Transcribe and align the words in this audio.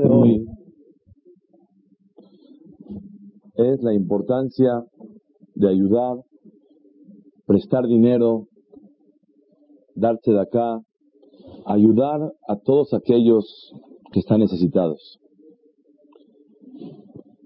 de 0.00 0.08
hoy 0.08 0.46
es 3.54 3.82
la 3.82 3.94
importancia 3.94 4.84
de 5.54 5.68
ayudar, 5.68 6.18
prestar 7.46 7.86
dinero, 7.86 8.48
darse 9.94 10.32
de 10.32 10.40
acá, 10.40 10.80
ayudar 11.64 12.32
a 12.48 12.56
todos 12.56 12.92
aquellos 12.92 13.72
que 14.12 14.20
están 14.20 14.40
necesitados. 14.40 15.18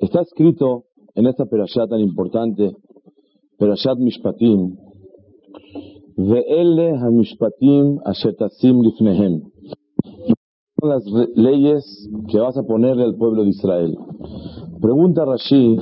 Está 0.00 0.22
escrito 0.22 0.84
en 1.14 1.26
esta 1.26 1.46
perashá 1.46 1.86
tan 1.86 2.00
importante, 2.00 2.72
perashat 3.58 3.98
Mishpatim, 3.98 4.76
Ve'ele 6.16 6.98
ha-mishpatim 6.98 8.00
ashetasim 8.04 8.82
lifnehem. 8.82 9.49
Son 10.80 10.88
las 10.88 11.04
leyes 11.34 12.08
que 12.30 12.38
vas 12.38 12.56
a 12.56 12.62
ponerle 12.62 13.04
al 13.04 13.16
pueblo 13.16 13.42
de 13.42 13.50
Israel. 13.50 13.98
Pregunta 14.80 15.24
Rashi, 15.26 15.76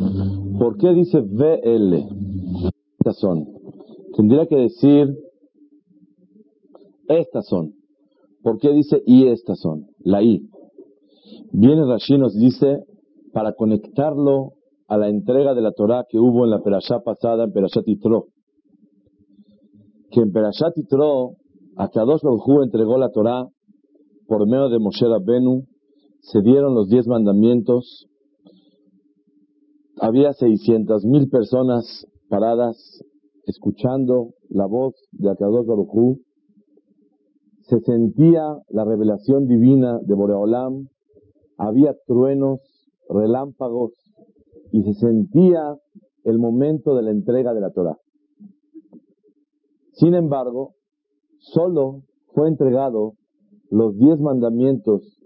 ¿por 0.58 0.76
qué 0.76 0.92
dice 0.92 1.20
VL? 1.20 2.08
Estas 2.98 3.18
son. 3.18 3.46
Tendría 4.16 4.46
que 4.46 4.56
decir, 4.56 5.16
estas 7.08 7.46
son. 7.46 7.74
¿Por 8.42 8.58
qué 8.58 8.72
dice 8.72 9.02
y 9.06 9.28
estas 9.28 9.60
son? 9.60 9.86
La 10.00 10.22
I. 10.22 10.48
Viene 11.52 11.84
Rashi 11.84 12.18
nos 12.18 12.34
dice, 12.34 12.82
para 13.32 13.52
conectarlo 13.52 14.52
a 14.88 14.96
la 14.96 15.08
entrega 15.08 15.54
de 15.54 15.60
la 15.62 15.72
Torah 15.72 16.06
que 16.08 16.18
hubo 16.18 16.44
en 16.44 16.50
la 16.50 16.62
Perashá 16.62 17.00
pasada, 17.00 17.44
en 17.44 17.52
Perashat 17.52 17.84
Yitro. 17.84 18.26
Que 20.10 20.20
en 20.20 20.32
Perashat 20.32 20.74
Yitro, 20.74 21.34
Akadosh 21.76 22.22
Baruj 22.22 22.64
entregó 22.64 22.98
la 22.98 23.10
Torah 23.10 23.46
por 24.28 24.46
medio 24.46 24.68
de 24.68 24.78
Moshe 24.78 25.06
Rabbenu, 25.06 25.64
se 26.20 26.42
dieron 26.42 26.74
los 26.74 26.88
diez 26.88 27.06
mandamientos, 27.06 28.06
había 30.00 30.32
600 30.32 31.04
mil 31.06 31.28
personas 31.28 32.06
paradas 32.28 33.02
escuchando 33.46 34.34
la 34.50 34.66
voz 34.66 34.94
de 35.12 35.30
Akadosh 35.30 35.66
Baruj 35.66 36.18
se 37.68 37.80
sentía 37.80 38.42
la 38.70 38.84
revelación 38.84 39.46
divina 39.46 39.98
de 40.02 40.14
Boreolam, 40.14 40.88
había 41.58 41.94
truenos, 42.06 42.60
relámpagos 43.10 43.92
y 44.72 44.82
se 44.84 44.94
sentía 44.94 45.76
el 46.24 46.38
momento 46.38 46.94
de 46.94 47.02
la 47.02 47.10
entrega 47.10 47.52
de 47.52 47.60
la 47.60 47.70
Torah. 47.70 47.98
Sin 49.92 50.14
embargo, 50.14 50.74
solo 51.38 52.02
fue 52.32 52.48
entregado 52.48 53.14
los 53.70 53.96
diez 53.98 54.18
mandamientos 54.20 55.18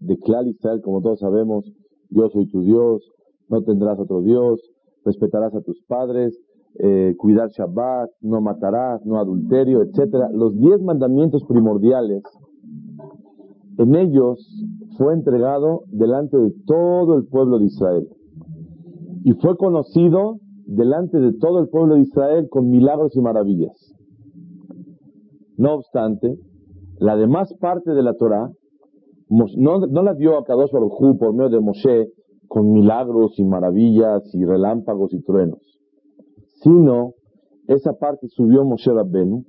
de 0.00 0.18
Klal 0.18 0.48
Israel, 0.48 0.80
como 0.82 1.02
todos 1.02 1.20
sabemos, 1.20 1.64
yo 2.10 2.28
soy 2.30 2.46
tu 2.46 2.62
Dios, 2.62 3.02
no 3.48 3.62
tendrás 3.62 3.98
otro 3.98 4.22
Dios, 4.22 4.60
respetarás 5.04 5.54
a 5.54 5.60
tus 5.62 5.82
padres, 5.86 6.38
eh, 6.78 7.14
cuidar 7.18 7.50
Shabbat, 7.50 8.10
no 8.20 8.40
matarás, 8.40 9.04
no 9.04 9.18
adulterio, 9.18 9.82
etc. 9.82 10.30
Los 10.32 10.58
diez 10.58 10.82
mandamientos 10.82 11.44
primordiales, 11.44 12.22
en 13.78 13.94
ellos 13.94 14.38
fue 14.96 15.14
entregado 15.14 15.82
delante 15.88 16.36
de 16.36 16.52
todo 16.66 17.16
el 17.16 17.26
pueblo 17.26 17.58
de 17.58 17.66
Israel. 17.66 18.08
Y 19.24 19.32
fue 19.32 19.56
conocido 19.56 20.38
delante 20.66 21.18
de 21.18 21.32
todo 21.34 21.60
el 21.60 21.68
pueblo 21.68 21.94
de 21.94 22.02
Israel 22.02 22.48
con 22.50 22.70
milagros 22.70 23.14
y 23.16 23.20
maravillas. 23.20 23.94
No 25.56 25.74
obstante, 25.74 26.38
la 27.04 27.16
demás 27.16 27.52
parte 27.60 27.90
de 27.90 28.02
la 28.02 28.14
Torah 28.14 28.50
no, 29.28 29.78
la 30.02 30.14
dio 30.14 30.38
a 30.38 30.44
Kadosh 30.44 30.70
Baruj 30.72 31.18
por 31.18 31.34
medio 31.34 31.50
de 31.50 31.60
Moshe 31.60 32.08
con 32.48 32.72
milagros 32.72 33.38
y 33.38 33.44
maravillas 33.44 34.22
y 34.32 34.42
relámpagos 34.42 35.12
y 35.12 35.20
truenos, 35.22 35.60
sino 36.62 37.12
esa 37.68 37.92
parte 37.92 38.28
subió 38.28 38.64
Moshe 38.64 38.90
Rabbenu 38.90 39.44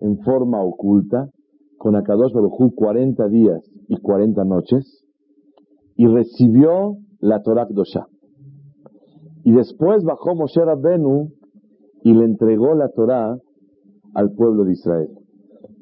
en 0.00 0.18
forma 0.18 0.62
oculta 0.62 1.28
con 1.76 1.96
Akadosh 1.96 2.32
Baruj 2.32 2.72
40 2.72 3.28
días 3.30 3.68
y 3.88 3.96
40 3.96 4.44
noches 4.44 5.04
y 5.96 6.06
recibió 6.06 6.98
la 7.18 7.42
Torah 7.42 7.66
Kdosha. 7.66 8.06
Y 9.42 9.50
después 9.50 10.04
bajó 10.04 10.36
Moshe 10.36 10.64
Rabbenu 10.64 11.32
y 12.04 12.14
le 12.14 12.26
entregó 12.26 12.76
la 12.76 12.90
Torah 12.90 13.36
al 14.14 14.30
pueblo 14.34 14.62
de 14.62 14.72
Israel. 14.72 15.21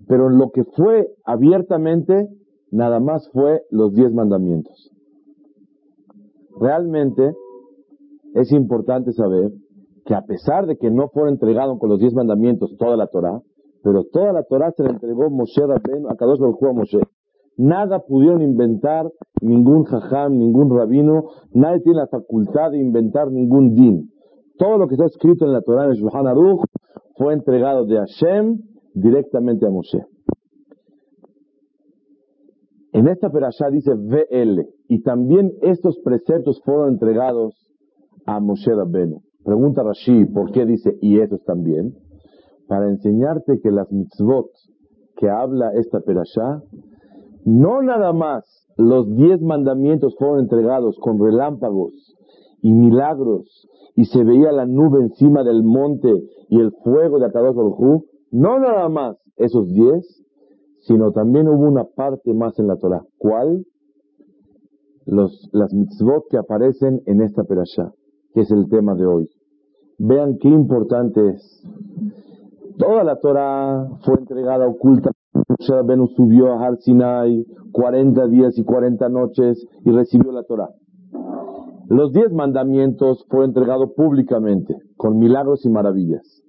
Pero 0.07 0.29
lo 0.29 0.51
que 0.51 0.65
fue 0.65 1.09
abiertamente, 1.25 2.29
nada 2.71 3.01
más 3.01 3.29
fue 3.33 3.63
los 3.71 3.93
diez 3.95 4.13
mandamientos. 4.13 4.91
Realmente 6.59 7.33
es 8.35 8.53
importante 8.53 9.13
saber 9.13 9.53
que 10.05 10.15
a 10.15 10.23
pesar 10.23 10.67
de 10.67 10.77
que 10.77 10.91
no 10.91 11.09
fue 11.09 11.29
entregado 11.29 11.79
con 11.79 11.89
los 11.89 11.99
diez 11.99 12.15
mandamientos 12.15 12.77
toda 12.79 12.97
la 12.97 13.07
Torah, 13.07 13.41
pero 13.83 14.05
toda 14.05 14.33
la 14.33 14.43
Torah 14.45 14.73
se 14.73 14.83
la 14.83 14.91
entregó 14.91 15.31
Moshe 15.31 15.61
Rabben 15.61 16.07
a 16.09 16.17
Kadosh 16.17 16.39
Baruj 16.39 16.65
a 16.65 16.73
Moshe. 16.73 17.01
Nada 17.57 18.01
pudieron 18.01 18.43
inventar 18.43 19.11
ningún 19.41 19.85
jajam, 19.85 20.39
ningún 20.39 20.75
rabino, 20.75 21.25
nadie 21.53 21.81
tiene 21.81 21.99
la 21.99 22.07
facultad 22.07 22.71
de 22.71 22.79
inventar 22.79 23.31
ningún 23.31 23.75
din. 23.75 24.11
Todo 24.59 24.79
lo 24.79 24.89
que 24.89 24.95
está 24.95 25.07
escrito 25.07 25.45
en 25.45 25.53
la 25.53 25.63
Torah 25.63 25.85
en 25.85 25.91
el 25.91 25.97
Shulchan 25.97 26.27
Aruch 26.27 26.65
fue 27.17 27.33
entregado 27.35 27.87
de 27.87 27.97
Hashem 27.97 28.59
directamente 28.95 29.67
a 29.67 29.71
Moshe. 29.71 30.05
En 32.93 33.07
esta 33.07 33.31
perashá 33.31 33.71
dice 33.71 33.95
VL, 33.95 34.67
y 34.89 35.03
también 35.03 35.53
estos 35.63 35.99
preceptos 36.01 36.61
fueron 36.65 36.91
entregados 36.91 37.55
a 38.27 38.41
Moshe 38.41 38.75
Rabbenu. 38.75 39.23
Pregunta 39.45 39.83
Rashi, 39.83 40.27
¿por 40.27 40.51
qué 40.53 40.67
dice 40.67 40.99
y 41.01 41.21
estos 41.21 41.43
también? 41.45 41.95
Para 42.67 42.89
enseñarte 42.89 43.61
que 43.61 43.71
las 43.71 43.91
mitzvot 43.91 44.51
que 45.17 45.31
habla 45.31 45.73
esta 45.75 46.01
perashá, 46.01 46.63
no 47.45 47.83
nada 47.83 48.13
más 48.13 48.45
los 48.77 49.15
diez 49.17 49.41
mandamientos 49.41 50.15
fueron 50.19 50.41
entregados 50.41 50.99
con 50.99 51.19
relámpagos 51.19 51.93
y 52.63 52.73
milagros, 52.73 53.69
y 53.97 54.05
se 54.07 54.25
veía 54.25 54.53
la 54.53 54.67
nube 54.67 55.01
encima 55.01 55.43
del 55.43 55.63
monte 55.63 56.13
y 56.49 56.61
el 56.61 56.73
fuego 56.83 57.19
de 57.19 57.27
Akadosh 57.27 57.55
Baruj 57.55 58.05
no 58.31 58.59
nada 58.59 58.89
más 58.89 59.17
esos 59.37 59.69
diez, 59.73 60.23
sino 60.81 61.13
también 61.13 61.49
hubo 61.49 61.69
una 61.69 61.85
parte 61.85 62.33
más 62.33 62.59
en 62.59 62.69
la 62.69 62.77
Torah. 62.77 63.03
¿Cuál? 63.19 63.65
Los, 65.07 65.49
las 65.53 65.73
mitzvot 65.73 66.25
que 66.31 66.39
aparecen 66.39 67.03
en 67.07 67.21
esta 67.23 67.45
perashá, 67.45 67.93
que 68.35 68.43
es 68.43 68.51
el 68.51 68.69
tema 68.69 68.95
de 68.95 69.07
hoy. 69.07 69.29
Vean 69.99 70.39
qué 70.39 70.49
importante 70.49 71.31
es. 71.31 71.67
Toda 72.79 73.05
la 73.05 73.17
Torah 73.17 73.89
fue 74.05 74.15
entregada 74.19 74.67
oculta. 74.67 75.11
Venus 75.85 76.15
subió 76.17 76.53
a 76.53 76.67
Har 76.67 76.79
Sinai 76.79 77.45
40 77.73 78.27
días 78.29 78.59
y 78.59 78.65
40 78.65 79.09
noches 79.09 79.67
y 79.85 79.91
recibió 79.91 80.33
la 80.33 80.43
Torah. 80.45 80.71
Los 81.89 82.13
diez 82.13 82.33
mandamientos 82.33 83.27
fue 83.29 83.45
entregado 83.45 83.93
públicamente, 83.95 84.77
con 84.97 85.19
milagros 85.19 85.65
y 85.67 85.71
maravillas. 85.71 86.43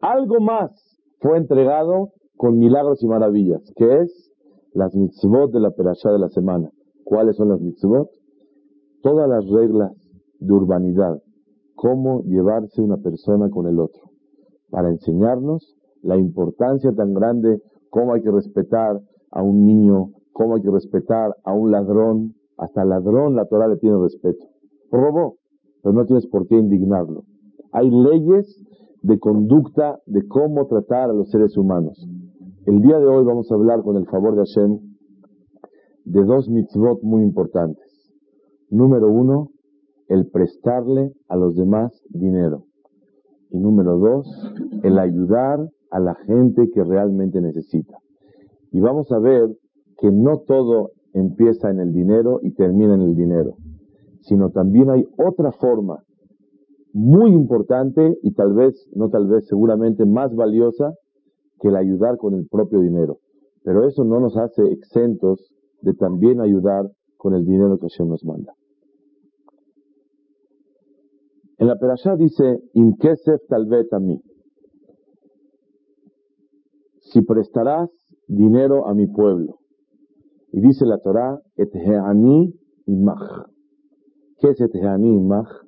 Algo 0.00 0.40
más 0.40 0.91
fue 1.22 1.38
entregado 1.38 2.10
con 2.36 2.58
milagros 2.58 3.00
y 3.02 3.06
maravillas, 3.06 3.62
que 3.76 4.00
es 4.00 4.32
las 4.74 4.94
mitzvot 4.96 5.52
de 5.52 5.60
la 5.60 5.70
perashá 5.70 6.10
de 6.10 6.18
la 6.18 6.28
semana. 6.28 6.68
¿Cuáles 7.04 7.36
son 7.36 7.50
las 7.50 7.60
mitzvot? 7.60 8.08
Todas 9.02 9.28
las 9.28 9.48
reglas 9.48 9.92
de 10.40 10.52
urbanidad, 10.52 11.22
cómo 11.76 12.22
llevarse 12.24 12.82
una 12.82 12.96
persona 12.96 13.48
con 13.50 13.68
el 13.68 13.78
otro, 13.78 14.02
para 14.70 14.88
enseñarnos 14.88 15.76
la 16.02 16.16
importancia 16.16 16.92
tan 16.92 17.14
grande, 17.14 17.62
cómo 17.88 18.14
hay 18.14 18.22
que 18.22 18.30
respetar 18.32 19.00
a 19.30 19.42
un 19.42 19.64
niño, 19.64 20.10
cómo 20.32 20.56
hay 20.56 20.62
que 20.62 20.70
respetar 20.70 21.36
a 21.44 21.52
un 21.52 21.70
ladrón, 21.70 22.34
hasta 22.56 22.84
ladrón 22.84 23.36
la 23.36 23.46
Torah 23.46 23.68
le 23.68 23.76
tiene 23.76 23.96
respeto. 23.98 24.44
Robó, 24.90 25.36
pero 25.82 25.92
no 25.92 26.04
tienes 26.04 26.26
por 26.26 26.48
qué 26.48 26.56
indignarlo. 26.56 27.22
Hay 27.70 27.90
leyes 27.90 28.60
de 29.02 29.18
conducta 29.18 30.00
de 30.06 30.26
cómo 30.28 30.66
tratar 30.66 31.10
a 31.10 31.12
los 31.12 31.30
seres 31.30 31.56
humanos. 31.56 32.08
El 32.66 32.80
día 32.80 32.98
de 32.98 33.06
hoy 33.06 33.24
vamos 33.24 33.50
a 33.50 33.54
hablar 33.54 33.82
con 33.82 33.96
el 33.96 34.06
favor 34.06 34.36
de 34.36 34.44
Hashem 34.44 34.78
de 36.04 36.24
dos 36.24 36.48
mitzvot 36.48 37.02
muy 37.02 37.22
importantes. 37.22 37.84
Número 38.70 39.10
uno, 39.10 39.50
el 40.08 40.28
prestarle 40.28 41.12
a 41.28 41.36
los 41.36 41.56
demás 41.56 41.92
dinero. 42.10 42.64
Y 43.50 43.58
número 43.58 43.98
dos, 43.98 44.26
el 44.82 44.98
ayudar 44.98 45.68
a 45.90 46.00
la 46.00 46.14
gente 46.14 46.70
que 46.70 46.84
realmente 46.84 47.40
necesita. 47.40 47.98
Y 48.70 48.80
vamos 48.80 49.10
a 49.12 49.18
ver 49.18 49.50
que 49.98 50.10
no 50.10 50.38
todo 50.38 50.92
empieza 51.12 51.70
en 51.70 51.80
el 51.80 51.92
dinero 51.92 52.38
y 52.42 52.52
termina 52.52 52.94
en 52.94 53.02
el 53.02 53.14
dinero, 53.14 53.56
sino 54.22 54.50
también 54.50 54.90
hay 54.90 55.06
otra 55.18 55.52
forma 55.52 56.02
muy 56.92 57.32
importante 57.32 58.18
y 58.22 58.32
tal 58.32 58.52
vez, 58.54 58.74
no 58.94 59.08
tal 59.08 59.26
vez, 59.26 59.46
seguramente 59.46 60.04
más 60.04 60.34
valiosa 60.34 60.94
que 61.60 61.68
el 61.68 61.76
ayudar 61.76 62.16
con 62.16 62.34
el 62.34 62.46
propio 62.48 62.80
dinero. 62.80 63.18
Pero 63.64 63.86
eso 63.86 64.04
no 64.04 64.20
nos 64.20 64.36
hace 64.36 64.62
exentos 64.72 65.52
de 65.80 65.94
también 65.94 66.40
ayudar 66.40 66.90
con 67.16 67.34
el 67.34 67.44
dinero 67.44 67.78
que 67.78 67.86
Hashem 67.88 68.08
nos 68.08 68.24
manda. 68.24 68.54
En 71.58 71.68
la 71.68 71.76
Perashá 71.76 72.16
dice, 72.16 72.58
Imkesef 72.74 73.46
talvet 73.48 73.92
a 73.92 74.00
mí. 74.00 74.20
Si 76.98 77.22
prestarás 77.22 77.90
dinero 78.26 78.88
a 78.88 78.94
mi 78.94 79.06
pueblo. 79.06 79.58
Y 80.50 80.60
dice 80.60 80.84
la 80.86 80.98
Torah, 80.98 81.40
Etheani 81.56 82.52
imach. 82.86 83.46
¿Qué 84.38 84.48
es 84.50 84.60
imach? 84.74 85.61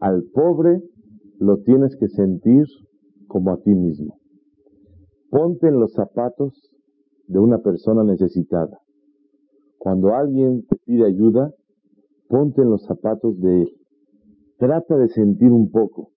Al 0.00 0.24
pobre 0.32 0.82
lo 1.38 1.58
tienes 1.58 1.94
que 1.96 2.08
sentir 2.08 2.64
como 3.28 3.50
a 3.52 3.58
ti 3.58 3.74
mismo. 3.74 4.18
Ponte 5.28 5.68
en 5.68 5.78
los 5.78 5.92
zapatos 5.92 6.70
de 7.26 7.38
una 7.38 7.58
persona 7.58 8.02
necesitada. 8.02 8.80
Cuando 9.78 10.14
alguien 10.14 10.64
te 10.66 10.76
pide 10.84 11.06
ayuda, 11.06 11.52
ponte 12.28 12.62
en 12.62 12.70
los 12.70 12.84
zapatos 12.84 13.38
de 13.40 13.62
él. 13.62 13.68
Trata 14.58 14.96
de 14.96 15.08
sentir 15.08 15.52
un 15.52 15.70
poco 15.70 16.10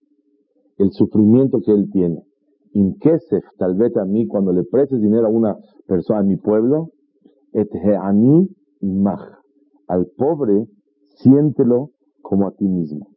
el 0.77 0.91
sufrimiento 0.91 1.59
que 1.59 1.71
él 1.71 1.89
tiene. 1.91 2.23
Inkesef, 2.71 3.43
tal 3.57 3.75
vez 3.75 3.95
a 3.97 4.05
mí, 4.05 4.27
cuando 4.27 4.51
le 4.51 4.63
prestes 4.63 5.01
dinero 5.01 5.27
a 5.27 5.29
una 5.29 5.57
persona 5.87 6.21
en 6.21 6.27
mi 6.27 6.37
pueblo, 6.37 6.89
et 7.53 7.69
mí 8.13 8.49
mach. 8.81 9.21
Al 9.87 10.07
pobre, 10.17 10.67
siéntelo 11.15 11.91
como 12.21 12.47
a 12.47 12.51
ti 12.51 12.67
mismo. 12.67 13.12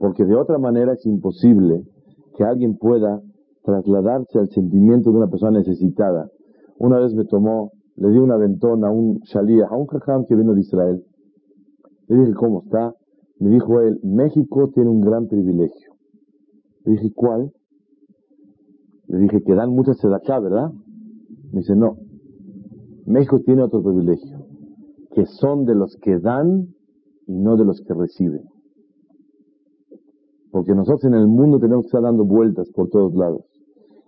Porque 0.00 0.24
de 0.24 0.34
otra 0.34 0.56
manera 0.56 0.94
es 0.94 1.04
imposible 1.04 1.84
que 2.34 2.42
alguien 2.42 2.78
pueda 2.78 3.20
trasladarse 3.62 4.38
al 4.38 4.48
sentimiento 4.48 5.10
de 5.10 5.18
una 5.18 5.28
persona 5.28 5.58
necesitada. 5.58 6.30
Una 6.78 6.98
vez 6.98 7.12
me 7.12 7.26
tomó, 7.26 7.72
le 7.96 8.08
di 8.08 8.18
un 8.18 8.32
aventón 8.32 8.82
a 8.82 8.90
un 8.90 9.18
shalía, 9.24 9.66
a 9.68 9.76
un 9.76 9.86
jajam 9.86 10.24
que 10.24 10.34
vino 10.34 10.54
de 10.54 10.62
Israel. 10.62 11.04
Le 12.08 12.16
dije, 12.16 12.32
¿cómo 12.32 12.62
está? 12.62 12.94
Me 13.40 13.50
dijo 13.50 13.78
él, 13.82 14.00
México 14.02 14.70
tiene 14.74 14.88
un 14.88 15.02
gran 15.02 15.28
privilegio. 15.28 15.92
Le 16.86 16.92
dije, 16.92 17.12
¿cuál? 17.14 17.52
Le 19.06 19.18
dije 19.18 19.42
que 19.42 19.54
dan 19.54 19.68
mucha 19.68 19.92
acá, 20.16 20.40
¿verdad? 20.40 20.72
Me 21.52 21.60
dice, 21.60 21.76
no. 21.76 21.98
México 23.04 23.40
tiene 23.44 23.64
otro 23.64 23.82
privilegio, 23.82 24.46
que 25.10 25.26
son 25.26 25.66
de 25.66 25.74
los 25.74 25.94
que 26.00 26.18
dan 26.18 26.68
y 27.26 27.38
no 27.38 27.58
de 27.58 27.66
los 27.66 27.82
que 27.82 27.92
reciben. 27.92 28.49
Porque 30.50 30.74
nosotros 30.74 31.04
en 31.04 31.14
el 31.14 31.28
mundo 31.28 31.58
tenemos 31.58 31.84
que 31.84 31.88
estar 31.88 32.02
dando 32.02 32.24
vueltas 32.24 32.70
por 32.70 32.88
todos 32.88 33.14
lados. 33.14 33.44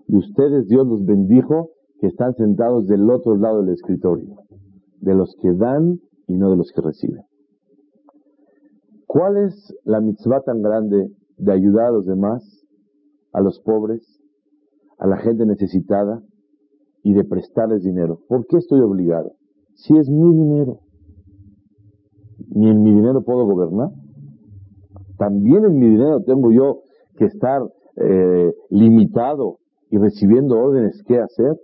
Y 0.09 0.17
ustedes, 0.17 0.67
Dios 0.67 0.87
los 0.87 1.05
bendijo, 1.05 1.71
que 2.01 2.09
están 2.09 2.35
sentados 2.35 2.87
del 2.87 3.09
otro 3.09 3.37
lado 3.37 3.63
del 3.63 3.75
escritorio. 3.75 4.37
De 5.01 5.15
los 5.15 5.37
que 5.41 5.53
dan 5.53 6.01
y 6.27 6.37
no 6.37 6.51
de 6.51 6.57
los 6.57 6.73
que 6.73 6.81
reciben. 6.81 7.23
¿Cuál 9.07 9.37
es 9.37 9.75
la 9.85 10.01
mitzvah 10.01 10.41
tan 10.41 10.63
grande 10.63 11.13
de 11.37 11.53
ayudar 11.53 11.87
a 11.87 11.93
los 11.93 12.07
demás, 12.07 12.65
a 13.33 13.41
los 13.41 13.61
pobres, 13.61 14.21
a 14.99 15.07
la 15.07 15.17
gente 15.17 15.45
necesitada 15.45 16.23
y 17.03 17.13
de 17.13 17.25
prestarles 17.25 17.83
dinero. 17.83 18.21
¿Por 18.29 18.47
qué 18.47 18.59
estoy 18.59 18.81
obligado? 18.81 19.33
Si 19.75 19.97
es 19.97 20.09
mi 20.09 20.33
dinero, 20.33 20.81
ni 22.49 22.69
en 22.69 22.83
mi 22.83 22.95
dinero 22.95 23.23
puedo 23.25 23.45
gobernar. 23.45 23.91
También 25.19 25.65
en 25.65 25.79
mi 25.79 25.89
dinero 25.89 26.23
tengo 26.23 26.51
yo 26.53 26.81
que 27.17 27.27
estar 27.27 27.63
eh, 27.97 28.53
limitado 28.71 29.59
y 29.91 29.99
recibiendo 29.99 30.59
órdenes 30.59 31.03
qué 31.07 31.19
hacer. 31.19 31.57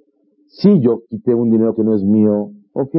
Si 0.46 0.80
yo 0.80 1.00
quité 1.08 1.34
un 1.34 1.50
dinero 1.50 1.74
que 1.74 1.84
no 1.84 1.94
es 1.94 2.04
mío, 2.04 2.50
ok, 2.72 2.94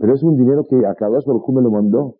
pero 0.00 0.14
es 0.14 0.22
un 0.22 0.36
dinero 0.36 0.64
que 0.68 0.86
Akadosh 0.86 1.24
Baruj 1.24 1.48
me 1.52 1.62
lo 1.62 1.70
mandó. 1.70 2.16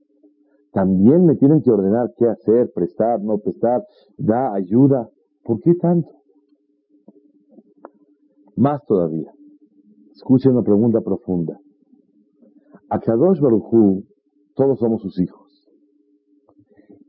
También 0.73 1.25
me 1.25 1.37
tienen 1.37 1.63
que 1.63 1.71
ordenar 1.71 2.13
qué 2.17 2.27
hacer, 2.27 2.71
prestar, 2.75 3.21
no 3.23 3.39
prestar, 3.39 3.85
da 4.19 4.53
ayuda. 4.53 5.09
¿Por 5.45 5.61
qué 5.61 5.75
tanto? 5.75 6.11
Más 8.57 8.85
todavía. 8.85 9.33
Escuchen 10.15 10.53
una 10.53 10.63
pregunta 10.63 11.01
profunda. 11.01 11.59
A 12.89 12.99
Kadosh 13.01 13.41
todos 14.55 14.79
somos 14.79 15.03
sus 15.03 15.21
hijos. 15.21 15.44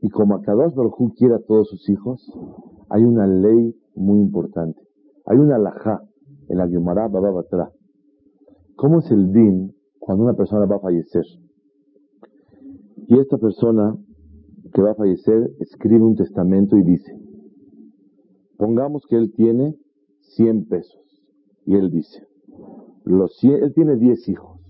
Y 0.00 0.10
como 0.10 0.34
a 0.34 0.42
Kadosh 0.42 0.74
Barujú 0.74 1.14
quiere 1.14 1.34
a 1.34 1.38
todos 1.38 1.68
sus 1.68 1.88
hijos, 1.88 2.32
hay 2.90 3.02
una 3.02 3.26
ley 3.26 3.74
muy 3.94 4.20
importante. 4.20 4.80
Hay 5.24 5.38
una 5.38 5.56
alajá 5.56 6.02
en 6.48 6.58
la 6.58 6.68
Gemara 6.68 7.08
Baba 7.08 7.30
Batra. 7.30 7.70
¿Cómo 8.76 8.98
es 8.98 9.10
el 9.10 9.32
din 9.32 9.74
cuando 9.98 10.24
una 10.24 10.34
persona 10.34 10.66
va 10.66 10.76
a 10.76 10.80
fallecer? 10.80 11.24
Y 13.08 13.18
esta 13.18 13.38
persona 13.38 13.96
que 14.72 14.82
va 14.82 14.92
a 14.92 14.94
fallecer 14.94 15.50
escribe 15.60 16.04
un 16.04 16.16
testamento 16.16 16.76
y 16.76 16.82
dice, 16.82 17.18
pongamos 18.56 19.06
que 19.08 19.16
él 19.16 19.32
tiene 19.34 19.76
100 20.20 20.66
pesos. 20.66 21.00
Y 21.64 21.74
él 21.74 21.90
dice, 21.90 22.26
él 23.06 23.72
tiene 23.74 23.96
10 23.96 24.28
hijos. 24.28 24.60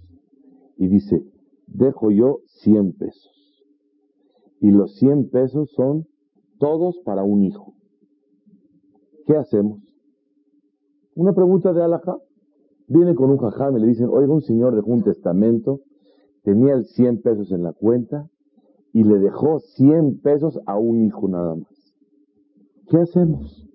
Y 0.77 0.89
dice, 0.89 1.23
dejo 1.67 2.11
yo 2.11 2.41
100 2.47 2.93
pesos. 2.93 3.36
Y 4.61 4.71
los 4.71 4.97
100 4.97 5.31
pesos 5.31 5.71
son 5.73 6.07
todos 6.59 6.99
para 7.05 7.23
un 7.25 7.45
hijo. 7.45 7.75
¿Qué 9.27 9.37
hacemos? 9.37 9.81
Una 11.15 11.33
pregunta 11.33 11.73
de 11.73 11.83
alajá. 11.83 12.17
Viene 12.89 13.15
con 13.15 13.31
un 13.31 13.39
jajam 13.39 13.77
y 13.77 13.81
le 13.81 13.89
dicen, 13.89 14.09
oiga, 14.11 14.33
un 14.33 14.43
señor 14.43 14.77
dejó 14.77 14.93
un 14.93 15.03
testamento, 15.03 15.81
tenía 16.45 16.75
el 16.75 16.85
100 16.85 17.23
pesos 17.23 17.51
en 17.51 17.65
la 17.65 17.73
cuenta 17.73 18.31
y 18.93 19.03
le 19.03 19.19
dejó 19.19 19.59
100 19.59 20.21
pesos 20.21 20.61
a 20.67 20.79
un 20.79 21.05
hijo 21.05 21.27
nada 21.29 21.57
más. 21.57 21.95
¿Qué 22.89 22.99
hacemos? 22.99 23.69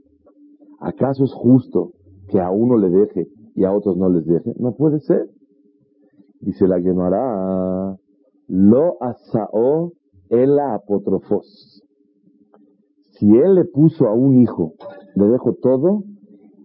¿Acaso 0.79 1.25
es 1.25 1.33
justo 1.33 1.91
que 2.29 2.39
a 2.39 2.49
uno 2.49 2.77
le 2.77 2.89
deje 2.89 3.27
y 3.55 3.65
a 3.65 3.73
otros 3.73 3.97
no 3.97 4.09
les 4.09 4.25
deje. 4.25 4.53
No 4.57 4.73
puede 4.73 4.99
ser. 5.01 5.29
Dice 6.39 6.67
la 6.67 6.81
Gemara, 6.81 7.97
lo 8.47 9.03
asao 9.03 9.93
la 10.31 10.75
apotrofos. 10.75 11.83
Si 13.11 13.27
él 13.37 13.55
le 13.55 13.65
puso 13.65 14.07
a 14.07 14.13
un 14.13 14.41
hijo, 14.41 14.73
le 15.15 15.27
dejo 15.27 15.53
todo, 15.61 16.03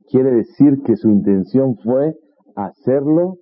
quiere 0.08 0.30
decir 0.30 0.82
que 0.84 0.96
su 0.96 1.10
intención 1.10 1.76
fue 1.84 2.14
hacerlo 2.54 3.38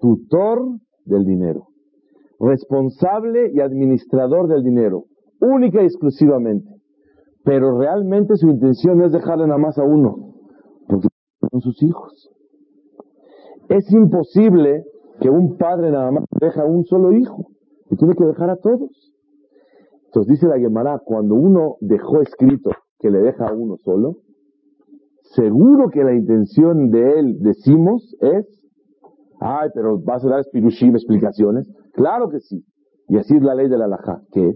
tutor 0.00 0.62
del 1.04 1.24
dinero, 1.24 1.68
responsable 2.40 3.50
y 3.52 3.60
administrador 3.60 4.48
del 4.48 4.64
dinero, 4.64 5.04
única 5.40 5.82
y 5.82 5.84
exclusivamente. 5.84 6.68
Pero 7.44 7.78
realmente 7.78 8.34
su 8.36 8.48
intención 8.48 8.98
no 8.98 9.06
es 9.06 9.12
dejarle 9.12 9.46
nada 9.46 9.58
más 9.58 9.78
a 9.78 9.84
uno, 9.84 10.34
porque 10.88 11.08
son 11.50 11.60
sus 11.60 11.80
hijos. 11.82 12.30
Es 13.68 13.92
imposible 13.92 14.84
que 15.20 15.30
un 15.30 15.56
padre 15.56 15.90
nada 15.92 16.10
más 16.10 16.24
deje 16.40 16.60
a 16.60 16.64
un 16.64 16.84
solo 16.84 17.12
hijo, 17.12 17.46
y 17.90 17.96
tiene 17.96 18.14
que 18.14 18.24
dejar 18.24 18.50
a 18.50 18.56
todos. 18.56 19.05
Entonces 20.16 20.40
dice 20.40 20.48
la 20.48 20.58
Gemara, 20.58 21.02
cuando 21.04 21.34
uno 21.34 21.76
dejó 21.80 22.22
escrito 22.22 22.70
que 22.98 23.10
le 23.10 23.18
deja 23.18 23.48
a 23.48 23.52
uno 23.52 23.76
solo, 23.76 24.16
seguro 25.34 25.90
que 25.90 26.04
la 26.04 26.14
intención 26.14 26.88
de 26.90 27.18
él, 27.18 27.36
decimos, 27.40 28.16
es, 28.22 28.46
ay, 29.40 29.68
pero 29.74 30.00
vas 30.00 30.24
a 30.24 30.30
dar 30.30 30.40
espirushim 30.40 30.94
explicaciones. 30.94 31.70
Claro 31.92 32.30
que 32.30 32.40
sí. 32.40 32.64
Y 33.08 33.18
así 33.18 33.36
es 33.36 33.42
la 33.42 33.54
ley 33.54 33.68
de 33.68 33.76
la 33.76 33.94
que, 34.32 34.54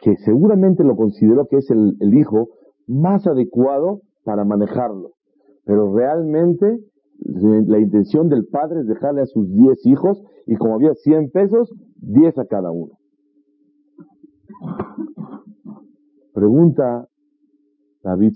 que 0.00 0.14
seguramente 0.18 0.84
lo 0.84 0.94
consideró 0.94 1.48
que 1.48 1.56
es 1.56 1.68
el, 1.72 1.96
el 1.98 2.14
hijo 2.14 2.50
más 2.86 3.26
adecuado 3.26 4.02
para 4.22 4.44
manejarlo. 4.44 5.10
Pero 5.64 5.92
realmente 5.92 6.78
la 7.18 7.80
intención 7.80 8.28
del 8.28 8.46
padre 8.46 8.82
es 8.82 8.86
dejarle 8.86 9.22
a 9.22 9.26
sus 9.26 9.52
10 9.52 9.86
hijos 9.86 10.22
y 10.46 10.54
como 10.54 10.76
había 10.76 10.94
100 10.94 11.32
pesos, 11.32 11.74
10 11.96 12.38
a 12.38 12.44
cada 12.44 12.70
uno. 12.70 12.92
Pregunta 16.44 17.08
David 18.02 18.34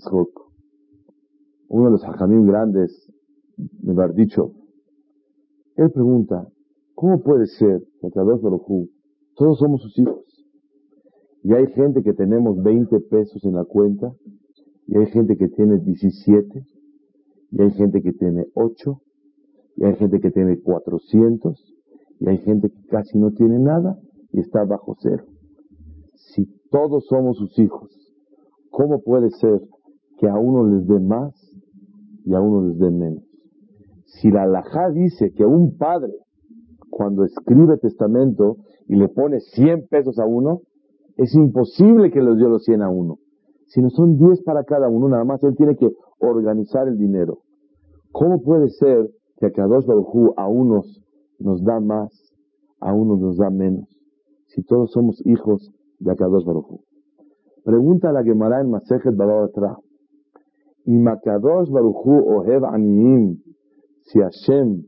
uno 1.67 1.85
de 1.85 1.91
los 1.91 2.03
hajamim 2.03 2.47
grandes 2.47 3.07
de 3.55 3.93
Bardicho. 3.93 4.51
Él 5.75 5.91
pregunta, 5.91 6.47
¿cómo 6.95 7.21
puede 7.21 7.45
ser 7.45 7.83
que 8.01 8.09
todos 8.09 9.59
somos 9.59 9.83
sus 9.83 9.99
hijos? 9.99 10.25
Y 11.43 11.53
hay 11.53 11.67
gente 11.67 12.01
que 12.01 12.13
tenemos 12.13 12.59
20 12.63 12.99
pesos 13.11 13.45
en 13.45 13.53
la 13.53 13.63
cuenta, 13.63 14.11
y 14.87 14.97
hay 14.97 15.05
gente 15.11 15.37
que 15.37 15.47
tiene 15.49 15.77
17, 15.77 16.65
y 17.51 17.61
hay 17.61 17.71
gente 17.73 18.01
que 18.01 18.13
tiene 18.13 18.47
8, 18.55 19.01
y 19.75 19.83
hay 19.83 19.95
gente 19.97 20.19
que 20.19 20.31
tiene 20.31 20.59
400, 20.59 21.75
y 22.21 22.27
hay 22.27 22.39
gente 22.39 22.71
que 22.71 22.87
casi 22.87 23.19
no 23.19 23.29
tiene 23.33 23.59
nada 23.59 23.99
y 24.31 24.39
está 24.39 24.65
bajo 24.65 24.95
cero. 24.99 25.25
Si 26.15 26.47
todos 26.71 27.05
somos 27.07 27.37
sus 27.37 27.57
hijos, 27.59 27.98
¿cómo 28.71 29.01
puede 29.01 29.29
ser 29.31 29.61
que 30.17 30.27
a 30.27 30.37
uno 30.37 30.65
les 30.67 30.87
dé 30.87 30.99
más 30.99 31.33
y 32.25 32.33
a 32.33 32.41
uno 32.41 32.67
les 32.67 32.77
dé 32.77 32.91
menos? 32.91 33.23
Si 34.05 34.29
la 34.29 34.43
alajá 34.43 34.89
dice 34.89 35.31
que 35.31 35.45
un 35.45 35.77
padre, 35.77 36.13
cuando 36.89 37.23
escribe 37.23 37.77
testamento 37.77 38.57
y 38.87 38.95
le 38.95 39.07
pone 39.07 39.39
100 39.39 39.87
pesos 39.89 40.19
a 40.19 40.25
uno, 40.25 40.61
es 41.17 41.33
imposible 41.35 42.11
que 42.11 42.21
les 42.21 42.37
dio 42.37 42.49
los 42.49 42.63
100 42.63 42.81
a 42.81 42.89
uno. 42.89 43.17
Sino 43.67 43.89
son 43.91 44.17
10 44.17 44.43
para 44.43 44.63
cada 44.63 44.89
uno, 44.89 45.09
nada 45.09 45.23
más 45.23 45.43
él 45.43 45.55
tiene 45.55 45.75
que 45.75 45.89
organizar 46.19 46.87
el 46.87 46.97
dinero. 46.97 47.39
¿Cómo 48.11 48.41
puede 48.41 48.69
ser 48.69 49.09
que 49.37 49.45
a 49.45 49.51
Kadosh 49.51 49.85
Baruj 49.85 50.33
a 50.37 50.47
unos 50.47 51.03
nos 51.37 51.63
da 51.63 51.79
más, 51.79 52.33
a 52.79 52.93
unos 52.93 53.19
nos 53.19 53.37
da 53.37 53.49
menos? 53.51 53.87
Si 54.47 54.63
todos 54.63 54.91
somos 54.91 55.21
hijos 55.25 55.71
de 55.99 56.11
Akadosh 56.11 56.45
Baruj 56.45 56.88
Pregunta 57.63 58.09
a 58.09 58.13
la 58.13 58.23
Gemara 58.23 58.61
en 58.61 58.71
Masejet 58.71 59.15
Bababatra. 59.15 59.77
Y 60.85 60.97
Makadosh 60.97 61.69
Baruchu 61.69 62.11
Ohev 62.11 62.65
Aniim, 62.65 63.37
si 64.01 64.19
Hashem 64.19 64.83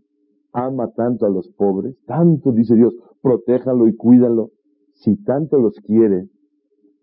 ama 0.54 0.88
tanto 0.96 1.26
a 1.26 1.30
los 1.30 1.48
pobres, 1.50 1.96
tanto 2.06 2.52
dice 2.52 2.76
Dios, 2.76 2.96
protéjalo 3.22 3.88
y 3.88 3.96
cuídalo. 3.96 4.50
Si 4.94 5.16
tanto 5.24 5.60
los 5.60 5.76
quiere, 5.86 6.28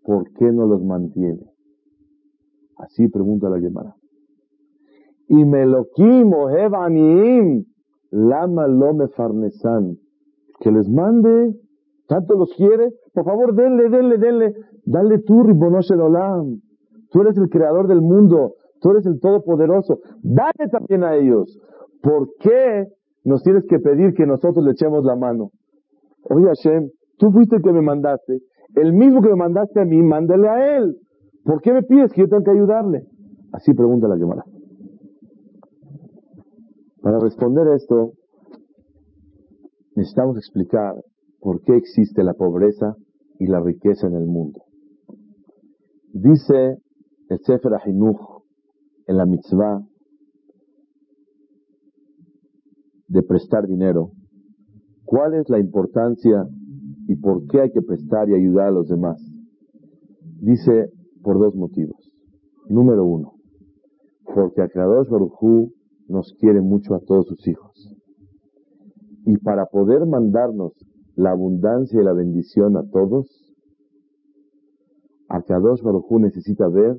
¿por 0.03 0.31
qué 0.33 0.53
no 0.53 0.67
los 0.67 0.83
mantiene? 0.83 1.51
Así 2.77 3.09
pregunta 3.09 3.49
la 3.49 3.61
Gemara. 3.61 3.95
Y 5.29 5.45
Melokim 5.45 6.33
Ohev 6.33 6.75
Aniim, 6.75 7.65
Lama 8.11 8.67
Lome 8.67 9.09
Farnesan, 9.09 9.99
que 10.61 10.73
les 10.73 10.89
mande, 10.89 11.55
tanto 12.07 12.35
los 12.35 12.53
quiere, 12.55 12.91
por 13.19 13.25
favor 13.25 13.53
denle, 13.53 13.89
denle, 13.89 14.17
denle, 14.17 14.55
dale 14.87 15.19
tú, 15.27 15.43
Ribonosh 15.43 15.91
Olam. 15.91 16.61
Tú 17.11 17.23
eres 17.23 17.37
el 17.37 17.49
creador 17.49 17.89
del 17.89 18.01
mundo, 18.01 18.53
Tú 18.81 18.91
eres 18.91 19.05
el 19.07 19.19
Todopoderoso. 19.19 19.99
Dale 20.23 20.71
también 20.71 21.03
a 21.03 21.17
ellos. 21.17 21.59
¿Por 22.01 22.29
qué 22.39 22.87
nos 23.25 23.43
tienes 23.43 23.65
que 23.69 23.81
pedir 23.81 24.15
que 24.15 24.25
nosotros 24.25 24.65
le 24.65 24.71
echemos 24.71 25.05
la 25.05 25.17
mano? 25.17 25.51
Oye 26.31 26.47
Hashem, 26.47 26.91
tú 27.19 27.33
fuiste 27.33 27.57
el 27.57 27.63
que 27.63 27.73
me 27.73 27.83
mandaste. 27.83 28.39
El 28.77 28.93
mismo 28.93 29.21
que 29.21 29.31
me 29.31 29.35
mandaste 29.35 29.81
a 29.81 29.85
mí, 29.85 30.01
mándale 30.01 30.49
a 30.49 30.77
él. 30.77 30.97
¿Por 31.43 31.61
qué 31.61 31.73
me 31.73 31.83
pides 31.83 32.13
que 32.13 32.21
yo 32.21 32.29
tenga 32.29 32.45
que 32.45 32.51
ayudarle? 32.53 33.03
Así 33.53 33.75
pregunta 33.75 34.07
la 34.07 34.17
Gemara. 34.17 34.45
Para 37.03 37.19
responder 37.19 37.67
esto, 37.75 38.13
necesitamos 39.97 40.37
explicar 40.37 40.95
por 41.41 41.63
qué 41.63 41.77
existe 41.77 42.23
la 42.23 42.35
pobreza 42.35 42.95
y 43.39 43.47
la 43.47 43.61
riqueza 43.61 44.07
en 44.07 44.15
el 44.15 44.27
mundo. 44.27 44.65
Dice 46.13 46.79
el 47.29 47.39
Sefer 47.41 47.75
Ahinuch, 47.75 48.21
en 49.07 49.17
la 49.17 49.27
mitzvah 49.27 49.83
de 53.09 53.23
prestar 53.23 53.67
dinero, 53.67 54.13
¿cuál 55.05 55.35
es 55.35 55.49
la 55.49 55.59
importancia 55.59 56.47
y 57.07 57.17
por 57.17 57.47
qué 57.47 57.63
hay 57.63 57.71
que 57.71 57.83
prestar 57.83 58.29
y 58.29 58.35
ayudar 58.35 58.69
a 58.69 58.73
los 58.73 58.89
demás? 58.89 59.19
Dice 60.41 60.91
por 61.23 61.39
dos 61.39 61.55
motivos. 61.55 62.13
Número 62.69 63.05
uno, 63.05 63.35
porque 64.35 64.61
Akadosh 64.61 65.09
Baruj 65.09 65.71
nos 66.09 66.35
quiere 66.39 66.61
mucho 66.61 66.95
a 66.95 67.01
todos 67.01 67.27
sus 67.27 67.47
hijos. 67.49 67.95
Y 69.25 69.39
para 69.39 69.67
poder 69.67 70.07
mandarnos 70.07 70.73
la 71.19 71.33
abundancia 71.33 72.01
y 72.01 72.05
la 72.05 72.13
bendición 72.13 72.77
a 72.77 72.89
todos, 72.93 73.27
Akadosh 75.29 75.83
Baruj 75.83 76.09
necesita 76.21 76.69
ver 76.69 76.97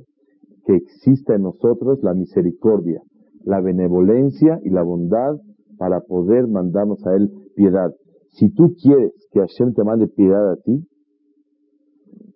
que 0.66 0.76
exista 0.76 1.36
en 1.36 1.44
nosotros 1.44 2.04
la 2.04 2.14
misericordia, 2.14 3.02
la 3.46 3.62
benevolencia 3.62 4.60
y 4.62 4.72
la 4.72 4.84
bondad 4.84 5.38
para 5.78 6.02
poder 6.02 6.50
mandarnos 6.50 7.00
a 7.08 7.16
Él 7.16 7.32
piedad. 7.56 7.94
Si 8.32 8.50
tú 8.50 8.76
quieres 8.84 9.14
que 9.32 9.40
Hashem 9.40 9.74
te 9.74 9.86
mande 9.86 10.08
piedad 10.08 10.52
a 10.52 10.58
ti, 10.58 10.86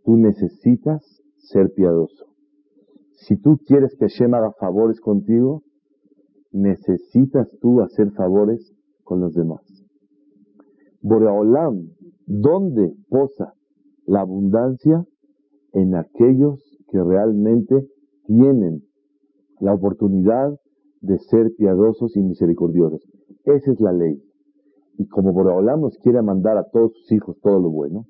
tú 0.06 0.16
necesitas 0.16 1.04
ser 1.36 1.74
piadoso. 1.76 2.28
Si 3.28 3.36
tú 3.36 3.58
quieres 3.68 3.94
que 4.00 4.08
Hashem 4.08 4.34
haga 4.34 4.54
favores 4.58 5.02
contigo, 5.02 5.64
necesitas 6.54 7.50
tú 7.60 7.82
hacer 7.82 8.12
favores 8.12 8.74
con 9.04 9.20
los 9.20 9.34
demás. 9.34 9.73
Boreolam, 11.04 11.90
¿dónde 12.26 12.94
posa 13.10 13.54
la 14.06 14.22
abundancia? 14.22 15.06
En 15.74 15.96
aquellos 15.96 16.62
que 16.90 17.04
realmente 17.04 17.88
tienen 18.26 18.84
la 19.60 19.74
oportunidad 19.74 20.58
de 21.02 21.20
ser 21.20 21.52
piadosos 21.58 22.16
y 22.16 22.22
misericordiosos. 22.22 23.02
Esa 23.44 23.72
es 23.72 23.82
la 23.82 23.92
ley. 23.92 24.24
Y 24.98 25.08
como 25.08 25.34
Boraholam 25.34 25.82
nos 25.82 25.98
quiere 25.98 26.22
mandar 26.22 26.58
a 26.58 26.70
todos 26.70 26.94
sus 26.94 27.12
hijos 27.12 27.38
todo 27.42 27.60
lo 27.60 27.70
bueno, 27.70 28.06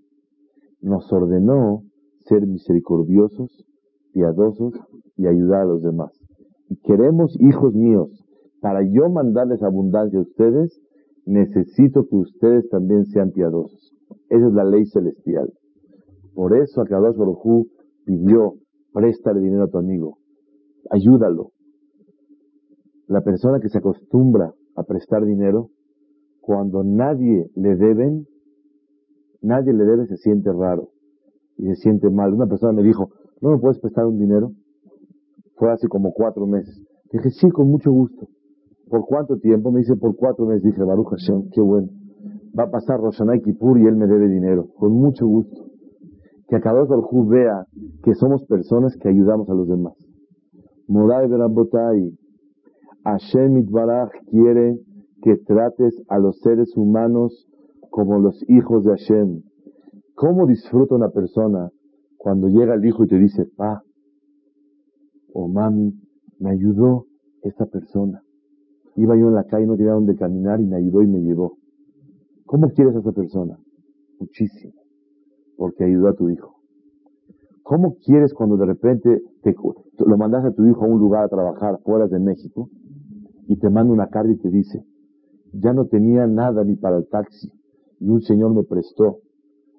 nos 0.81 1.11
ordenó 1.11 1.81
ser 2.25 2.45
misericordiosos, 2.45 3.65
piadosos 4.11 4.73
y 5.17 5.25
ayudar 5.25 5.61
a 5.61 5.65
los 5.65 5.81
demás. 5.81 6.11
Y 6.69 6.75
queremos, 6.75 7.35
hijos 7.39 7.73
míos, 7.73 8.09
para 8.61 8.83
yo 8.83 9.09
mandarles 9.09 9.63
abundancia 9.63 10.19
a 10.19 10.23
ustedes, 10.23 10.79
necesito 11.25 12.07
que 12.07 12.15
ustedes 12.15 12.69
también 12.69 13.05
sean 13.05 13.31
piadosos. 13.31 13.93
Esa 14.29 14.47
es 14.47 14.53
la 14.53 14.63
ley 14.63 14.85
celestial. 14.85 15.51
Por 16.33 16.57
eso 16.57 16.81
Akadosh 16.81 17.15
Baruj 17.15 17.67
pidió 18.05 18.55
Préstale 18.93 19.39
dinero 19.39 19.63
a 19.63 19.67
tu 19.67 19.79
amigo. 19.79 20.19
Ayúdalo. 20.91 21.49
La 23.07 23.21
persona 23.21 23.59
que 23.59 23.69
se 23.69 23.79
acostumbra 23.79 24.53
a 24.75 24.83
prestar 24.83 25.25
dinero, 25.25 25.69
cuando 26.41 26.83
nadie 26.83 27.49
le 27.55 27.75
deben, 27.75 28.27
nadie 29.41 29.73
le 29.73 29.83
debe, 29.83 30.05
se 30.05 30.17
siente 30.17 30.51
raro 30.51 30.89
y 31.57 31.65
se 31.69 31.75
siente 31.75 32.09
mal. 32.11 32.33
Una 32.33 32.45
persona 32.45 32.71
me 32.71 32.83
dijo, 32.83 33.09
¿no 33.41 33.51
me 33.51 33.57
puedes 33.57 33.79
prestar 33.79 34.05
un 34.05 34.19
dinero? 34.19 34.51
Fue 35.55 35.71
hace 35.71 35.87
como 35.87 36.13
cuatro 36.13 36.45
meses. 36.45 36.83
Dije, 37.11 37.31
sí, 37.31 37.49
con 37.49 37.69
mucho 37.69 37.91
gusto. 37.91 38.27
¿Por 38.93 39.07
cuánto 39.07 39.39
tiempo? 39.39 39.71
Me 39.71 39.79
dice, 39.79 39.95
por 39.95 40.15
cuatro 40.15 40.45
meses. 40.45 40.61
Dije, 40.61 40.83
Baruch 40.83 41.07
Hashem, 41.07 41.49
qué 41.49 41.59
bueno. 41.61 41.87
Va 42.55 42.65
a 42.65 42.69
pasar 42.69 42.99
Roshanay 42.99 43.41
Kippur 43.41 43.79
y 43.79 43.87
él 43.87 43.95
me 43.95 44.05
debe 44.05 44.27
dinero. 44.27 44.67
Con 44.77 44.91
mucho 44.91 45.25
gusto 45.25 45.65
que 46.47 46.57
Akadosh 46.57 46.87
Baruj 46.87 47.27
vea 47.27 47.65
que 48.03 48.13
somos 48.13 48.45
personas 48.45 48.95
que 48.97 49.09
ayudamos 49.09 49.49
a 49.49 49.55
los 49.55 49.67
demás. 49.67 49.95
Moray 50.87 51.27
Berabotai, 51.27 52.15
Hashem 53.03 53.57
Itbaraj 53.57 54.11
quiere 54.29 54.77
que 55.23 55.37
trates 55.37 55.99
a 56.07 56.19
los 56.19 56.39
seres 56.41 56.77
humanos 56.77 57.47
como 57.89 58.19
los 58.19 58.47
hijos 58.47 58.83
de 58.83 58.91
Hashem. 58.91 59.41
¿Cómo 60.13 60.45
disfruta 60.45 60.93
una 60.93 61.09
persona 61.09 61.71
cuando 62.17 62.47
llega 62.47 62.75
el 62.75 62.85
hijo 62.85 63.05
y 63.05 63.07
te 63.07 63.17
dice, 63.17 63.47
pa 63.57 63.81
o 65.33 65.47
mami, 65.47 65.95
me 66.37 66.51
ayudó 66.51 67.07
esta 67.41 67.65
persona? 67.65 68.21
Iba 68.95 69.15
yo 69.17 69.27
en 69.27 69.35
la 69.35 69.43
calle 69.45 69.65
no 69.65 69.75
tenía 69.75 69.93
donde 69.93 70.15
caminar 70.15 70.61
y 70.61 70.65
me 70.65 70.77
ayudó 70.77 71.01
y 71.01 71.07
me 71.07 71.19
llevó. 71.19 71.57
¿Cómo 72.45 72.69
quieres 72.69 72.95
a 72.95 72.99
esa 72.99 73.11
persona? 73.11 73.57
Muchísimo 74.19 74.83
porque 75.57 75.85
ayudó 75.85 76.09
a 76.09 76.13
tu 76.13 76.29
hijo. 76.29 76.55
¿Cómo 77.63 77.95
quieres 78.03 78.33
cuando 78.33 78.57
de 78.57 78.65
repente 78.65 79.21
te, 79.41 79.55
lo 80.05 80.17
mandas 80.17 80.43
a 80.45 80.51
tu 80.51 80.65
hijo 80.67 80.83
a 80.83 80.87
un 80.87 80.99
lugar 80.99 81.23
a 81.23 81.29
trabajar 81.29 81.79
fuera 81.83 82.07
de 82.07 82.19
México 82.19 82.69
y 83.47 83.57
te 83.57 83.69
manda 83.69 83.93
una 83.93 84.07
carta 84.07 84.31
y 84.31 84.37
te 84.37 84.49
dice, 84.49 84.83
ya 85.53 85.73
no 85.73 85.85
tenía 85.85 86.27
nada 86.27 86.63
ni 86.63 86.75
para 86.75 86.97
el 86.97 87.07
taxi 87.07 87.49
y 87.99 88.09
un 88.09 88.21
señor 88.21 88.53
me 88.53 88.63
prestó, 88.63 89.19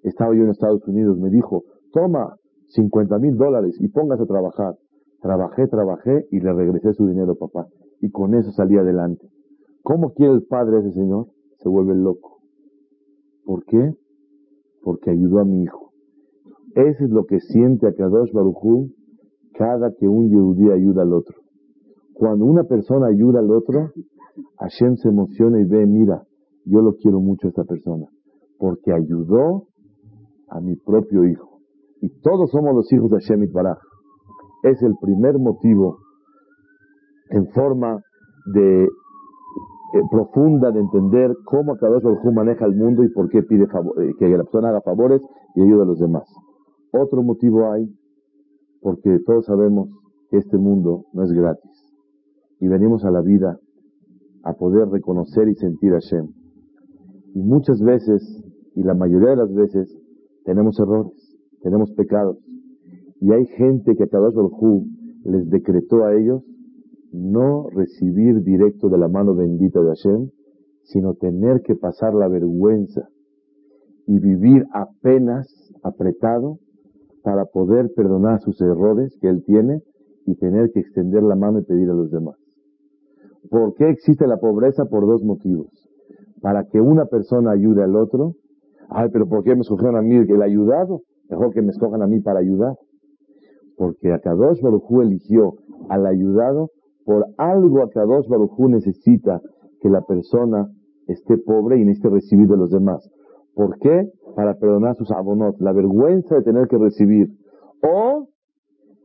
estaba 0.02 0.34
yo 0.34 0.44
en 0.44 0.50
Estados 0.50 0.86
Unidos, 0.88 1.18
me 1.18 1.28
dijo, 1.28 1.64
toma 1.92 2.36
50 2.68 3.18
mil 3.18 3.36
dólares 3.36 3.76
y 3.78 3.88
póngase 3.88 4.22
a 4.22 4.26
trabajar. 4.26 4.76
Trabajé, 5.20 5.66
trabajé 5.68 6.26
y 6.30 6.40
le 6.40 6.52
regresé 6.52 6.92
su 6.92 7.06
dinero, 7.06 7.34
papá. 7.34 7.66
Y 8.04 8.10
con 8.10 8.34
eso 8.34 8.50
salí 8.52 8.76
adelante. 8.76 9.26
¿Cómo 9.82 10.12
quiere 10.12 10.34
el 10.34 10.42
padre 10.42 10.80
ese 10.80 10.92
señor? 10.92 11.28
Se 11.58 11.68
vuelve 11.68 11.94
loco. 11.94 12.38
¿Por 13.44 13.64
qué? 13.64 13.94
porque 14.84 15.10
ayudó 15.10 15.40
a 15.40 15.44
mi 15.44 15.62
hijo. 15.62 15.90
Eso 16.74 17.04
es 17.04 17.10
lo 17.10 17.24
que 17.24 17.40
siente 17.40 17.88
a 17.88 17.94
Kadosh 17.94 18.32
Barujú 18.32 18.90
cada 19.54 19.92
que 19.94 20.06
un 20.06 20.28
yehudí 20.28 20.70
ayuda 20.70 21.02
al 21.02 21.12
otro. 21.14 21.36
Cuando 22.12 22.44
una 22.44 22.64
persona 22.64 23.06
ayuda 23.06 23.40
al 23.40 23.50
otro, 23.50 23.92
Hashem 24.58 24.96
se 24.96 25.08
emociona 25.08 25.60
y 25.60 25.64
ve, 25.64 25.86
mira, 25.86 26.24
yo 26.64 26.80
lo 26.80 26.96
quiero 26.96 27.20
mucho 27.20 27.46
a 27.46 27.50
esta 27.50 27.64
persona, 27.64 28.06
porque 28.58 28.92
ayudó 28.92 29.68
a 30.48 30.60
mi 30.60 30.76
propio 30.76 31.24
hijo. 31.24 31.60
Y 32.00 32.08
todos 32.20 32.50
somos 32.50 32.74
los 32.74 32.92
hijos 32.92 33.10
de 33.10 33.18
Hashem 33.18 33.50
Baraj. 33.52 33.78
Es 34.64 34.82
el 34.82 34.94
primer 35.00 35.38
motivo 35.38 35.98
en 37.34 37.48
forma 37.48 38.00
de 38.46 38.84
eh, 38.84 38.88
profunda 40.10 40.70
de 40.70 40.80
entender 40.80 41.34
cómo 41.44 41.76
Kadosh 41.76 42.02
Baruj 42.02 42.32
maneja 42.32 42.64
el 42.64 42.76
mundo 42.76 43.02
y 43.02 43.08
por 43.08 43.28
qué 43.28 43.42
pide 43.42 43.64
eh, 43.64 44.12
que 44.18 44.28
la 44.28 44.44
persona 44.44 44.68
haga 44.68 44.80
favores 44.82 45.20
y 45.56 45.62
ayude 45.62 45.82
a 45.82 45.86
los 45.86 45.98
demás. 45.98 46.24
Otro 46.92 47.22
motivo 47.24 47.72
hay, 47.72 47.88
porque 48.80 49.18
todos 49.26 49.46
sabemos 49.46 49.88
que 50.30 50.38
este 50.38 50.58
mundo 50.58 51.06
no 51.12 51.24
es 51.24 51.32
gratis. 51.32 51.92
Y 52.60 52.68
venimos 52.68 53.04
a 53.04 53.10
la 53.10 53.20
vida 53.20 53.58
a 54.44 54.52
poder 54.52 54.88
reconocer 54.88 55.48
y 55.48 55.54
sentir 55.56 55.92
a 55.92 55.98
Hashem. 56.00 56.28
Y 57.34 57.42
muchas 57.42 57.82
veces 57.82 58.44
y 58.76 58.82
la 58.84 58.94
mayoría 58.94 59.30
de 59.30 59.36
las 59.36 59.52
veces 59.52 59.92
tenemos 60.44 60.78
errores, 60.78 61.36
tenemos 61.62 61.90
pecados. 61.92 62.38
Y 63.20 63.32
hay 63.32 63.46
gente 63.46 63.96
que 63.96 64.06
Kadosh 64.06 64.34
Baruj 64.34 64.84
les 65.24 65.48
decretó 65.50 66.04
a 66.04 66.14
ellos 66.14 66.44
no 67.14 67.68
recibir 67.70 68.42
directo 68.42 68.88
de 68.88 68.98
la 68.98 69.08
mano 69.08 69.34
bendita 69.34 69.80
de 69.80 69.88
Hashem, 69.88 70.30
sino 70.82 71.14
tener 71.14 71.62
que 71.62 71.76
pasar 71.76 72.12
la 72.12 72.26
vergüenza 72.28 73.08
y 74.06 74.18
vivir 74.18 74.66
apenas 74.72 75.46
apretado 75.82 76.58
para 77.22 77.46
poder 77.46 77.92
perdonar 77.94 78.40
sus 78.40 78.60
errores 78.60 79.16
que 79.20 79.28
él 79.28 79.44
tiene 79.44 79.80
y 80.26 80.34
tener 80.34 80.72
que 80.72 80.80
extender 80.80 81.22
la 81.22 81.36
mano 81.36 81.60
y 81.60 81.62
pedir 81.62 81.88
a 81.88 81.94
los 81.94 82.10
demás. 82.10 82.36
¿Por 83.48 83.74
qué 83.74 83.90
existe 83.90 84.26
la 84.26 84.38
pobreza? 84.38 84.86
Por 84.86 85.06
dos 85.06 85.22
motivos. 85.22 85.68
Para 86.40 86.64
que 86.64 86.80
una 86.80 87.06
persona 87.06 87.52
ayude 87.52 87.82
al 87.82 87.94
otro. 87.94 88.32
Ay, 88.88 89.08
pero 89.12 89.28
¿por 89.28 89.44
qué 89.44 89.54
me 89.54 89.60
escogieron 89.60 89.96
a 89.96 90.02
mí 90.02 90.16
el 90.16 90.42
ayudado? 90.42 91.02
Mejor 91.30 91.52
que 91.52 91.62
me 91.62 91.70
escojan 91.70 92.02
a 92.02 92.06
mí 92.06 92.20
para 92.20 92.40
ayudar. 92.40 92.74
Porque 93.76 94.12
Akadosh 94.12 94.60
Barujú 94.60 95.02
eligió 95.02 95.54
al 95.88 96.06
ayudado 96.06 96.70
por 97.04 97.26
algo 97.38 97.82
Akadosh 97.82 98.28
Barujú 98.28 98.68
necesita 98.68 99.40
que 99.80 99.88
la 99.88 100.02
persona 100.02 100.68
esté 101.06 101.36
pobre 101.38 101.78
y 101.78 101.84
necesite 101.84 102.08
recibir 102.08 102.48
de 102.48 102.56
los 102.56 102.70
demás. 102.70 103.08
¿Por 103.54 103.78
qué? 103.78 104.10
Para 104.34 104.54
perdonar 104.54 104.96
sus 104.96 105.10
abonot, 105.10 105.60
la 105.60 105.72
vergüenza 105.72 106.36
de 106.36 106.42
tener 106.42 106.66
que 106.68 106.78
recibir. 106.78 107.28
O 107.82 108.28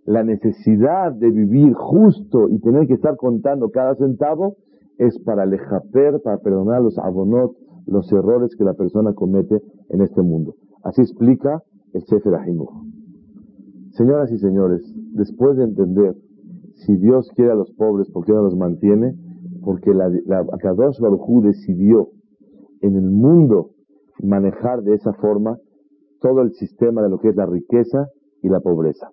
la 0.05 0.23
necesidad 0.23 1.11
de 1.11 1.29
vivir 1.29 1.73
justo 1.73 2.49
y 2.49 2.59
tener 2.59 2.87
que 2.87 2.93
estar 2.93 3.15
contando 3.17 3.69
cada 3.69 3.95
centavo 3.95 4.55
es 4.97 5.19
para 5.19 5.45
lejaper, 5.45 6.21
para 6.23 6.39
perdonar 6.39 6.81
los 6.81 6.97
abonot, 6.97 7.55
los 7.85 8.11
errores 8.11 8.55
que 8.55 8.63
la 8.63 8.73
persona 8.73 9.13
comete 9.13 9.61
en 9.89 10.01
este 10.01 10.21
mundo. 10.21 10.55
Así 10.83 11.01
explica 11.01 11.61
el 11.93 12.01
Sefer. 12.03 12.33
Señoras 13.91 14.31
y 14.31 14.37
señores, 14.37 14.81
después 15.13 15.57
de 15.57 15.65
entender 15.65 16.15
si 16.85 16.97
Dios 16.97 17.29
quiere 17.35 17.51
a 17.51 17.55
los 17.55 17.71
pobres, 17.71 18.09
¿por 18.11 18.25
qué 18.25 18.33
no 18.33 18.43
los 18.43 18.55
mantiene? 18.55 19.15
Porque 19.63 19.93
la, 19.93 20.09
la 20.25 20.39
Akadosh 20.39 20.99
decidió 21.43 22.09
en 22.81 22.95
el 22.95 23.09
mundo 23.09 23.71
manejar 24.21 24.83
de 24.83 24.95
esa 24.95 25.13
forma 25.13 25.57
todo 26.19 26.41
el 26.41 26.53
sistema 26.53 27.01
de 27.01 27.09
lo 27.09 27.19
que 27.19 27.29
es 27.29 27.35
la 27.35 27.45
riqueza 27.45 28.07
y 28.41 28.49
la 28.49 28.59
pobreza 28.59 29.09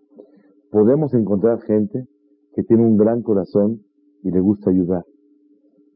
podemos 0.76 1.14
encontrar 1.14 1.61
gente 1.62 2.06
que 2.54 2.62
tiene 2.62 2.85
un 2.85 2.96
gran 2.96 3.23
corazón 3.23 3.80
y 4.23 4.30
le 4.30 4.40
gusta 4.40 4.70
ayudar. 4.70 5.04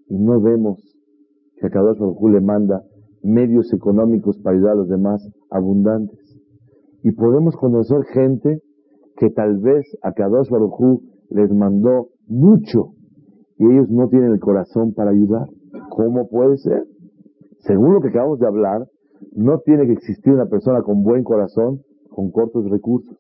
Y 0.09 0.19
no 0.19 0.41
vemos 0.41 0.79
que 1.57 1.67
a 1.67 1.71
Kadosh 1.71 1.99
Baruj 1.99 2.31
le 2.31 2.41
manda 2.41 2.83
medios 3.23 3.73
económicos 3.75 4.39
para 4.39 4.57
ayudar 4.57 4.73
a 4.73 4.77
los 4.77 4.89
demás 4.89 5.23
abundantes. 5.51 6.19
Y 7.03 7.13
podemos 7.13 7.57
conocer 7.57 8.05
gente 8.05 8.63
que 9.17 9.29
tal 9.29 9.59
vez 9.59 9.87
a 10.03 10.13
Kadosh 10.13 10.49
les 11.31 11.51
mandó 11.53 12.09
mucho 12.27 12.93
y 13.59 13.67
ellos 13.67 13.89
no 13.91 14.09
tienen 14.09 14.33
el 14.33 14.41
corazón 14.41 14.95
para 14.95 15.11
ayudar. 15.11 15.49
¿Cómo 15.91 16.29
puede 16.29 16.57
ser? 16.59 16.85
Según 17.61 17.95
lo 17.95 18.01
que 18.01 18.09
acabamos 18.09 18.39
de 18.39 18.47
hablar, 18.47 18.87
no 19.35 19.59
tiene 19.61 19.87
que 19.87 19.93
existir 19.93 20.33
una 20.33 20.47
persona 20.47 20.83
con 20.83 21.03
buen 21.03 21.25
corazón 21.25 21.81
con 22.11 22.31
cortos 22.31 22.69
recursos 22.69 23.17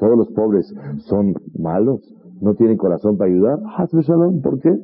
todos 0.00 0.16
los 0.16 0.28
pobres 0.32 0.74
son 1.08 1.34
malos, 1.58 2.00
no 2.40 2.54
tienen 2.54 2.78
corazón 2.78 3.18
para 3.18 3.30
ayudar. 3.30 3.58
¿por 4.42 4.58
qué? 4.60 4.74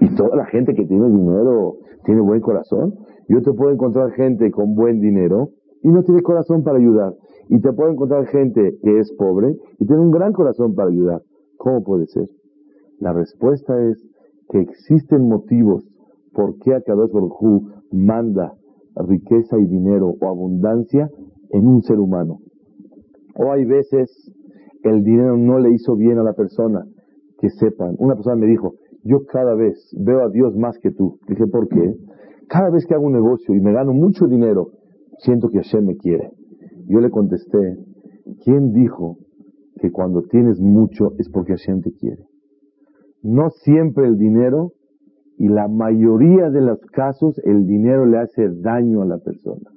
Y 0.00 0.14
toda 0.16 0.36
la 0.36 0.46
gente 0.46 0.74
que 0.74 0.86
tiene 0.86 1.10
dinero 1.10 1.76
tiene 2.04 2.22
buen 2.22 2.40
corazón. 2.40 2.94
Yo 3.28 3.42
te 3.42 3.52
puedo 3.52 3.72
encontrar 3.72 4.10
gente 4.12 4.50
con 4.50 4.74
buen 4.74 5.00
dinero 5.00 5.50
y 5.82 5.88
no 5.88 6.02
tiene 6.02 6.22
corazón 6.22 6.64
para 6.64 6.78
ayudar. 6.78 7.12
Y 7.50 7.60
te 7.60 7.72
puedo 7.74 7.90
encontrar 7.90 8.26
gente 8.26 8.78
que 8.82 8.98
es 8.98 9.12
pobre 9.18 9.54
y 9.78 9.86
tiene 9.86 10.00
un 10.00 10.10
gran 10.10 10.32
corazón 10.32 10.74
para 10.74 10.88
ayudar. 10.88 11.20
¿Cómo 11.58 11.82
puede 11.82 12.06
ser? 12.06 12.28
La 13.00 13.12
respuesta 13.12 13.74
es 13.90 14.02
que 14.48 14.60
existen 14.60 15.28
motivos 15.28 15.84
por 16.32 16.56
qué 16.58 16.74
Akadosh 16.74 17.12
Baruj 17.12 17.62
manda 17.92 18.54
riqueza 18.96 19.58
y 19.58 19.66
dinero 19.66 20.14
o 20.20 20.28
abundancia 20.28 21.10
en 21.50 21.66
un 21.66 21.82
ser 21.82 21.98
humano. 21.98 22.38
O 23.36 23.52
hay 23.52 23.64
veces 23.64 24.32
el 24.82 25.02
dinero 25.02 25.36
no 25.36 25.58
le 25.58 25.72
hizo 25.72 25.96
bien 25.96 26.18
a 26.18 26.22
la 26.22 26.32
persona. 26.32 26.84
Que 27.38 27.50
sepan, 27.50 27.94
una 27.98 28.14
persona 28.14 28.36
me 28.36 28.46
dijo, 28.46 28.74
yo 29.04 29.24
cada 29.26 29.54
vez 29.54 29.78
veo 29.96 30.22
a 30.24 30.28
Dios 30.28 30.56
más 30.56 30.78
que 30.78 30.90
tú. 30.90 31.18
Dije, 31.28 31.46
¿por 31.46 31.68
qué? 31.68 31.94
Cada 32.48 32.70
vez 32.70 32.84
que 32.86 32.94
hago 32.94 33.06
un 33.06 33.12
negocio 33.12 33.54
y 33.54 33.60
me 33.60 33.72
gano 33.72 33.92
mucho 33.92 34.26
dinero, 34.26 34.70
siento 35.18 35.48
que 35.48 35.58
Hashem 35.58 35.84
me 35.84 35.96
quiere. 35.96 36.30
Yo 36.86 37.00
le 37.00 37.10
contesté, 37.10 37.78
¿quién 38.42 38.72
dijo 38.72 39.18
que 39.78 39.90
cuando 39.90 40.22
tienes 40.22 40.60
mucho 40.60 41.12
es 41.18 41.28
porque 41.28 41.52
Hashem 41.52 41.82
te 41.82 41.92
quiere? 41.92 42.24
No 43.22 43.50
siempre 43.50 44.06
el 44.06 44.16
dinero 44.16 44.72
y 45.38 45.48
la 45.48 45.68
mayoría 45.68 46.50
de 46.50 46.60
los 46.60 46.80
casos 46.92 47.40
el 47.44 47.66
dinero 47.66 48.06
le 48.06 48.18
hace 48.18 48.48
daño 48.48 49.02
a 49.02 49.06
la 49.06 49.18
persona. 49.18 49.70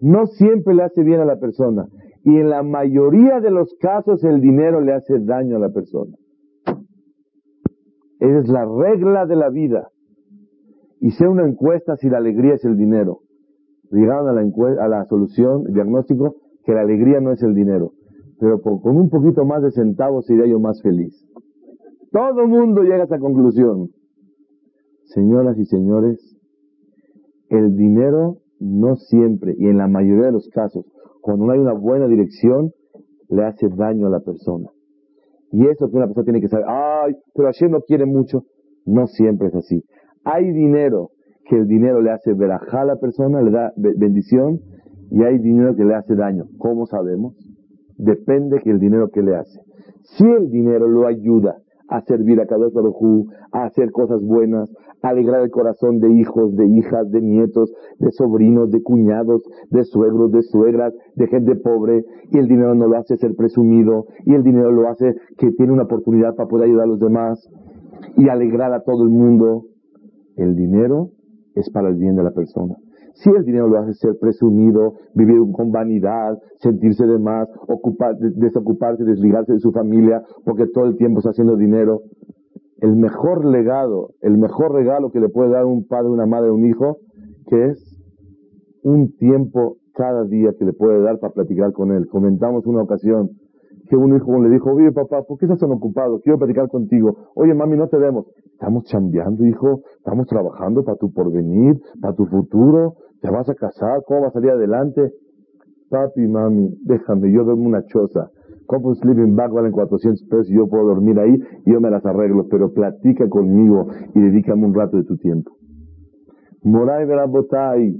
No 0.00 0.26
siempre 0.26 0.74
le 0.74 0.84
hace 0.84 1.02
bien 1.02 1.20
a 1.20 1.24
la 1.24 1.38
persona. 1.38 1.86
Y 2.24 2.36
en 2.36 2.50
la 2.50 2.62
mayoría 2.62 3.40
de 3.40 3.50
los 3.50 3.74
casos 3.80 4.22
el 4.24 4.40
dinero 4.40 4.80
le 4.80 4.92
hace 4.92 5.18
daño 5.20 5.56
a 5.56 5.60
la 5.60 5.70
persona. 5.70 6.16
Esa 8.20 8.38
es 8.38 8.48
la 8.48 8.64
regla 8.64 9.26
de 9.26 9.36
la 9.36 9.48
vida. 9.48 9.88
Hice 11.00 11.26
una 11.26 11.46
encuesta 11.46 11.96
si 11.96 12.08
la 12.08 12.18
alegría 12.18 12.54
es 12.54 12.64
el 12.64 12.76
dinero. 12.76 13.20
Llegaron 13.90 14.28
a 14.28 14.32
la, 14.32 14.84
a 14.84 14.88
la 14.88 15.04
solución, 15.06 15.64
diagnóstico, 15.72 16.36
que 16.68 16.74
la 16.74 16.82
alegría 16.82 17.18
no 17.18 17.32
es 17.32 17.42
el 17.42 17.54
dinero. 17.54 17.92
Pero 18.38 18.60
con 18.60 18.94
un 18.94 19.08
poquito 19.08 19.46
más 19.46 19.62
de 19.62 19.70
centavos 19.70 20.26
sería 20.26 20.44
yo 20.44 20.60
más 20.60 20.82
feliz. 20.82 21.26
Todo 22.12 22.46
mundo 22.46 22.82
llega 22.82 23.00
a 23.00 23.04
esa 23.04 23.18
conclusión. 23.18 23.88
Señoras 25.04 25.56
y 25.58 25.64
señores, 25.64 26.36
el 27.48 27.74
dinero 27.74 28.42
no 28.60 28.96
siempre 28.96 29.54
y 29.56 29.68
en 29.68 29.78
la 29.78 29.88
mayoría 29.88 30.26
de 30.26 30.32
los 30.32 30.46
casos 30.50 30.84
cuando 31.22 31.46
no 31.46 31.52
hay 31.52 31.58
una 31.58 31.72
buena 31.72 32.06
dirección, 32.06 32.72
le 33.30 33.44
hace 33.44 33.68
daño 33.70 34.06
a 34.08 34.10
la 34.10 34.20
persona. 34.20 34.68
Y 35.52 35.66
eso 35.66 35.88
que 35.88 35.96
una 35.96 36.06
persona 36.06 36.24
tiene 36.24 36.42
que 36.42 36.48
saber, 36.48 36.66
ay, 36.68 37.14
pero 37.34 37.48
Hashem 37.48 37.70
no 37.70 37.80
quiere 37.80 38.04
mucho. 38.04 38.42
No 38.84 39.06
siempre 39.06 39.48
es 39.48 39.54
así. 39.54 39.82
Hay 40.24 40.52
dinero 40.52 41.12
que 41.46 41.56
el 41.56 41.66
dinero 41.66 42.02
le 42.02 42.10
hace 42.10 42.34
verajá 42.34 42.82
a 42.82 42.84
la 42.84 42.96
persona, 42.96 43.40
le 43.40 43.50
da 43.50 43.72
bendición, 43.76 44.60
y 45.10 45.22
hay 45.22 45.38
dinero 45.38 45.74
que 45.74 45.84
le 45.84 45.94
hace 45.94 46.14
daño. 46.14 46.44
¿Cómo 46.58 46.86
sabemos? 46.86 47.34
Depende 47.96 48.60
que 48.60 48.70
el 48.70 48.78
dinero 48.78 49.08
que 49.10 49.22
le 49.22 49.36
hace. 49.36 49.60
Si 50.02 50.24
el 50.24 50.50
dinero 50.50 50.88
lo 50.88 51.06
ayuda 51.06 51.56
a 51.88 52.02
servir 52.02 52.40
a 52.40 52.46
cada 52.46 52.68
Baruj 52.68 53.26
a 53.52 53.64
hacer 53.64 53.90
cosas 53.90 54.22
buenas, 54.22 54.70
a 55.02 55.08
alegrar 55.08 55.42
el 55.42 55.50
corazón 55.50 56.00
de 56.00 56.12
hijos, 56.12 56.54
de 56.54 56.66
hijas, 56.66 57.10
de 57.10 57.20
nietos, 57.20 57.72
de 57.98 58.10
sobrinos, 58.12 58.70
de 58.70 58.82
cuñados, 58.82 59.42
de 59.70 59.84
suegros, 59.84 60.30
de 60.32 60.42
suegras, 60.42 60.92
de 61.14 61.26
gente 61.28 61.56
pobre, 61.56 62.04
y 62.30 62.38
el 62.38 62.46
dinero 62.46 62.74
no 62.74 62.88
lo 62.88 62.98
hace 62.98 63.16
ser 63.16 63.34
presumido, 63.34 64.06
y 64.26 64.34
el 64.34 64.42
dinero 64.42 64.70
lo 64.70 64.88
hace 64.88 65.14
que 65.38 65.50
tiene 65.52 65.72
una 65.72 65.84
oportunidad 65.84 66.34
para 66.34 66.48
poder 66.48 66.66
ayudar 66.66 66.84
a 66.84 66.88
los 66.88 67.00
demás 67.00 67.48
y 68.16 68.28
alegrar 68.28 68.72
a 68.72 68.82
todo 68.82 69.02
el 69.04 69.10
mundo. 69.10 69.64
El 70.36 70.54
dinero 70.56 71.10
es 71.54 71.70
para 71.70 71.88
el 71.88 71.96
bien 71.96 72.16
de 72.16 72.22
la 72.22 72.30
persona. 72.32 72.76
Si 73.20 73.30
el 73.30 73.44
dinero 73.44 73.66
lo 73.66 73.78
hace 73.78 73.94
ser 73.94 74.16
presumido, 74.20 74.94
vivir 75.14 75.38
con 75.52 75.72
vanidad, 75.72 76.38
sentirse 76.58 77.04
de 77.04 77.18
más, 77.18 77.48
ocupar, 77.66 78.16
desocuparse, 78.16 79.02
desligarse 79.02 79.54
de 79.54 79.58
su 79.58 79.72
familia, 79.72 80.22
porque 80.44 80.66
todo 80.66 80.86
el 80.86 80.96
tiempo 80.96 81.18
está 81.18 81.30
haciendo 81.30 81.56
dinero. 81.56 82.02
El 82.80 82.94
mejor 82.94 83.44
legado, 83.44 84.10
el 84.20 84.38
mejor 84.38 84.72
regalo 84.72 85.10
que 85.10 85.18
le 85.18 85.28
puede 85.28 85.50
dar 85.50 85.64
un 85.64 85.84
padre, 85.88 86.10
una 86.10 86.26
madre, 86.26 86.52
un 86.52 86.64
hijo, 86.64 86.98
que 87.48 87.70
es 87.70 88.00
un 88.84 89.16
tiempo 89.16 89.78
cada 89.94 90.24
día 90.24 90.52
que 90.56 90.64
le 90.64 90.72
puede 90.72 91.02
dar 91.02 91.18
para 91.18 91.32
platicar 91.32 91.72
con 91.72 91.90
él. 91.90 92.06
Comentamos 92.06 92.66
una 92.66 92.82
ocasión 92.82 93.30
que 93.88 93.96
un 93.96 94.14
hijo 94.14 94.40
le 94.40 94.50
dijo, 94.50 94.70
oye 94.72 94.92
papá, 94.92 95.22
¿por 95.22 95.38
qué 95.38 95.46
estás 95.46 95.58
tan 95.58 95.72
ocupado? 95.72 96.20
Quiero 96.20 96.38
platicar 96.38 96.68
contigo. 96.68 97.30
Oye 97.34 97.54
mami, 97.54 97.76
no 97.76 97.88
te 97.88 97.96
vemos. 97.96 98.26
Estamos 98.52 98.84
chambeando, 98.84 99.44
hijo. 99.44 99.80
Estamos 99.96 100.26
trabajando 100.26 100.84
para 100.84 100.96
tu 100.98 101.12
porvenir, 101.12 101.80
para 102.00 102.14
tu 102.14 102.26
futuro. 102.26 102.94
¿Te 103.20 103.30
vas 103.30 103.48
a 103.48 103.54
casar? 103.54 104.02
¿Cómo 104.06 104.20
vas 104.22 104.30
a 104.30 104.34
salir 104.34 104.50
adelante? 104.50 105.12
Papi, 105.90 106.26
mami, 106.26 106.76
déjame, 106.84 107.32
yo 107.32 107.44
duermo 107.44 107.66
una 107.66 107.84
choza. 107.86 108.30
Compro 108.66 108.90
un 108.90 108.96
sleeping 108.96 109.34
bag, 109.34 109.50
valen 109.50 109.72
400 109.72 110.24
pesos 110.28 110.50
y 110.50 110.54
yo 110.54 110.68
puedo 110.68 110.84
dormir 110.84 111.18
ahí 111.18 111.34
y 111.64 111.72
yo 111.72 111.80
me 111.80 111.90
las 111.90 112.04
arreglo, 112.04 112.46
pero 112.48 112.72
platica 112.72 113.28
conmigo 113.28 113.88
y 114.14 114.20
dedícame 114.20 114.66
un 114.66 114.74
rato 114.74 114.98
de 114.98 115.04
tu 115.04 115.16
tiempo. 115.16 115.56
Moray 116.62 117.06
Verabotay, 117.06 117.96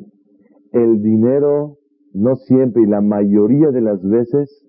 el 0.72 1.02
dinero 1.02 1.78
no 2.12 2.36
siempre 2.36 2.82
y 2.82 2.86
la 2.86 3.00
mayoría 3.00 3.70
de 3.70 3.80
las 3.80 4.02
veces 4.02 4.64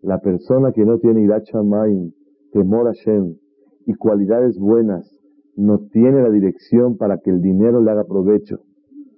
la 0.00 0.20
persona 0.20 0.72
que 0.72 0.84
no 0.84 0.98
tiene 0.98 1.22
Irachamayim, 1.22 2.12
temor 2.52 2.88
a 2.88 2.92
Shem 2.92 3.34
y 3.86 3.94
cualidades 3.94 4.58
buenas 4.58 5.10
no 5.56 5.80
tiene 5.92 6.22
la 6.22 6.30
dirección 6.30 6.96
para 6.96 7.18
que 7.18 7.30
el 7.30 7.42
dinero 7.42 7.80
le 7.80 7.90
haga 7.90 8.04
provecho 8.04 8.60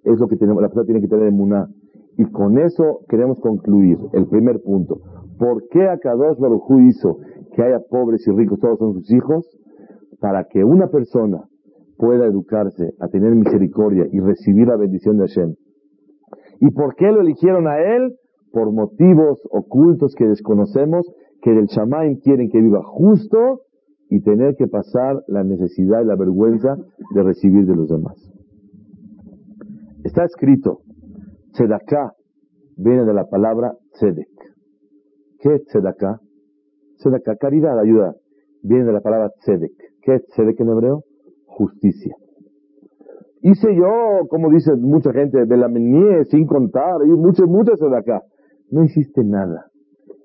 es 0.05 0.19
lo 0.19 0.29
que 0.29 0.37
tenemos, 0.37 0.63
la 0.63 0.69
persona 0.69 0.87
tiene 0.87 1.01
que 1.01 1.09
tener 1.09 1.29
en 1.29 1.37
Muná. 1.37 1.69
Y 2.17 2.25
con 2.27 2.59
eso 2.59 3.01
queremos 3.09 3.41
concluir 3.41 3.99
el 4.13 4.27
primer 4.27 4.61
punto. 4.63 5.01
¿Por 5.39 5.67
qué 5.69 5.89
Akadosh 5.89 6.39
Baruj 6.39 6.71
hizo 6.83 7.19
que 7.55 7.63
haya 7.63 7.81
pobres 7.91 8.27
y 8.29 8.31
ricos, 8.31 8.61
todos 8.61 8.79
son 8.79 8.95
sus 8.95 9.11
hijos? 9.13 9.49
Para 10.21 10.45
que 10.45 10.63
una 10.63 10.89
persona 10.89 11.49
pueda 11.97 12.27
educarse, 12.27 12.95
a 13.01 13.09
tener 13.09 13.35
misericordia 13.35 14.07
y 14.13 14.21
recibir 14.21 14.69
la 14.69 14.77
bendición 14.77 15.19
de 15.19 15.27
Hashem. 15.27 15.55
¿Y 16.61 16.71
por 16.71 16.95
qué 16.95 17.11
lo 17.11 17.21
eligieron 17.21 17.67
a 17.67 17.79
él? 17.79 18.15
Por 18.53 18.73
motivos 18.73 19.41
ocultos 19.51 20.15
que 20.15 20.29
desconocemos, 20.29 21.11
que 21.43 21.51
del 21.51 21.67
Shamaim 21.67 22.21
quieren 22.21 22.49
que 22.49 22.61
viva 22.61 22.83
justo 22.85 23.63
y 24.09 24.21
tener 24.23 24.55
que 24.57 24.67
pasar 24.67 25.23
la 25.27 25.43
necesidad 25.43 26.03
y 26.03 26.07
la 26.07 26.17
vergüenza 26.17 26.77
de 27.15 27.23
recibir 27.23 27.67
de 27.67 27.75
los 27.75 27.89
demás. 27.89 28.15
Está 30.15 30.27
escrito, 30.27 30.79
Tzedaká 31.55 32.13
viene 32.77 33.05
de 33.05 33.13
la 33.13 33.25
palabra 33.25 33.73
Tzedek. 33.95 34.29
¿Qué 35.41 35.55
es 35.57 35.65
Tzedaká? 35.65 36.21
Tzedaká, 36.99 37.35
caridad, 37.35 37.77
ayuda, 37.81 38.15
viene 38.63 38.85
de 38.85 38.93
la 38.93 39.01
palabra 39.01 39.31
Tzedek. 39.41 39.73
¿Qué 40.03 40.15
es 40.15 40.27
Tzedek 40.27 40.61
en 40.61 40.69
hebreo? 40.69 41.03
Justicia. 41.47 42.15
Hice 43.43 43.75
yo, 43.75 44.29
como 44.29 44.51
dice 44.51 44.77
mucha 44.77 45.13
gente, 45.13 45.47
de 45.47 45.57
la 45.57 45.67
menie, 45.67 46.25
sin 46.27 46.47
contar, 46.47 47.05
y 47.05 47.09
muchas, 47.09 47.49
muchas 47.49 47.81
Tzedaká. 47.81 48.23
No 48.71 48.85
hiciste 48.85 49.25
nada. 49.25 49.67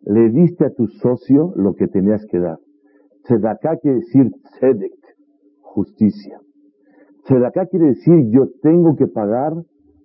Le 0.04 0.30
diste 0.30 0.65
a 0.65 0.69
tu 0.69 0.86
socio 0.86 1.52
lo 1.56 1.73
que 1.73 1.88
tenías 1.88 2.23
que 2.30 2.38
dar. 2.38 2.60
Tzedaká 3.23 3.78
quiere 3.78 4.02
decir 4.02 4.30
tzedek, 4.52 4.99
justicia. 5.62 6.38
Tzedaká 7.23 7.65
quiere 7.65 7.88
decir 7.88 8.30
yo 8.30 8.49
tengo 8.62 8.95
que 8.95 9.08
pagar 9.08 9.54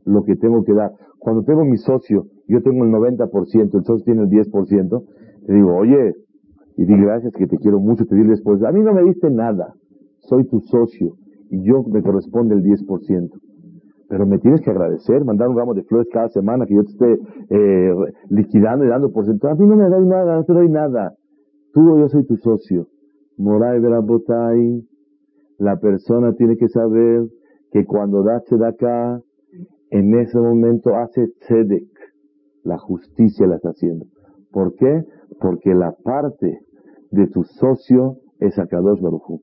lo 0.05 0.23
que 0.25 0.37
tengo 0.37 0.65
que 0.65 0.75
dar. 0.75 0.93
Cuando 1.19 1.43
tengo 1.43 1.65
mi 1.65 1.77
socio, 1.77 2.27
yo 2.47 2.63
tengo 2.63 2.85
el 2.85 2.91
90%, 2.91 3.75
el 3.75 3.85
socio 3.85 4.05
tiene 4.05 4.23
el 4.23 4.29
10%, 4.29 5.05
le 5.47 5.55
digo, 5.55 5.75
oye, 5.75 6.13
y 6.77 6.85
di 6.85 6.97
gracias 6.97 7.33
que 7.33 7.47
te 7.47 7.57
quiero 7.59 7.81
mucho, 7.81 8.05
te 8.05 8.15
di 8.15 8.23
10%. 8.23 8.67
A 8.67 8.73
mí 8.73 8.81
no 8.81 8.93
me 8.93 9.03
diste 9.05 9.31
nada, 9.31 9.75
soy 10.19 10.45
tu 10.49 10.61
socio 10.61 11.15
y 11.51 11.63
yo 11.63 11.83
me 11.85 12.03
corresponde 12.03 12.55
el 12.55 12.63
10%. 12.63 13.31
Pero 14.09 14.27
me 14.27 14.39
tienes 14.39 14.61
que 14.61 14.71
agradecer, 14.71 15.25
mandar 15.25 15.49
un 15.49 15.57
ramo 15.57 15.75
de 15.75 15.83
flores 15.85 16.09
cada 16.13 16.29
semana 16.29 16.67
que 16.67 16.75
yo 16.75 16.83
te 16.85 16.91
esté 16.91 17.19
eh, 17.51 17.95
liquidando 18.29 18.85
y 18.85 18.89
dando 18.89 19.11
porcentaje. 19.11 19.55
A 19.55 19.57
mí 19.57 19.67
no 19.67 19.77
me 19.77 19.89
doy 19.89 20.07
nada, 20.07 20.37
no 20.37 20.45
te 20.45 20.53
doy 20.53 20.69
nada. 20.69 21.15
Tú 21.73 21.95
o 21.95 21.99
yo 21.99 22.09
soy 22.09 22.25
tu 22.27 22.37
socio. 22.37 22.87
Moray 23.39 23.81
Berabotai, 23.81 24.85
la 25.59 25.77
persona 25.79 26.33
tiene 26.35 26.57
que 26.57 26.69
saber 26.69 27.25
que 27.73 27.85
cuando 27.85 28.23
da 28.23 28.37
acá, 28.69 29.21
en 29.91 30.15
ese 30.19 30.39
momento 30.39 30.97
hace 30.97 31.29
tzedek, 31.41 31.89
la 32.63 32.79
justicia 32.79 33.47
la 33.47 33.57
está 33.57 33.71
haciendo. 33.71 34.07
¿Por 34.51 34.75
qué? 34.75 35.05
Porque 35.41 35.75
la 35.75 35.93
parte 35.93 36.61
de 37.11 37.27
tu 37.29 37.45
socio 37.45 38.19
es 38.41 38.59
Akadosh 38.59 39.01
Baruchu. 39.01 39.41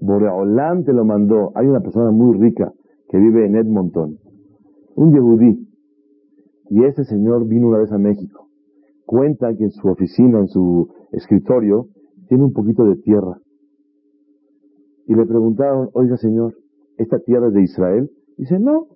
Boreolam 0.00 0.84
te 0.84 0.92
lo 0.92 1.04
mandó. 1.04 1.52
Hay 1.54 1.66
una 1.66 1.80
persona 1.80 2.10
muy 2.10 2.38
rica 2.38 2.72
que 3.08 3.18
vive 3.18 3.46
en 3.46 3.56
Edmonton, 3.56 4.18
un 4.96 5.12
yehudí, 5.12 5.68
y 6.70 6.84
ese 6.84 7.04
señor 7.04 7.46
vino 7.46 7.68
una 7.68 7.78
vez 7.78 7.92
a 7.92 7.98
México. 7.98 8.48
Cuenta 9.06 9.54
que 9.54 9.64
en 9.64 9.70
su 9.70 9.88
oficina, 9.88 10.40
en 10.40 10.48
su 10.48 10.88
escritorio, 11.12 11.88
tiene 12.28 12.44
un 12.44 12.52
poquito 12.52 12.84
de 12.84 12.96
tierra. 12.96 13.38
Y 15.06 15.14
le 15.14 15.26
preguntaron, 15.26 15.90
oiga 15.92 16.16
señor, 16.16 16.54
¿esta 16.96 17.18
tierra 17.18 17.48
es 17.48 17.54
de 17.54 17.62
Israel? 17.62 18.10
Dice, 18.38 18.58
no, 18.58 18.86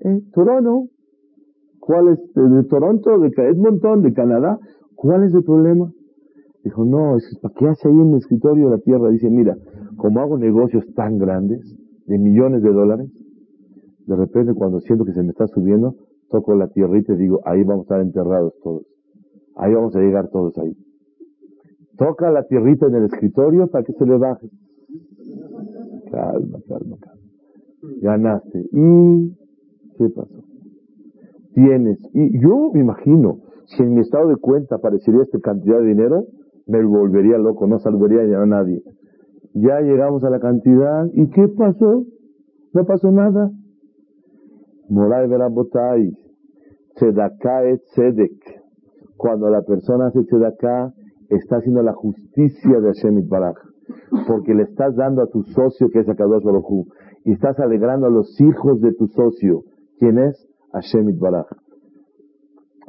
eh, 0.00 0.20
Toronto. 0.32 0.88
¿Cuál 1.80 2.08
es? 2.08 2.34
¿De 2.34 2.64
Toronto? 2.64 3.18
¿De 3.18 3.28
Edmonton? 3.28 4.02
¿De 4.02 4.12
Canadá? 4.12 4.58
¿Cuál 4.94 5.24
es 5.24 5.34
el 5.34 5.44
problema? 5.44 5.90
Dijo, 6.64 6.84
no, 6.84 7.16
¿para 7.40 7.54
qué 7.54 7.66
hace 7.68 7.88
ahí 7.88 7.94
en 7.94 8.10
el 8.10 8.18
escritorio 8.18 8.68
la 8.68 8.78
tierra? 8.78 9.08
Dice, 9.10 9.30
mira, 9.30 9.56
como 9.96 10.20
hago 10.20 10.36
negocios 10.36 10.84
tan 10.94 11.18
grandes, 11.18 11.60
de 12.06 12.18
millones 12.18 12.62
de 12.62 12.72
dólares, 12.72 13.10
de 14.06 14.16
repente 14.16 14.54
cuando 14.54 14.80
siento 14.80 15.04
que 15.04 15.12
se 15.12 15.22
me 15.22 15.28
está 15.28 15.46
subiendo, 15.46 15.94
toco 16.30 16.54
la 16.54 16.68
tierrita 16.68 17.12
y 17.12 17.16
digo, 17.16 17.40
ahí 17.44 17.62
vamos 17.62 17.80
a 17.80 17.82
estar 17.82 18.00
enterrados 18.00 18.54
todos. 18.62 18.86
Ahí 19.56 19.74
vamos 19.74 19.94
a 19.94 20.00
llegar 20.00 20.28
todos 20.30 20.56
ahí. 20.58 20.74
Toca 21.96 22.30
la 22.30 22.44
tierrita 22.44 22.86
en 22.86 22.94
el 22.94 23.04
escritorio 23.04 23.66
para 23.68 23.84
que 23.84 23.92
se 23.92 24.06
le 24.06 24.16
baje. 24.16 24.48
Calma, 26.10 26.58
calma, 26.66 26.96
calma. 27.00 27.22
Ganaste. 28.00 28.68
¿Y 28.72 29.36
qué 29.98 30.08
pasó? 30.08 30.42
Tienes. 31.54 31.98
Y 32.14 32.40
yo 32.40 32.70
me 32.72 32.80
imagino, 32.80 33.40
si 33.66 33.82
en 33.82 33.94
mi 33.94 34.00
estado 34.00 34.28
de 34.28 34.36
cuenta 34.36 34.76
aparecería 34.76 35.22
esta 35.22 35.38
cantidad 35.40 35.80
de 35.80 35.86
dinero, 35.86 36.24
me 36.66 36.84
volvería 36.84 37.38
loco, 37.38 37.66
no 37.66 37.78
salvaría 37.78 38.20
a 38.40 38.46
nadie. 38.46 38.82
Ya 39.54 39.80
llegamos 39.80 40.22
a 40.24 40.30
la 40.30 40.38
cantidad. 40.38 41.06
¿Y 41.14 41.28
qué 41.30 41.48
pasó? 41.48 42.04
No 42.72 42.84
pasó 42.84 43.10
nada. 43.10 43.50
Moray 44.88 45.28
Verabotay. 45.28 46.12
Tzedakah 46.94 47.64
et 47.64 47.82
tzedek. 47.94 48.62
Cuando 49.16 49.50
la 49.50 49.62
persona 49.62 50.06
hace 50.06 50.22
tzedakah, 50.24 50.92
está 51.28 51.56
haciendo 51.56 51.82
la 51.82 51.92
justicia 51.92 52.80
de 52.80 52.88
Hashem 52.88 53.28
Baraj, 53.28 53.56
porque 54.26 54.54
le 54.54 54.62
estás 54.62 54.96
dando 54.96 55.22
a 55.22 55.26
tu 55.26 55.42
socio 55.42 55.88
que 55.90 56.00
es 56.00 56.08
Akadosh 56.08 56.42
Baruj 56.42 56.86
y 57.24 57.32
estás 57.32 57.58
alegrando 57.60 58.06
a 58.06 58.10
los 58.10 58.40
hijos 58.40 58.80
de 58.80 58.92
tu 58.94 59.08
socio, 59.08 59.64
quien 59.98 60.18
es 60.18 60.48
Hashem 60.72 61.18
Baraj. 61.18 61.46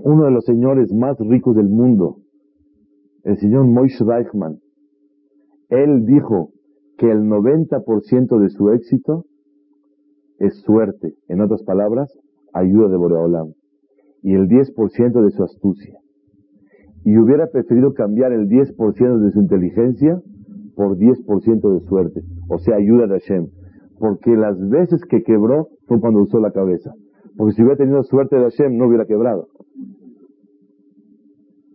Uno 0.03 0.25
de 0.25 0.31
los 0.31 0.45
señores 0.45 0.93
más 0.93 1.17
ricos 1.19 1.55
del 1.55 1.67
mundo, 1.67 2.17
el 3.23 3.37
señor 3.37 3.65
Moishe 3.65 4.03
Reichman, 4.03 4.59
él 5.69 6.05
dijo 6.05 6.51
que 6.97 7.11
el 7.11 7.23
90% 7.23 8.39
de 8.39 8.49
su 8.49 8.69
éxito 8.71 9.25
es 10.39 10.61
suerte, 10.61 11.13
en 11.27 11.41
otras 11.41 11.63
palabras, 11.63 12.11
ayuda 12.53 12.89
de 12.89 12.97
Boreolam, 12.97 13.53
y 14.21 14.33
el 14.33 14.47
10% 14.47 15.23
de 15.23 15.31
su 15.31 15.43
astucia. 15.43 15.99
Y 17.03 17.17
hubiera 17.17 17.47
preferido 17.47 17.93
cambiar 17.93 18.31
el 18.31 18.47
10% 18.47 19.19
de 19.19 19.31
su 19.31 19.39
inteligencia 19.39 20.21
por 20.75 20.97
10% 20.97 21.73
de 21.73 21.87
suerte, 21.87 22.21
o 22.49 22.57
sea, 22.59 22.77
ayuda 22.77 23.07
de 23.07 23.19
Hashem. 23.19 23.47
Porque 23.97 24.31
las 24.31 24.57
veces 24.69 25.01
que 25.09 25.23
quebró 25.23 25.67
fue 25.89 25.99
cuando 25.99 26.21
usó 26.21 26.39
la 26.39 26.51
cabeza. 26.51 26.93
Porque 27.35 27.53
si 27.53 27.61
hubiera 27.63 27.77
tenido 27.77 28.03
suerte 28.03 28.37
de 28.37 28.43
Hashem, 28.43 28.77
no 28.77 28.87
hubiera 28.87 29.05
quebrado. 29.05 29.47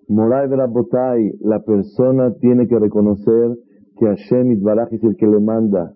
Moray 0.09 0.49
Botai, 0.49 1.33
la 1.41 1.61
persona 1.61 2.33
tiene 2.41 2.69
que 2.69 2.79
reconocer 2.79 3.57
que 3.99 4.07
Hashem 4.07 4.53
Itbaraj 4.53 4.93
es 4.93 5.03
el 5.03 5.17
que 5.17 5.27
le 5.27 5.41
manda. 5.41 5.95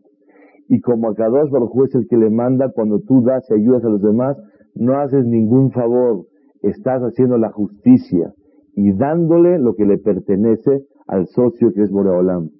Y 0.68 0.80
como 0.80 1.08
Akadosh 1.08 1.50
Baruj 1.50 1.84
es 1.84 1.94
el 1.94 2.08
que 2.08 2.16
le 2.16 2.30
manda, 2.30 2.70
cuando 2.72 3.00
tú 3.00 3.22
das 3.22 3.44
y 3.50 3.54
ayudas 3.54 3.84
a 3.84 3.88
los 3.88 4.02
demás, 4.02 4.36
no 4.74 4.98
haces 4.98 5.24
ningún 5.24 5.70
favor, 5.70 6.26
estás 6.62 7.00
haciendo 7.02 7.38
la 7.38 7.50
justicia 7.50 8.32
y 8.74 8.92
dándole 8.92 9.58
lo 9.58 9.74
que 9.74 9.84
le 9.84 9.98
pertenece 9.98 10.84
al 11.06 11.26
socio 11.28 11.72
que 11.72 11.82
es 11.82 11.90
Boreolam. 11.90 12.50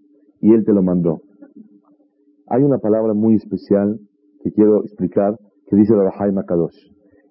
Y 0.40 0.52
él 0.52 0.64
te 0.64 0.72
lo 0.72 0.82
mandó. 0.82 1.20
Hay 2.46 2.62
una 2.62 2.78
palabra 2.78 3.12
muy 3.14 3.34
especial 3.34 3.98
que 4.42 4.52
quiero 4.52 4.82
explicar 4.84 5.36
que 5.68 5.76
dice 5.76 5.94
la 5.94 6.04
Bahai 6.04 6.33
Makadosh. 6.33 6.76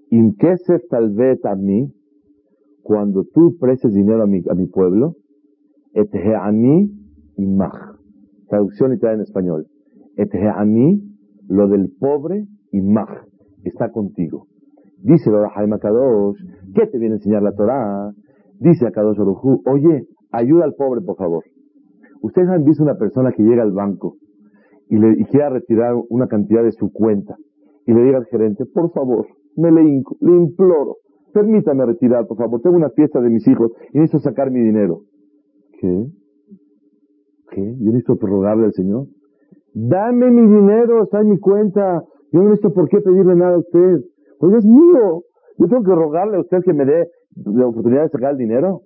Inkesef 0.09 0.87
talvet 0.89 1.45
a 1.45 1.55
mí, 1.55 1.91
cuando 2.81 3.25
tú 3.33 3.57
prestes 3.59 3.93
dinero 3.93 4.23
a 4.23 4.27
mi, 4.27 4.41
a 4.49 4.53
mi 4.53 4.67
pueblo, 4.67 5.15
etheani 5.93 6.89
imach. 7.37 7.97
Traducción 8.47 8.93
y 8.93 8.99
trae 8.99 9.15
en 9.15 9.21
español. 9.21 9.67
Etheani, 10.15 11.01
lo 11.49 11.67
del 11.67 11.91
pobre 11.99 12.45
imach, 12.71 13.25
está 13.63 13.91
contigo. 13.91 14.47
Dice 15.01 15.29
la 15.29 15.39
Bahai 15.39 15.67
Makadosh, 15.67 16.37
¿qué 16.73 16.87
te 16.87 16.97
viene 16.97 17.15
a 17.15 17.17
enseñar 17.17 17.43
la 17.43 17.53
Torah? 17.53 18.13
Dice 18.59 18.87
a 18.87 18.91
Kadosh 18.91 19.19
Orujú, 19.19 19.61
oye, 19.65 20.07
ayuda 20.31 20.65
al 20.65 20.73
pobre, 20.75 21.01
por 21.01 21.17
favor. 21.17 21.43
Ustedes 22.21 22.49
han 22.49 22.63
visto 22.63 22.83
una 22.83 22.95
persona 22.95 23.31
que 23.31 23.43
llega 23.43 23.63
al 23.63 23.71
banco 23.71 24.15
y, 24.89 24.97
le, 24.97 25.23
quiera 25.25 25.49
retirar 25.49 25.93
una 26.09 26.27
cantidad 26.27 26.63
de 26.63 26.71
su 26.71 26.91
cuenta 26.91 27.35
y 27.87 27.93
le 27.93 28.03
diga 28.03 28.17
al 28.17 28.25
gerente, 28.25 28.65
por 28.65 28.91
favor, 28.91 29.25
me 29.55 29.71
le, 29.71 30.03
le 30.21 30.35
imploro, 30.35 30.97
permítame 31.33 31.85
retirar, 31.85 32.27
por 32.27 32.37
favor, 32.37 32.61
tengo 32.61 32.75
una 32.75 32.91
fiesta 32.91 33.19
de 33.21 33.29
mis 33.29 33.47
hijos 33.47 33.71
y 33.93 33.99
necesito 33.99 34.19
sacar 34.19 34.51
mi 34.51 34.59
dinero. 34.59 35.01
¿Qué? 35.79 36.05
¿Qué? 37.51 37.75
¿Yo 37.79 37.85
necesito 37.85 38.17
prorrogarle 38.17 38.65
al 38.65 38.73
Señor? 38.73 39.05
Dame 39.73 40.29
mi 40.29 40.41
dinero, 40.41 41.03
está 41.03 41.21
en 41.21 41.29
mi 41.29 41.39
cuenta. 41.39 42.03
Yo 42.31 42.39
no 42.41 42.49
necesito 42.49 42.73
por 42.73 42.89
qué 42.89 42.99
pedirle 42.99 43.35
nada 43.35 43.55
a 43.55 43.59
usted. 43.59 44.01
Pues 44.39 44.53
es 44.55 44.65
mío. 44.65 45.23
Yo 45.57 45.67
tengo 45.67 45.83
que 45.83 45.95
rogarle 45.95 46.37
a 46.37 46.41
usted 46.41 46.59
que 46.63 46.73
me 46.73 46.85
dé 46.85 47.07
la 47.45 47.67
oportunidad 47.67 48.03
de 48.03 48.09
sacar 48.09 48.31
el 48.31 48.37
dinero? 48.37 48.81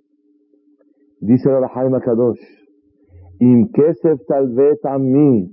Dice 1.20 1.50
ahora 1.50 1.68
Jaime 1.68 2.00
Kadosh, 2.00 2.40
tal 4.26 4.48
vez 4.54 4.84
a 4.84 4.98
mí, 4.98 5.50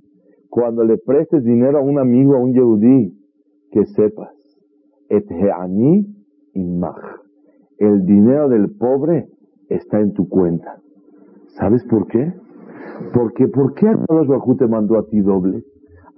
cuando 0.50 0.84
le 0.84 0.98
prestes 0.98 1.44
dinero 1.44 1.80
a 1.80 1.82
un 1.82 2.00
amigo, 2.00 2.36
a 2.36 2.40
un 2.40 2.54
yehudí, 2.54 3.14
que 3.72 3.86
sepas 3.86 4.34
et 5.10 5.26
he'ani. 5.32 6.16
El 7.78 8.06
dinero 8.06 8.50
del 8.50 8.76
pobre 8.78 9.28
está 9.70 10.00
en 10.00 10.14
tu 10.14 10.28
cuenta. 10.28 10.78
¿Sabes 11.58 11.84
por 11.90 12.08
qué? 12.08 12.34
Porque 13.14 13.48
¿por 13.48 13.74
qué 13.76 13.88
Bajú 14.08 14.58
te 14.58 14.68
mandó 14.68 14.98
a 14.98 15.06
ti 15.06 15.22
doble? 15.22 15.64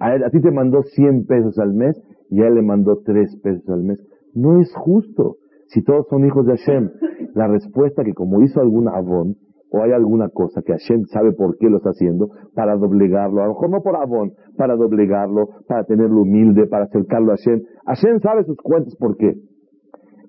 A, 0.00 0.30
ti 0.30 0.40
te 0.40 0.50
mandó 0.50 0.82
100 0.82 1.26
pesos 1.26 1.58
al 1.58 1.74
mes 1.74 2.02
y 2.28 2.42
a 2.42 2.48
él 2.48 2.54
le 2.54 2.62
mandó 2.62 2.98
3 3.04 3.36
pesos 3.42 3.68
al 3.68 3.84
mes. 3.84 4.00
No 4.34 4.60
es 4.60 4.74
justo. 4.74 5.36
Si 5.68 5.82
todos 5.82 6.06
son 6.08 6.26
hijos 6.26 6.44
de 6.46 6.56
Hashem, 6.56 6.90
la 7.34 7.46
respuesta 7.46 8.02
que 8.02 8.14
como 8.14 8.42
hizo 8.42 8.60
algún 8.60 8.88
avón, 8.88 9.36
o 9.72 9.82
hay 9.82 9.92
alguna 9.92 10.28
cosa 10.28 10.60
que 10.62 10.72
Hashem 10.72 11.04
sabe 11.06 11.32
por 11.32 11.56
qué 11.56 11.68
lo 11.70 11.78
está 11.78 11.90
haciendo, 11.90 12.28
para 12.54 12.76
doblegarlo, 12.76 13.40
a 13.40 13.46
lo 13.46 13.54
mejor 13.54 13.70
no 13.70 13.82
por 13.82 13.96
avón, 13.96 14.32
para 14.56 14.76
doblegarlo, 14.76 15.48
para 15.66 15.84
tenerlo 15.84 16.22
humilde, 16.22 16.66
para 16.66 16.84
acercarlo 16.84 17.32
a 17.32 17.36
Hashem. 17.36 17.62
Hashem 17.86 18.20
sabe 18.20 18.44
sus 18.44 18.58
cuentas 18.58 18.94
por 18.96 19.16
qué. 19.16 19.34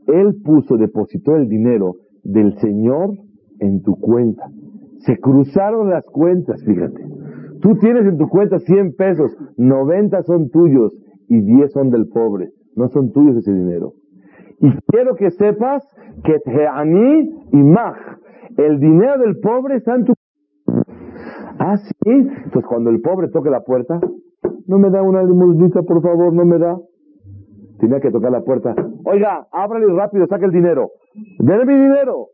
Él 0.08 0.36
puso, 0.44 0.78
depositó 0.78 1.36
el 1.36 1.50
dinero 1.50 1.96
del 2.24 2.58
Señor 2.60 3.12
en 3.60 3.82
tu 3.82 3.96
cuenta. 4.00 4.44
Se 5.00 5.18
cruzaron 5.18 5.90
las 5.90 6.06
cuentas, 6.06 6.64
fíjate. 6.66 7.06
Tú 7.62 7.76
tienes 7.80 8.06
en 8.06 8.18
tu 8.18 8.28
cuenta 8.30 8.60
100 8.60 8.96
pesos, 8.96 9.36
90 9.58 10.24
son 10.24 10.50
tuyos 10.50 10.94
y 11.28 11.42
10 11.42 11.72
son 11.72 11.90
del 11.90 12.08
pobre. 12.08 12.50
No 12.76 12.88
son 12.90 13.12
tuyos 13.12 13.38
ese 13.38 13.54
dinero. 13.54 13.94
Y 14.60 14.72
quiero 14.88 15.16
que 15.16 15.32
sepas 15.32 15.84
que 16.24 16.40
Teani 16.40 17.48
y 17.52 17.58
Maj, 17.58 17.98
el 18.58 18.80
dinero 18.80 19.18
del 19.20 19.40
pobre 19.40 19.78
está 19.78 19.96
en 19.96 20.06
tu 20.06 20.14
Ah, 21.60 21.78
sí. 21.78 21.94
Entonces 22.06 22.66
cuando 22.68 22.90
el 22.90 23.02
pobre 23.02 23.30
toque 23.30 23.50
la 23.50 23.62
puerta, 23.62 24.00
no 24.68 24.80
me 24.80 24.90
da 24.90 25.02
una 25.02 25.24
limosnita, 25.24 25.82
por 25.84 26.02
favor, 26.02 26.34
no 26.34 26.46
me 26.46 26.58
da. 26.58 26.78
Tenía 27.80 28.00
que 28.00 28.12
tocar 28.12 28.32
la 28.32 28.42
puerta. 28.42 28.76
Oiga, 29.06 29.48
ábrale 29.52 29.86
rápido, 29.94 30.26
saque 30.28 30.46
el 30.46 30.52
dinero. 30.52 30.92
Dele 31.40 31.66
mi 31.66 31.74
dinero. 31.74 32.28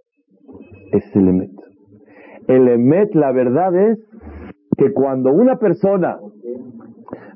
Es 0.91 1.15
el 1.15 1.27
Emet. 1.27 1.51
El 2.47 2.67
Emet, 2.67 3.13
la 3.13 3.31
verdad 3.31 3.75
es 3.75 3.99
que 4.77 4.93
cuando 4.93 5.31
una 5.31 5.57
persona 5.57 6.17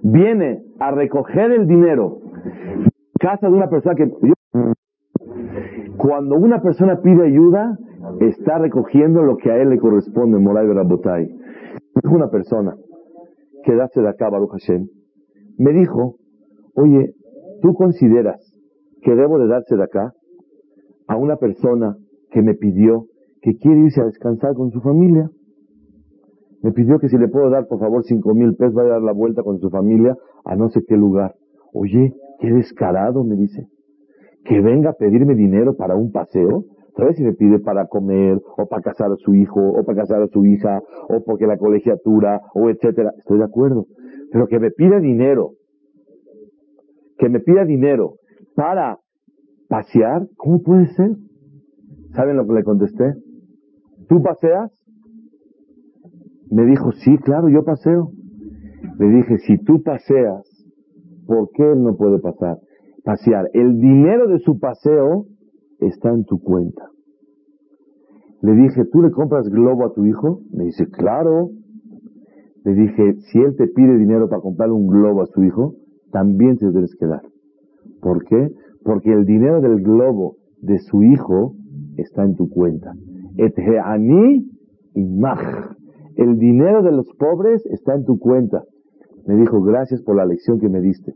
viene 0.02 0.64
a 0.80 0.92
recoger 0.92 1.52
el 1.52 1.68
dinero, 1.68 2.20
casa 3.20 3.48
de 3.48 3.54
una 3.54 3.70
persona 3.70 3.96
que... 3.96 4.12
Cuando 5.98 6.36
una 6.36 6.62
persona 6.62 7.00
pide 7.02 7.28
ayuda, 7.28 7.78
está 8.22 8.58
recogiendo 8.60 9.22
lo 9.24 9.38
que 9.38 9.52
a 9.52 9.62
él 9.62 9.70
le 9.70 9.80
corresponde, 9.80 10.40
Moray 10.40 10.68
Rabotay. 10.68 11.28
Dijo 12.04 12.16
una 12.16 12.30
persona 12.30 12.76
que 13.64 13.74
de 13.74 14.10
acá, 14.10 14.30
Baruch 14.30 14.52
Hashem, 14.52 14.88
me 15.58 15.72
dijo, 15.72 16.16
oye, 16.76 17.14
¿Tú 17.64 17.74
consideras 17.76 18.42
que 19.02 19.16
debo 19.16 19.40
de 19.40 19.48
darse 19.48 19.78
de 19.78 19.84
acá 19.84 20.12
a 21.08 21.16
una 21.16 21.38
persona 21.38 21.96
que 22.30 22.42
me 22.42 22.56
pidió 22.56 23.06
que 23.42 23.56
quiere 23.56 23.86
irse 23.86 24.02
a 24.02 24.06
descansar 24.06 24.54
con 24.54 24.70
su 24.72 24.82
familia? 24.82 25.30
Me 26.62 26.74
pidió 26.74 27.00
que 27.00 27.08
si 27.08 27.18
le 27.18 27.30
puedo 27.30 27.50
dar, 27.50 27.68
por 27.68 27.80
favor, 27.80 28.04
cinco 28.04 28.34
mil 28.34 28.56
pesos, 28.56 28.74
vaya 28.74 28.90
a 28.90 28.94
dar 28.94 29.02
la 29.02 29.14
vuelta 29.14 29.44
con 29.44 29.60
su 29.60 29.70
familia 29.70 30.14
a 30.44 30.58
no 30.58 30.68
sé 30.70 30.82
qué 30.86 30.98
lugar. 30.98 31.36
Oye, 31.74 32.14
qué 32.42 32.52
descarado, 32.52 33.24
me 33.24 33.38
dice. 33.38 33.66
Que 34.44 34.60
venga 34.60 34.90
a 34.90 34.94
pedirme 34.94 35.34
dinero 35.34 35.78
para 35.78 35.96
un 35.96 36.12
paseo. 36.12 36.66
¿Sabes 36.96 37.18
si 37.18 37.24
me 37.24 37.34
pide 37.34 37.60
para 37.60 37.88
comer, 37.88 38.40
o 38.58 38.68
para 38.68 38.82
casar 38.82 39.12
a 39.12 39.16
su 39.18 39.34
hijo, 39.34 39.60
o 39.60 39.84
para 39.84 40.02
casar 40.02 40.22
a 40.22 40.28
su 40.28 40.46
hija, 40.46 40.82
o 41.10 41.24
porque 41.24 41.48
la 41.48 41.58
colegiatura, 41.58 42.40
o 42.54 42.70
etcétera? 42.70 43.12
Estoy 43.18 43.40
de 43.40 43.46
acuerdo. 43.46 43.86
Pero 44.32 44.48
que 44.48 44.60
me 44.60 44.72
pida 44.72 45.00
dinero 45.00 45.52
que 47.18 47.30
me 47.30 47.40
pida 47.40 47.66
dinero 47.66 48.16
para 48.56 49.00
pasear, 49.70 50.28
¿cómo 50.36 50.62
puede 50.62 50.88
ser? 50.88 51.12
¿Saben 52.14 52.38
lo 52.38 52.46
que 52.46 52.54
le 52.54 52.64
contesté? 52.64 53.14
¿Tú 54.08 54.22
paseas? 54.22 54.72
Me 56.52 56.66
dijo, 56.66 56.92
sí, 56.92 57.18
claro, 57.20 57.50
yo 57.50 57.64
paseo. 57.64 58.10
Le 59.00 59.08
dije, 59.08 59.38
si 59.40 59.58
tú 59.58 59.82
paseas, 59.82 60.44
¿por 61.26 61.50
qué 61.56 61.64
él 61.64 61.82
no 61.82 61.96
puede 61.96 62.20
pasar? 62.20 62.58
Pasear. 63.04 63.50
El 63.54 63.80
dinero 63.80 64.28
de 64.28 64.40
su 64.40 64.60
paseo 64.60 65.26
está 65.88 66.10
en 66.10 66.26
tu 66.26 66.40
cuenta. 66.40 66.90
Le 68.42 68.54
dije, 68.56 68.84
¿tú 68.92 69.02
le 69.02 69.12
compras 69.12 69.48
globo 69.50 69.86
a 69.86 69.94
tu 69.94 70.06
hijo? 70.06 70.42
Me 70.52 70.66
dice, 70.66 70.88
claro. 70.88 71.50
Le 72.66 72.74
dije, 72.74 73.14
si 73.32 73.40
él 73.40 73.56
te 73.56 73.68
pide 73.68 73.98
dinero 73.98 74.28
para 74.28 74.42
comprar 74.42 74.72
un 74.72 74.88
globo 74.88 75.22
a 75.22 75.28
su 75.28 75.44
hijo, 75.44 75.76
también 76.12 76.58
te 76.58 76.70
debes 76.72 76.96
quedar. 76.96 77.22
¿Por 78.02 78.26
qué? 78.26 78.50
Porque 78.84 79.14
el 79.14 79.26
dinero 79.26 79.62
del 79.62 79.82
globo 79.82 80.36
de 80.62 80.80
su 80.80 81.04
hijo 81.04 81.56
está 81.98 82.24
en 82.24 82.36
tu 82.36 82.50
cuenta. 82.50 82.94
El 86.16 86.38
dinero 86.38 86.84
de 86.84 86.92
los 86.92 87.08
pobres 87.18 87.66
está 87.68 87.96
en 87.96 88.06
tu 88.06 88.20
cuenta. 88.20 88.64
Me 89.26 89.36
dijo, 89.36 89.62
gracias 89.62 90.02
por 90.04 90.16
la 90.16 90.26
lección 90.26 90.60
que 90.60 90.70
me 90.70 90.82
diste. 90.82 91.14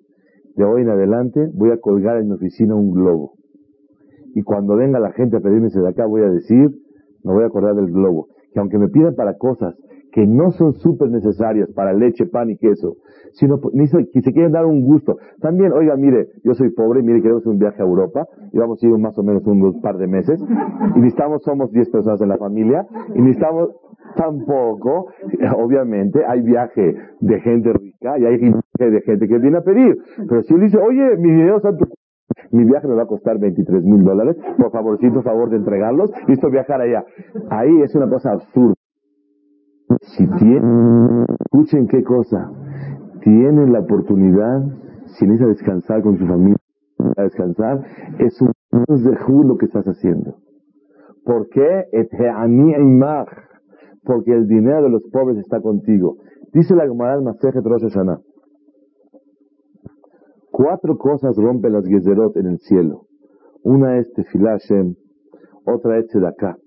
De 0.56 0.63
hoy 0.63 0.82
en 0.82 0.89
adelante 0.89 1.49
voy 1.53 1.71
a 1.71 1.80
colgar 1.80 2.17
en 2.17 2.27
mi 2.27 2.34
oficina 2.34 2.75
un 2.75 2.91
globo. 2.91 3.34
Y 4.38 4.43
cuando 4.43 4.76
venga 4.76 5.00
la 5.00 5.13
gente 5.13 5.36
a 5.38 5.39
pedirme 5.39 5.67
de 5.67 5.88
acá, 5.89 6.06
voy 6.06 6.21
a 6.21 6.30
decir, 6.30 6.69
me 7.23 7.34
voy 7.34 7.41
a 7.41 7.47
acordar 7.47 7.73
del 7.73 7.88
globo. 7.91 8.28
Que 8.54 8.60
aunque 8.60 8.78
me 8.78 8.88
pidan 8.88 9.15
para 9.15 9.36
cosas 9.36 9.73
que 10.12 10.28
no 10.28 10.52
son 10.52 10.73
súper 10.73 11.10
necesarias 11.10 11.71
para 11.73 11.91
leche, 11.91 12.28
pan 12.28 12.52
y 12.52 12.56
queso, 12.56 12.97
sino 13.32 13.60
ni 13.73 13.88
se, 13.88 14.06
se 14.06 14.34
quieren 14.34 14.52
dar 14.52 14.67
un 14.67 14.82
gusto. 14.82 15.17
También, 15.41 15.71
oiga, 15.71 15.95
mire, 15.95 16.28
yo 16.43 16.54
soy 16.54 16.69
pobre, 16.69 17.02
mire, 17.02 17.23
queremos 17.23 17.47
un 17.47 17.58
viaje 17.58 17.82
a 17.82 17.86
Europa, 17.86 18.28
y 18.54 18.60
vamos 18.60 18.78
a 18.84 18.86
ir 18.86 18.95
más 19.00 19.17
o 19.17 19.23
menos 19.23 19.43
un, 19.47 19.82
par 19.82 19.97
de 19.97 20.06
meses, 20.06 20.39
y 20.95 21.00
necesitamos, 21.00 21.41
somos 21.41 21.71
10 21.71 21.89
personas 21.89 22.21
en 22.21 22.30
la 22.30 22.38
familia, 22.38 22.86
y 23.15 23.21
necesitamos 23.21 23.71
tampoco, 24.15 25.08
obviamente, 25.58 26.23
hay 26.28 26.41
viaje 26.41 26.95
de 27.21 27.39
gente 27.41 27.73
rica 27.73 28.19
y 28.19 28.26
hay 28.26 28.38
viaje 28.38 28.91
de 28.91 29.02
gente 29.02 29.28
que 29.28 29.39
viene 29.39 29.58
a 29.58 29.62
pedir. 29.62 29.97
Pero 30.30 30.43
si 30.43 30.54
él 30.54 30.62
dice, 30.62 30.78
oye, 30.78 31.17
mi 31.17 31.32
dinero 31.32 31.58
está 31.58 31.71
mi 32.51 32.65
viaje 32.65 32.87
me 32.87 32.95
va 32.95 33.03
a 33.03 33.07
costar 33.07 33.39
23 33.39 33.83
mil 33.83 34.03
dólares, 34.03 34.37
por 34.57 34.71
favorcito, 34.71 35.21
favor 35.21 35.49
de 35.49 35.57
entregarlos, 35.57 36.11
listo 36.27 36.49
viajar 36.49 36.81
allá. 36.81 37.03
Ahí 37.49 37.81
es 37.81 37.93
una 37.95 38.09
cosa 38.09 38.31
absurda. 38.33 38.75
Si 40.01 40.27
tienen, 40.27 41.25
escuchen 41.45 41.87
qué 41.87 42.03
cosa, 42.03 42.51
tienen 43.21 43.71
la 43.71 43.79
oportunidad, 43.79 44.61
si 45.05 45.25
necesitan 45.25 45.49
descansar 45.49 46.01
con 46.01 46.17
su 46.17 46.25
familia, 46.25 46.57
a 47.15 47.23
descansar, 47.23 47.83
es 48.19 48.41
un 48.41 48.51
de 48.87 49.43
lo 49.45 49.57
que 49.57 49.65
estás 49.65 49.85
haciendo. 49.85 50.35
¿Por 51.23 51.49
qué? 51.49 51.85
Porque 54.03 54.33
el 54.33 54.47
dinero 54.47 54.83
de 54.83 54.89
los 54.89 55.03
pobres 55.11 55.37
está 55.37 55.61
contigo. 55.61 56.17
Dice 56.53 56.75
la 56.75 56.87
Gemara 56.87 57.13
al 57.13 57.23
Masejet 57.23 57.63
Rosh. 57.63 57.83
Cuatro 60.57 60.97
cosas 60.97 61.35
rompen 61.35 61.71
las 61.71 61.85
gezerot 61.85 62.35
en 62.35 62.47
el 62.47 62.57
cielo. 62.57 63.05
Una 63.61 63.99
es 63.99 64.11
Tefilah 64.13 64.57
otra 65.65 65.99
es 65.99 66.07
Tzedakah, 66.07 66.57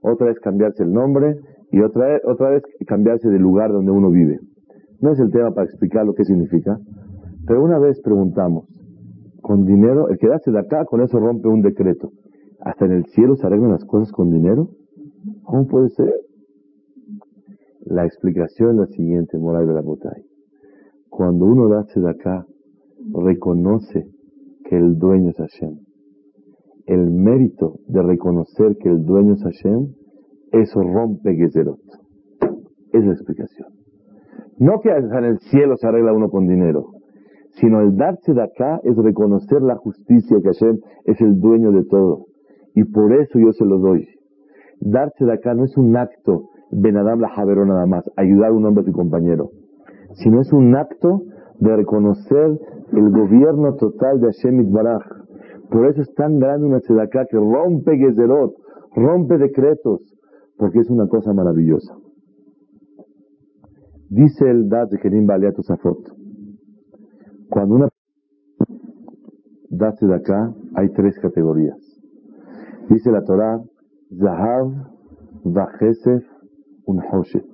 otra 0.00 0.32
es 0.32 0.40
cambiarse 0.40 0.82
el 0.82 0.92
nombre 0.92 1.36
y 1.70 1.82
otra, 1.82 2.18
otra 2.24 2.50
vez 2.50 2.64
cambiarse 2.84 3.28
de 3.28 3.38
lugar 3.38 3.70
donde 3.70 3.92
uno 3.92 4.10
vive. 4.10 4.40
No 5.00 5.12
es 5.12 5.20
el 5.20 5.30
tema 5.30 5.52
para 5.52 5.66
explicar 5.66 6.04
lo 6.04 6.14
que 6.14 6.24
significa, 6.24 6.80
pero 7.46 7.62
una 7.62 7.78
vez 7.78 8.00
preguntamos, 8.02 8.66
con 9.40 9.66
dinero, 9.66 10.08
el 10.08 10.18
quedarse 10.18 10.50
de 10.50 10.58
acá, 10.58 10.84
con 10.84 11.00
eso 11.00 11.20
rompe 11.20 11.46
un 11.46 11.62
decreto. 11.62 12.10
¿Hasta 12.58 12.86
en 12.86 12.90
el 12.90 13.06
cielo 13.06 13.36
se 13.36 13.46
arreglan 13.46 13.70
las 13.70 13.84
cosas 13.84 14.10
con 14.10 14.32
dinero? 14.32 14.70
¿Cómo 15.44 15.68
puede 15.68 15.90
ser? 15.90 16.12
La 17.84 18.04
explicación 18.04 18.70
es 18.70 18.76
la 18.78 18.86
siguiente, 18.86 19.38
Moray 19.38 19.64
de 19.64 19.74
la 19.74 19.80
Botay. 19.80 20.24
Cuando 21.08 21.44
uno 21.44 21.68
da 21.68 21.86
acá, 22.10 22.46
reconoce 23.12 24.06
que 24.64 24.76
el 24.76 24.98
dueño 24.98 25.30
es 25.30 25.36
Hashem. 25.36 25.78
El 26.86 27.10
mérito 27.10 27.76
de 27.86 28.02
reconocer 28.02 28.76
que 28.78 28.88
el 28.88 29.04
dueño 29.04 29.34
es 29.34 29.42
Hashem 29.42 29.88
eso 30.52 30.82
rompe 30.82 31.34
Gezerot. 31.34 31.80
Es 32.92 33.04
la 33.04 33.12
explicación. 33.12 33.68
No 34.58 34.80
que 34.80 34.90
en 34.90 35.24
el 35.24 35.38
cielo 35.38 35.76
se 35.76 35.88
arregla 35.88 36.12
uno 36.12 36.28
con 36.28 36.46
dinero, 36.46 36.90
sino 37.52 37.80
el 37.80 37.96
darse 37.96 38.34
de 38.34 38.42
acá 38.42 38.80
es 38.84 38.94
reconocer 38.96 39.62
la 39.62 39.76
justicia 39.76 40.38
que 40.42 40.48
Hashem 40.48 40.78
es 41.06 41.20
el 41.20 41.40
dueño 41.40 41.72
de 41.72 41.84
todo. 41.84 42.26
Y 42.74 42.84
por 42.84 43.12
eso 43.14 43.38
yo 43.38 43.52
se 43.52 43.64
lo 43.64 43.78
doy. 43.78 44.06
Darse 44.80 45.24
de 45.24 45.32
acá 45.32 45.54
no 45.54 45.64
es 45.64 45.76
un 45.76 45.96
acto 45.96 46.50
de 46.70 46.92
nadar 46.92 47.18
la 47.18 47.30
javerón 47.30 47.68
nada 47.68 47.86
más, 47.86 48.04
ayudar 48.16 48.50
a 48.50 48.54
un 48.54 48.64
hombre 48.64 48.82
a 48.82 48.86
su 48.86 48.92
compañero, 48.92 49.50
sino 50.14 50.40
es 50.40 50.52
un 50.52 50.74
acto 50.74 51.22
de 51.60 51.76
reconocer 51.76 52.58
el 52.92 53.10
gobierno 53.10 53.74
total 53.74 54.20
de 54.20 54.26
Hashem 54.26 54.60
Itbaraj. 54.60 55.02
Por 55.70 55.86
eso 55.86 56.02
es 56.02 56.12
tan 56.14 56.38
grande 56.38 56.66
una 56.66 56.78
acá 57.02 57.24
que 57.30 57.36
rompe 57.36 57.96
Gezerot, 57.96 58.54
rompe 58.94 59.38
decretos, 59.38 60.00
porque 60.58 60.80
es 60.80 60.90
una 60.90 61.06
cosa 61.08 61.32
maravillosa. 61.32 61.96
Dice 64.10 64.50
el 64.50 64.68
Dad 64.68 64.88
de 64.90 64.98
Kerim 64.98 65.26
Baleat 65.26 65.56
Safot, 65.62 65.98
cuando 67.48 67.76
una 67.76 67.88
acá, 70.14 70.54
hay 70.74 70.88
tres 70.90 71.18
categorías. 71.18 71.78
Dice 72.88 73.10
la 73.10 73.22
Torah, 73.22 73.60
Zahav, 74.18 74.70
Vajesef, 75.44 76.24
Unhoshet. 76.84 77.46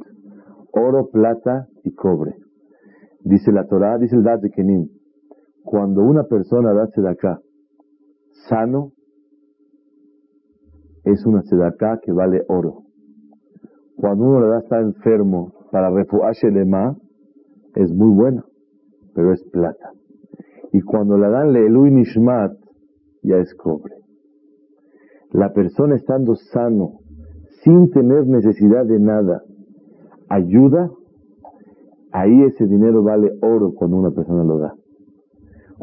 Oro, 0.73 1.09
plata 1.11 1.69
y 1.85 1.95
cobre. 1.95 2.35
Dice 3.25 3.53
la 3.53 3.67
Torah, 3.67 3.99
dice 3.99 4.17
el 4.17 4.23
Daz 4.23 4.41
de 4.41 4.51
Kenim, 4.51 4.89
cuando 5.71 6.03
una 6.03 6.23
persona 6.25 6.73
da 6.73 6.85
acá 7.11 7.43
sano, 8.49 8.93
es 11.05 11.27
una 11.27 11.43
sedaká 11.43 12.01
que 12.03 12.11
vale 12.11 12.41
oro. 12.49 12.85
Cuando 13.97 14.25
uno 14.25 14.41
le 14.41 14.47
da 14.49 14.61
está 14.61 14.81
enfermo 14.81 15.53
para 15.71 15.91
refugiarse 15.91 16.51
lema, 16.51 16.97
es 17.75 17.93
muy 17.93 18.15
bueno, 18.17 18.45
pero 19.15 19.35
es 19.35 19.45
plata. 19.51 19.93
Y 20.73 20.81
cuando 20.81 21.19
le 21.19 21.29
dan 21.29 21.55
y 21.55 21.91
nishmat, 21.91 22.53
ya 23.23 23.37
es 23.37 23.55
cobre. 23.55 23.97
La 25.33 25.53
persona 25.53 25.97
estando 25.97 26.35
sano, 26.35 27.01
sin 27.63 27.91
tener 27.91 28.27
necesidad 28.27 28.87
de 28.87 28.99
nada, 28.99 29.43
ayuda, 30.31 30.91
ahí 32.13 32.43
ese 32.45 32.67
dinero 32.67 33.03
vale 33.03 33.33
oro 33.43 33.75
cuando 33.75 33.99
una 33.99 34.13
persona 34.13 34.45
lo 34.45 34.59
da. 34.61 34.78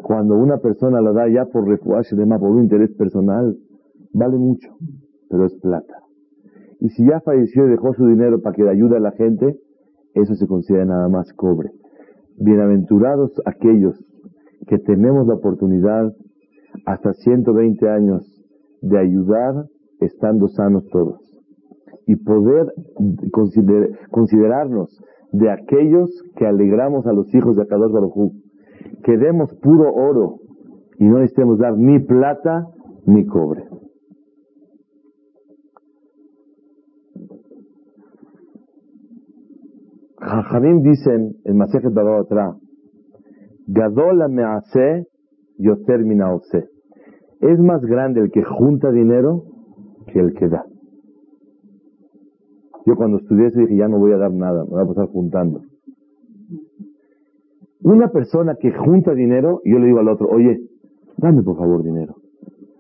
Cuando 0.03 0.35
una 0.35 0.57
persona 0.57 1.01
lo 1.01 1.13
da 1.13 1.27
ya 1.27 1.45
por 1.45 1.67
refugiarse 1.67 2.15
lema, 2.15 2.39
por 2.39 2.51
un 2.51 2.63
interés 2.63 2.91
personal, 2.95 3.57
vale 4.13 4.37
mucho 4.37 4.75
pero 5.29 5.45
es 5.45 5.55
plata. 5.55 6.01
Y 6.79 6.89
si 6.89 7.05
ya 7.05 7.19
falleció 7.21 7.65
y 7.65 7.71
dejó 7.71 7.93
su 7.93 8.07
dinero 8.07 8.41
para 8.41 8.55
que 8.55 8.63
le 8.63 8.69
ayude 8.69 8.97
a 8.97 8.99
la 8.99 9.11
gente, 9.11 9.57
eso 10.13 10.33
se 10.35 10.47
considera 10.47 10.85
nada 10.85 11.09
más 11.09 11.31
cobre. 11.33 11.71
Bienaventurados 12.37 13.31
aquellos 13.45 14.01
que 14.67 14.77
tenemos 14.79 15.27
la 15.27 15.35
oportunidad 15.35 16.13
hasta 16.85 17.13
120 17.13 17.89
años 17.89 18.43
de 18.81 18.99
ayudar 18.99 19.65
estando 19.99 20.47
sanos 20.47 20.87
todos. 20.91 21.19
Y 22.07 22.17
poder 22.17 22.71
considerarnos 24.11 25.01
de 25.31 25.49
aquellos 25.49 26.09
que 26.35 26.45
alegramos 26.45 27.07
a 27.07 27.13
los 27.13 27.33
hijos 27.33 27.55
de 27.55 27.63
Akadosh 27.63 27.91
Baruj 27.91 28.31
que 29.03 29.17
demos 29.17 29.53
puro 29.61 29.93
oro 29.93 30.39
y 30.97 31.05
no 31.05 31.19
necesitemos 31.19 31.57
dar 31.59 31.77
ni 31.77 31.99
plata 31.99 32.67
ni 33.05 33.25
cobre. 33.25 33.63
Jajamim 40.19 40.81
dicen 40.81 41.35
en 41.43 41.57
Masejet 41.57 41.93
Baba 41.93 42.23
Gadol 43.67 44.29
mease 44.29 45.07
yoter 45.57 46.03
minaose. 46.03 46.69
Es 47.41 47.59
más 47.59 47.81
grande 47.81 48.21
el 48.21 48.31
que 48.31 48.43
junta 48.43 48.91
dinero 48.91 49.43
que 50.07 50.19
el 50.19 50.33
que 50.33 50.47
da. 50.47 50.65
Yo 52.85 52.95
cuando 52.95 53.17
estudié 53.17 53.49
dije, 53.49 53.75
ya 53.77 53.87
no 53.87 53.97
voy 53.97 54.13
a 54.13 54.17
dar 54.17 54.31
nada, 54.31 54.63
me 54.63 54.71
voy 54.71 54.83
a 54.83 54.87
pasar 54.87 55.07
juntando. 55.07 55.61
Una 57.81 58.09
persona 58.09 58.55
que 58.59 58.71
junta 58.71 59.13
dinero, 59.13 59.61
yo 59.63 59.79
le 59.79 59.87
digo 59.87 59.99
al 59.99 60.09
otro, 60.09 60.27
oye, 60.29 60.59
dame 61.17 61.43
por 61.43 61.57
favor 61.57 61.83
dinero 61.83 62.15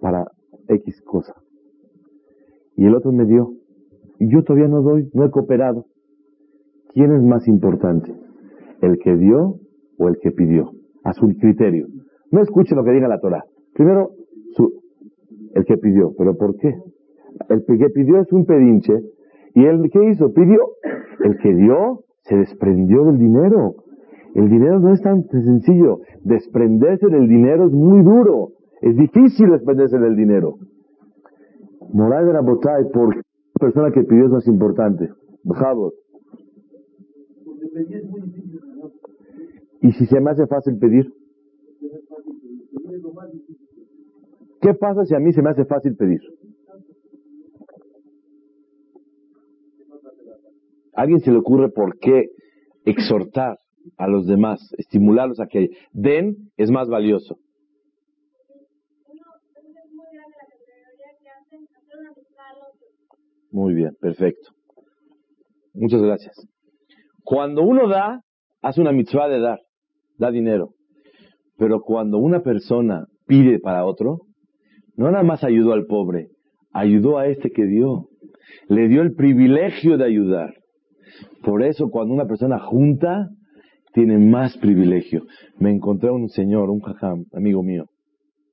para 0.01 0.25
X 0.67 1.01
cosa. 1.03 1.33
Y 2.75 2.85
el 2.85 2.95
otro 2.95 3.11
me 3.11 3.25
dio. 3.25 3.53
Y 4.19 4.31
yo 4.31 4.43
todavía 4.43 4.67
no 4.67 4.81
doy, 4.81 5.09
no 5.13 5.25
he 5.25 5.31
cooperado. 5.31 5.85
¿Quién 6.93 7.11
es 7.13 7.21
más 7.23 7.47
importante? 7.47 8.13
¿El 8.81 8.97
que 8.99 9.15
dio 9.15 9.59
o 9.97 10.07
el 10.07 10.17
que 10.21 10.31
pidió? 10.31 10.71
A 11.03 11.13
su 11.13 11.27
criterio. 11.39 11.87
No 12.31 12.41
escuche 12.41 12.75
lo 12.75 12.83
que 12.83 12.91
diga 12.91 13.07
la 13.07 13.19
Torah. 13.19 13.43
Primero, 13.73 14.11
el 15.55 15.65
que 15.65 15.77
pidió. 15.77 16.13
¿Pero 16.17 16.35
por 16.35 16.55
qué? 16.57 16.75
El 17.49 17.65
que 17.65 17.89
pidió 17.89 18.19
es 18.19 18.31
un 18.31 18.45
pedinche. 18.45 18.93
¿Y 19.55 19.65
el 19.65 19.89
que 19.89 20.09
hizo? 20.09 20.31
Pidió. 20.33 20.59
El 21.23 21.37
que 21.37 21.55
dio 21.55 22.01
se 22.21 22.35
desprendió 22.35 23.05
del 23.05 23.17
dinero. 23.17 23.75
El 24.35 24.49
dinero 24.49 24.79
no 24.81 24.93
es 24.93 25.01
tan 25.01 25.23
sencillo. 25.29 26.01
Desprenderse 26.23 27.07
del 27.07 27.27
dinero 27.27 27.67
es 27.67 27.71
muy 27.71 28.03
duro. 28.03 28.49
Es 28.81 28.95
difícil 28.97 29.49
desprenderse 29.49 29.97
del 29.97 30.17
dinero. 30.17 30.57
Moral 31.93 32.27
de 32.27 32.33
la 32.33 32.41
botay, 32.41 32.83
¿por 32.91 33.13
qué 33.13 33.21
la 33.21 33.59
persona 33.59 33.91
que 33.91 34.03
pidió 34.03 34.25
es 34.25 34.31
más 34.31 34.47
importante? 34.47 35.09
¿Y 39.81 39.91
si 39.93 40.05
se 40.05 40.19
me 40.19 40.31
hace 40.31 40.45
fácil 40.47 40.77
pedir? 40.79 41.13
¿Qué 44.59 44.73
pasa 44.73 45.05
si 45.05 45.15
a 45.15 45.19
mí 45.19 45.31
se 45.31 45.41
me 45.41 45.51
hace 45.51 45.63
fácil 45.63 45.95
pedir? 45.95 46.19
¿A 50.93 51.03
alguien 51.03 51.21
se 51.21 51.31
le 51.31 51.37
ocurre 51.37 51.69
por 51.69 51.97
qué 51.99 52.31
exhortar 52.83 53.57
a 53.97 54.07
los 54.07 54.27
demás, 54.27 54.73
estimularlos 54.77 55.39
a 55.39 55.47
que 55.47 55.69
den 55.91 56.51
es 56.57 56.71
más 56.71 56.87
valioso? 56.87 57.37
Muy 63.51 63.73
bien, 63.73 63.95
perfecto. 64.01 64.49
Muchas 65.73 66.01
gracias. 66.01 66.35
Cuando 67.23 67.63
uno 67.63 67.87
da, 67.87 68.21
hace 68.61 68.81
una 68.81 68.91
mitzvah 68.91 69.27
de 69.27 69.39
dar, 69.39 69.59
da 70.17 70.31
dinero. 70.31 70.71
Pero 71.57 71.81
cuando 71.81 72.17
una 72.17 72.41
persona 72.41 73.05
pide 73.25 73.59
para 73.59 73.85
otro, 73.85 74.21
no 74.95 75.09
nada 75.09 75.23
más 75.23 75.43
ayudó 75.43 75.73
al 75.73 75.85
pobre, 75.85 76.27
ayudó 76.73 77.17
a 77.17 77.27
este 77.27 77.51
que 77.51 77.65
dio. 77.65 78.09
Le 78.67 78.87
dio 78.87 79.01
el 79.01 79.15
privilegio 79.15 79.97
de 79.97 80.05
ayudar. 80.05 80.53
Por 81.43 81.63
eso 81.63 81.89
cuando 81.89 82.13
una 82.13 82.25
persona 82.25 82.59
junta, 82.59 83.29
tiene 83.95 84.19
más 84.19 84.57
privilegio. 84.57 85.25
Me 85.57 85.71
encontré 85.71 86.11
un 86.11 86.27
señor, 86.27 86.69
un 86.69 86.81
jajam, 86.81 87.25
amigo 87.31 87.63
mío, 87.63 87.85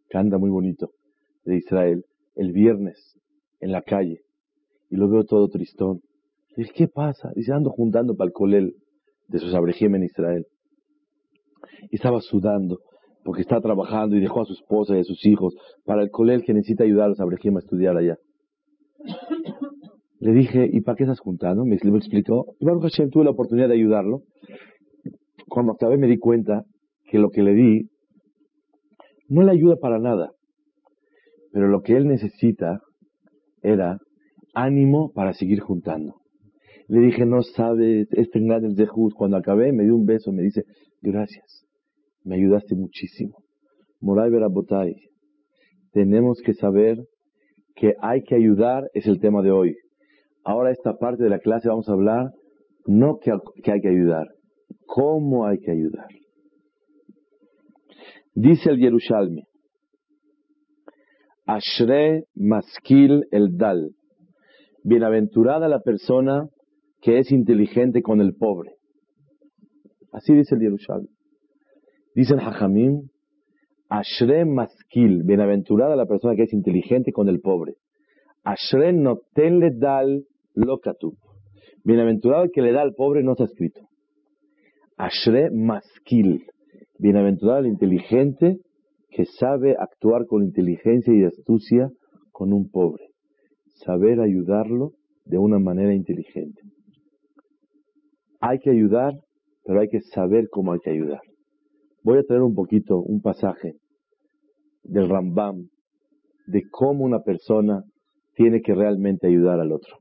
que 0.09 0.16
anda 0.16 0.38
muy 0.38 0.50
bonito, 0.50 0.90
de 1.44 1.57
Israel, 1.57 2.05
el 2.37 2.52
viernes, 2.52 3.18
en 3.59 3.72
la 3.72 3.83
calle, 3.83 4.20
y 4.88 4.94
lo 4.94 5.09
veo 5.11 5.24
todo 5.24 5.48
tristón. 5.48 6.00
Dice, 6.57 6.70
¿qué 6.76 6.87
pasa? 6.87 7.33
Dice, 7.35 7.52
ando 7.52 7.70
juntando 7.70 8.14
para 8.14 8.28
el 8.28 8.33
colel 8.33 8.76
de 9.26 9.38
sus 9.40 9.52
abrejim 9.52 9.96
en 9.96 10.05
Israel. 10.05 10.46
Y 11.90 11.96
estaba 11.96 12.20
sudando 12.20 12.78
porque 13.24 13.42
está 13.42 13.61
trabajando 13.61 14.16
y 14.16 14.20
dejó 14.20 14.42
a 14.42 14.44
su 14.44 14.52
esposa 14.52 14.96
y 14.96 15.00
a 15.00 15.05
sus 15.05 15.26
hijos 15.26 15.55
para 15.85 16.02
el 16.02 16.11
colel 16.11 16.44
que 16.44 16.55
necesita 16.55 16.85
ayudar 16.85 17.07
a 17.07 17.09
los 17.09 17.20
abrejim 17.20 17.57
a 17.57 17.61
estudiar 17.61 17.96
allá. 17.96 18.16
Le 20.20 20.33
dije, 20.33 20.68
¿y 20.72 20.83
para 20.83 20.96
qué 20.96 21.02
estás 21.02 21.18
juntando? 21.18 21.64
Me, 21.64 21.78
me 21.83 21.98
explicó. 21.98 22.55
Y 22.61 22.64
Baruch 22.64 22.83
Hashem 22.83 23.11
tuve 23.11 23.24
la 23.24 23.31
oportunidad 23.31 23.68
de 23.68 23.74
ayudarlo. 23.74 24.22
Cuando 25.52 25.72
acabé 25.72 25.98
me 25.98 26.06
di 26.06 26.16
cuenta 26.16 26.64
que 27.10 27.18
lo 27.18 27.28
que 27.28 27.42
le 27.42 27.52
di 27.52 27.90
no 29.28 29.42
le 29.42 29.52
ayuda 29.52 29.76
para 29.76 29.98
nada. 29.98 30.30
Pero 31.52 31.68
lo 31.68 31.82
que 31.82 31.94
él 31.94 32.08
necesita 32.08 32.80
era 33.60 33.98
ánimo 34.54 35.12
para 35.12 35.34
seguir 35.34 35.60
juntando. 35.60 36.14
Le 36.88 37.00
dije, 37.00 37.26
no 37.26 37.42
sabes, 37.42 38.08
este 38.12 38.40
gran 38.40 38.64
el 38.64 38.76
Zehut. 38.76 39.12
Cuando 39.12 39.36
acabé, 39.36 39.74
me 39.74 39.84
dio 39.84 39.94
un 39.94 40.06
beso, 40.06 40.32
me 40.32 40.40
dice, 40.40 40.64
gracias, 41.02 41.66
me 42.24 42.36
ayudaste 42.36 42.74
muchísimo. 42.74 43.36
Moray 44.00 44.30
Berabotay, 44.30 44.94
tenemos 45.92 46.40
que 46.40 46.54
saber 46.54 46.96
que 47.74 47.92
hay 48.00 48.22
que 48.22 48.36
ayudar, 48.36 48.88
es 48.94 49.06
el 49.06 49.20
tema 49.20 49.42
de 49.42 49.50
hoy. 49.50 49.76
Ahora 50.44 50.70
esta 50.70 50.96
parte 50.96 51.22
de 51.22 51.28
la 51.28 51.40
clase 51.40 51.68
vamos 51.68 51.90
a 51.90 51.92
hablar, 51.92 52.30
no 52.86 53.18
que 53.18 53.70
hay 53.70 53.80
que 53.82 53.88
ayudar, 53.88 54.28
cómo 54.87 55.47
hay 55.47 55.59
que 55.59 55.71
ayudar. 55.71 56.09
Dice 58.35 58.70
el 58.70 58.78
Yerushalmi, 58.78 59.45
Ashre 61.47 62.24
Maskil 62.35 63.26
el 63.30 63.57
Dal, 63.57 63.91
bienaventurada 64.85 65.68
la 65.68 65.80
persona 65.80 66.49
que 67.01 67.18
es 67.18 67.30
inteligente 67.30 68.01
con 68.01 68.20
el 68.20 68.35
pobre. 68.35 68.76
Así 70.12 70.35
dice 70.35 70.55
el 70.55 70.62
Yerushalmi. 70.62 71.09
Dice 72.14 72.35
el 72.35 72.41
Hajamim, 72.41 73.09
Ashre 73.89 74.45
Maskil, 74.45 75.22
bienaventurada 75.24 75.97
la 75.97 76.07
persona 76.07 76.35
que 76.35 76.45
es 76.45 76.53
inteligente 76.53 77.12
con 77.12 77.28
el 77.28 77.41
pobre. 77.41 77.74
Ashre 78.45 78.93
no 78.93 79.18
tenle 79.35 79.70
dal 79.76 80.24
lokatub. 80.55 81.16
Bienaventurado 81.85 82.45
el 82.45 82.51
que 82.51 82.62
le 82.62 82.72
da 82.72 82.83
al 82.83 82.95
pobre 82.95 83.22
no 83.22 83.33
está 83.33 83.45
escrito. 83.45 83.80
Ashre 84.97 85.51
Maskil, 85.51 86.47
bienaventurado 86.99 87.61
el 87.61 87.66
inteligente 87.66 88.59
que 89.11 89.24
sabe 89.24 89.76
actuar 89.78 90.26
con 90.26 90.43
inteligencia 90.43 91.12
y 91.14 91.24
astucia 91.24 91.90
con 92.30 92.53
un 92.53 92.70
pobre. 92.70 93.09
Saber 93.84 94.20
ayudarlo 94.20 94.93
de 95.24 95.38
una 95.38 95.59
manera 95.59 95.95
inteligente. 95.95 96.62
Hay 98.40 98.59
que 98.59 98.70
ayudar, 98.70 99.14
pero 99.64 99.80
hay 99.80 99.88
que 99.88 100.01
saber 100.01 100.49
cómo 100.51 100.72
hay 100.72 100.80
que 100.80 100.90
ayudar. 100.90 101.20
Voy 102.03 102.18
a 102.18 102.22
traer 102.22 102.43
un 102.43 102.55
poquito, 102.55 102.99
un 102.99 103.20
pasaje 103.20 103.74
del 104.82 105.09
Rambam 105.09 105.68
de 106.47 106.62
cómo 106.70 107.05
una 107.05 107.20
persona 107.20 107.84
tiene 108.34 108.61
que 108.62 108.74
realmente 108.74 109.28
ayudar 109.28 109.61
al 109.61 109.72
otro. 109.72 109.97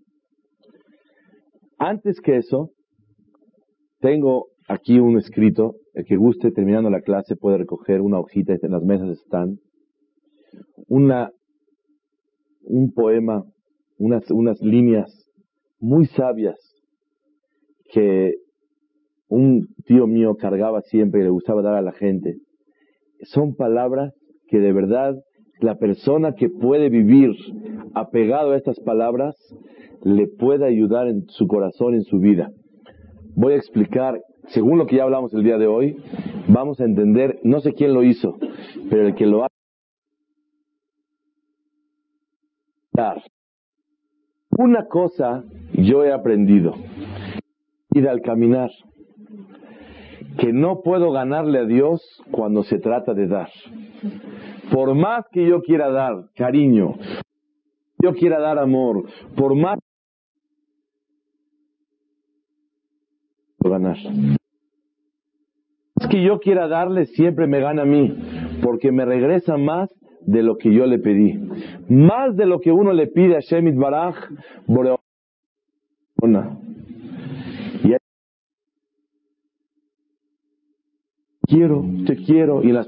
Antes 1.77 2.19
que 2.21 2.37
eso, 2.37 2.71
tengo 3.99 4.50
aquí 4.67 4.99
un 4.99 5.17
escrito, 5.17 5.75
el 5.93 6.05
que 6.05 6.15
guste 6.15 6.51
terminando 6.51 6.89
la 6.89 7.01
clase 7.01 7.35
puede 7.35 7.57
recoger 7.57 8.01
una 8.01 8.19
hojita, 8.19 8.53
en 8.61 8.71
las 8.71 8.83
mesas 8.83 9.09
están, 9.09 9.59
una, 10.87 11.31
un 12.63 12.91
poema, 12.93 13.43
unas, 13.97 14.29
unas 14.31 14.61
líneas 14.61 15.29
muy 15.79 16.05
sabias 16.05 16.57
que 17.91 18.35
un 19.27 19.67
tío 19.85 20.07
mío 20.07 20.35
cargaba 20.35 20.81
siempre 20.81 21.21
y 21.21 21.23
le 21.23 21.29
gustaba 21.29 21.61
dar 21.61 21.75
a 21.75 21.81
la 21.81 21.93
gente. 21.93 22.35
Son 23.23 23.55
palabras 23.55 24.13
que 24.47 24.59
de 24.59 24.73
verdad 24.73 25.15
la 25.59 25.75
persona 25.75 26.33
que 26.33 26.49
puede 26.49 26.89
vivir 26.89 27.31
apegado 27.93 28.51
a 28.51 28.57
estas 28.57 28.79
palabras 28.79 29.35
le 30.03 30.27
puede 30.27 30.65
ayudar 30.65 31.07
en 31.07 31.25
su 31.27 31.47
corazón, 31.47 31.93
en 31.93 32.03
su 32.03 32.19
vida. 32.19 32.51
Voy 33.35 33.53
a 33.53 33.57
explicar, 33.57 34.19
según 34.47 34.77
lo 34.77 34.85
que 34.85 34.97
ya 34.97 35.03
hablamos 35.03 35.33
el 35.33 35.43
día 35.43 35.57
de 35.57 35.67
hoy, 35.67 35.97
vamos 36.47 36.79
a 36.79 36.85
entender, 36.85 37.39
no 37.43 37.59
sé 37.61 37.73
quién 37.73 37.93
lo 37.93 38.03
hizo, 38.03 38.37
pero 38.89 39.07
el 39.07 39.15
que 39.15 39.25
lo 39.25 39.43
ha 39.43 39.47
una 44.57 44.85
cosa 44.87 45.43
yo 45.73 46.03
he 46.03 46.11
aprendido, 46.11 46.75
ir 47.93 48.07
al 48.07 48.21
caminar, 48.21 48.69
que 50.37 50.53
no 50.53 50.81
puedo 50.81 51.11
ganarle 51.11 51.59
a 51.59 51.65
Dios 51.65 52.01
cuando 52.31 52.63
se 52.63 52.79
trata 52.79 53.13
de 53.13 53.27
dar. 53.27 53.49
Por 54.71 54.93
más 54.93 55.25
que 55.31 55.47
yo 55.47 55.61
quiera 55.61 55.89
dar 55.89 56.25
cariño, 56.35 56.95
yo 57.99 58.13
quiera 58.13 58.39
dar 58.39 58.59
amor, 58.59 59.05
por 59.35 59.55
más 59.55 59.79
ganar. 63.71 63.97
que 66.09 66.23
yo 66.23 66.39
quiera 66.39 66.67
darle 66.67 67.05
siempre 67.05 67.47
me 67.47 67.59
gana 67.59 67.83
a 67.83 67.85
mí, 67.85 68.13
porque 68.61 68.91
me 68.91 69.05
regresa 69.05 69.57
más 69.57 69.89
de 70.25 70.43
lo 70.43 70.57
que 70.57 70.73
yo 70.73 70.85
le 70.85 70.99
pedí. 70.99 71.39
Más 71.89 72.35
de 72.35 72.45
lo 72.45 72.59
que 72.59 72.71
uno 72.71 72.93
le 72.93 73.07
pide 73.07 73.37
a 73.37 73.39
Shemit 73.39 73.75
Baraj, 73.75 74.15
y 77.83 77.95
quiero, 81.47 81.85
te 82.05 82.15
quiero, 82.17 82.63
y 82.63 82.71
las 82.71 82.87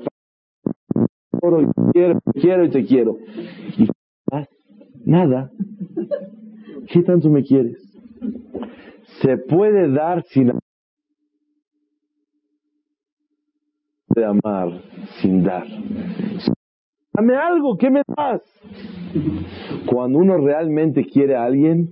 oro, 1.42 1.62
y 1.62 1.66
quiero, 1.92 2.20
te 2.34 2.40
quiero 2.40 2.66
y 2.66 2.70
te 2.70 2.86
quiero. 2.86 3.18
Y 3.78 3.88
nada. 5.06 5.52
¿Qué 6.88 7.02
tanto 7.04 7.30
me 7.30 7.44
quieres? 7.44 7.78
Se 9.22 9.38
puede 9.38 9.92
dar 9.92 10.24
sin 10.24 10.52
de 14.16 14.26
amar 14.26 14.82
sin 15.22 15.44
dar. 15.44 15.66
Dame 17.14 17.36
algo, 17.36 17.78
¿qué 17.78 17.90
me 17.90 18.02
das? 18.18 18.42
Cuando 19.86 20.20
uno 20.20 20.38
realmente 20.38 21.06
quiere 21.06 21.36
a 21.36 21.44
alguien, 21.44 21.90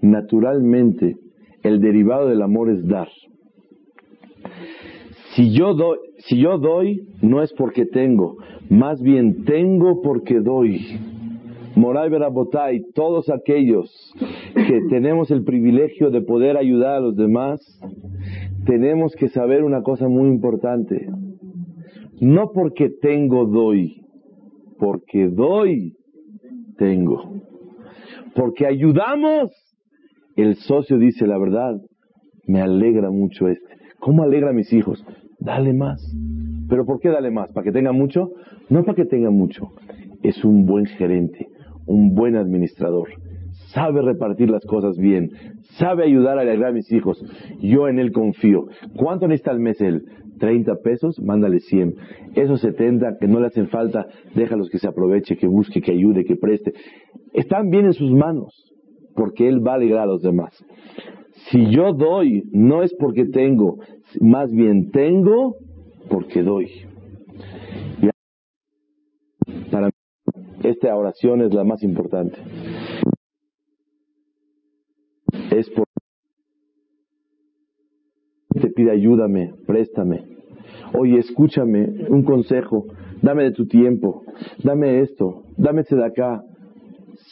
naturalmente 0.00 1.16
el 1.62 1.80
derivado 1.80 2.28
del 2.28 2.42
amor 2.42 2.70
es 2.70 2.86
dar. 2.86 3.08
Si 5.34 5.52
yo 5.52 5.74
doy, 5.74 5.98
si 6.18 6.38
yo 6.40 6.58
doy 6.58 7.08
no 7.22 7.42
es 7.42 7.52
porque 7.54 7.86
tengo, 7.86 8.36
más 8.70 9.02
bien 9.02 9.44
tengo 9.44 10.00
porque 10.00 10.40
doy. 10.40 10.80
Moray 11.74 12.08
Berabotay, 12.08 12.84
todos 12.94 13.28
aquellos 13.28 13.90
que 14.54 14.80
tenemos 14.88 15.30
el 15.30 15.44
privilegio 15.44 16.10
de 16.10 16.22
poder 16.22 16.56
ayudar 16.56 16.94
a 16.94 17.00
los 17.00 17.16
demás, 17.16 17.60
tenemos 18.64 19.14
que 19.14 19.28
saber 19.28 19.62
una 19.62 19.82
cosa 19.82 20.08
muy 20.08 20.28
importante. 20.28 21.06
No 22.20 22.50
porque 22.52 22.90
tengo, 23.00 23.46
doy 23.46 24.06
porque 24.78 25.28
doy, 25.28 25.94
tengo. 26.76 27.40
Porque 28.34 28.66
ayudamos, 28.66 29.50
el 30.36 30.56
socio 30.56 30.98
dice 30.98 31.26
la 31.26 31.38
verdad, 31.38 31.80
me 32.46 32.60
alegra 32.60 33.10
mucho 33.10 33.48
este. 33.48 33.76
¿Cómo 33.98 34.22
alegra 34.22 34.50
a 34.50 34.52
mis 34.52 34.72
hijos? 34.72 35.04
Dale 35.38 35.72
más. 35.72 36.02
¿Pero 36.68 36.84
por 36.84 37.00
qué 37.00 37.08
dale 37.08 37.30
más? 37.30 37.50
¿Para 37.52 37.64
que 37.64 37.72
tenga 37.72 37.92
mucho? 37.92 38.30
No 38.68 38.84
para 38.84 38.96
que 38.96 39.04
tenga 39.04 39.30
mucho. 39.30 39.70
Es 40.22 40.44
un 40.44 40.66
buen 40.66 40.86
gerente, 40.86 41.48
un 41.86 42.14
buen 42.14 42.36
administrador. 42.36 43.08
Sabe 43.72 44.02
repartir 44.02 44.50
las 44.50 44.64
cosas 44.64 44.96
bien. 44.96 45.30
Sabe 45.78 46.04
ayudar 46.04 46.38
a 46.38 46.42
alegrar 46.42 46.70
a 46.70 46.74
mis 46.74 46.90
hijos. 46.92 47.22
Yo 47.60 47.88
en 47.88 47.98
él 47.98 48.12
confío. 48.12 48.66
¿Cuánto 48.96 49.28
necesita 49.28 49.50
al 49.50 49.60
mes 49.60 49.80
él? 49.80 50.04
30 50.38 50.76
pesos, 50.82 51.20
mándale 51.20 51.60
100. 51.60 51.94
Esos 52.34 52.60
70 52.60 53.16
que 53.18 53.28
no 53.28 53.40
le 53.40 53.46
hacen 53.46 53.68
falta, 53.68 54.06
déjalos 54.34 54.70
que 54.70 54.78
se 54.78 54.88
aproveche, 54.88 55.36
que 55.36 55.46
busque, 55.46 55.80
que 55.80 55.92
ayude, 55.92 56.24
que 56.24 56.36
preste. 56.36 56.72
Están 57.32 57.70
bien 57.70 57.86
en 57.86 57.92
sus 57.92 58.10
manos, 58.12 58.54
porque 59.14 59.48
Él 59.48 59.66
va 59.66 59.72
a 59.72 59.76
alegrar 59.76 60.02
a 60.02 60.06
los 60.06 60.22
demás. 60.22 60.52
Si 61.50 61.70
yo 61.70 61.92
doy, 61.92 62.44
no 62.52 62.82
es 62.82 62.94
porque 62.98 63.26
tengo, 63.26 63.78
más 64.20 64.50
bien 64.50 64.90
tengo 64.90 65.56
porque 66.08 66.42
doy. 66.42 66.68
para 69.70 69.86
mí, 69.86 69.92
esta 70.64 70.94
oración 70.96 71.42
es 71.42 71.52
la 71.52 71.64
más 71.64 71.82
importante. 71.82 72.38
Es 75.58 75.70
por 75.70 75.86
te 78.60 78.68
pide 78.70 78.90
ayúdame, 78.90 79.52
préstame. 79.66 80.24
Oye, 80.98 81.18
escúchame, 81.18 82.06
un 82.08 82.24
consejo, 82.24 82.86
dame 83.22 83.44
de 83.44 83.52
tu 83.52 83.66
tiempo, 83.66 84.22
dame 84.62 85.00
esto, 85.00 85.44
dame 85.56 85.82
ese 85.82 85.96
de 85.96 86.04
acá. 86.04 86.42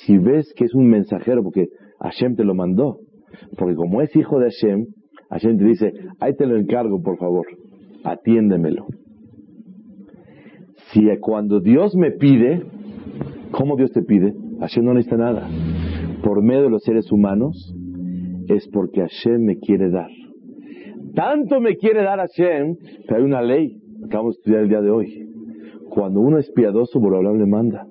Si 0.06 0.18
ves 0.18 0.52
que 0.56 0.64
es 0.64 0.74
un 0.74 0.88
mensajero, 0.88 1.42
porque 1.42 1.68
Hashem 2.00 2.36
te 2.36 2.44
lo 2.44 2.54
mandó, 2.54 2.98
porque 3.58 3.74
como 3.74 4.00
es 4.00 4.14
hijo 4.16 4.38
de 4.38 4.50
Hashem, 4.50 4.86
Hashem 5.30 5.58
te 5.58 5.64
dice, 5.64 5.92
ahí 6.20 6.34
te 6.34 6.46
lo 6.46 6.56
encargo, 6.56 7.02
por 7.02 7.18
favor, 7.18 7.46
atiéndemelo. 8.04 8.86
Si 10.92 11.02
cuando 11.20 11.60
Dios 11.60 11.94
me 11.96 12.12
pide, 12.12 12.62
¿cómo 13.50 13.76
Dios 13.76 13.92
te 13.92 14.02
pide? 14.02 14.34
Hashem 14.60 14.84
no 14.84 14.94
necesita 14.94 15.16
nada. 15.16 15.48
Por 16.22 16.42
medio 16.42 16.62
de 16.62 16.70
los 16.70 16.82
seres 16.82 17.10
humanos, 17.10 17.74
es 18.48 18.68
porque 18.68 19.00
Hashem 19.00 19.44
me 19.44 19.58
quiere 19.58 19.90
dar. 19.90 20.10
Tanto 21.14 21.60
me 21.60 21.76
quiere 21.76 22.02
dar 22.02 22.18
Hashem, 22.18 22.76
que 23.06 23.14
hay 23.14 23.22
una 23.22 23.42
ley, 23.42 23.78
acabamos 24.04 24.34
de 24.34 24.38
estudiar 24.40 24.62
el 24.62 24.68
día 24.68 24.80
de 24.80 24.90
hoy. 24.90 25.28
Cuando 25.88 26.20
uno 26.20 26.38
es 26.38 26.50
piadoso, 26.50 27.00
por 27.00 27.14
hablar 27.14 27.34
le 27.34 27.46
manda. 27.46 27.86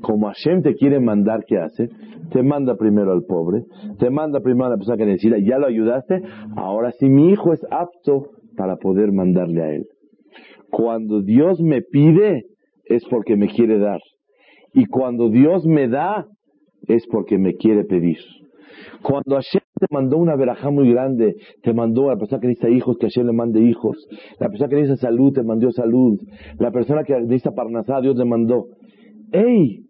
Como 0.00 0.28
Hashem 0.28 0.62
te 0.62 0.74
quiere 0.74 1.00
mandar, 1.00 1.44
¿qué 1.46 1.58
hace? 1.58 1.88
Te 2.30 2.42
manda 2.42 2.76
primero 2.76 3.12
al 3.12 3.24
pobre, 3.24 3.64
te 3.98 4.10
manda 4.10 4.40
primero 4.40 4.66
a 4.66 4.70
la 4.70 4.76
persona 4.76 4.96
que 4.96 5.06
necesita, 5.06 5.36
ya 5.38 5.58
lo 5.58 5.66
ayudaste, 5.66 6.22
ahora 6.56 6.92
sí 6.92 7.08
mi 7.08 7.30
hijo 7.30 7.52
es 7.52 7.60
apto 7.70 8.30
para 8.56 8.76
poder 8.76 9.12
mandarle 9.12 9.62
a 9.62 9.74
él. 9.74 9.86
Cuando 10.70 11.22
Dios 11.22 11.60
me 11.60 11.82
pide, 11.82 12.46
es 12.84 13.04
porque 13.10 13.36
me 13.36 13.48
quiere 13.48 13.78
dar. 13.78 14.00
Y 14.72 14.86
cuando 14.86 15.28
Dios 15.28 15.66
me 15.66 15.88
da, 15.88 16.26
es 16.86 17.06
porque 17.06 17.38
me 17.38 17.54
quiere 17.54 17.84
pedir. 17.84 18.18
Cuando 19.02 19.36
Hashem 19.36 19.62
te 19.78 19.86
mandó 19.90 20.18
una 20.18 20.36
verajá 20.36 20.70
muy 20.70 20.90
grande, 20.92 21.36
te 21.62 21.74
mandó 21.74 22.08
a 22.08 22.12
la 22.12 22.18
persona 22.18 22.40
que 22.40 22.48
necesita 22.48 22.70
hijos, 22.70 22.96
que 22.98 23.06
Hashem 23.06 23.26
le 23.26 23.32
mande 23.32 23.60
hijos. 23.60 23.96
La 24.38 24.48
persona 24.48 24.68
que 24.68 24.76
necesita 24.76 25.08
salud, 25.08 25.32
te 25.32 25.42
mandó 25.42 25.70
salud. 25.72 26.20
La 26.58 26.70
persona 26.70 27.02
que 27.02 27.14
necesita 27.14 27.50
parnasá, 27.50 28.00
Dios 28.00 28.16
te 28.16 28.24
mandó. 28.24 28.66
¡Ey! 29.32 29.84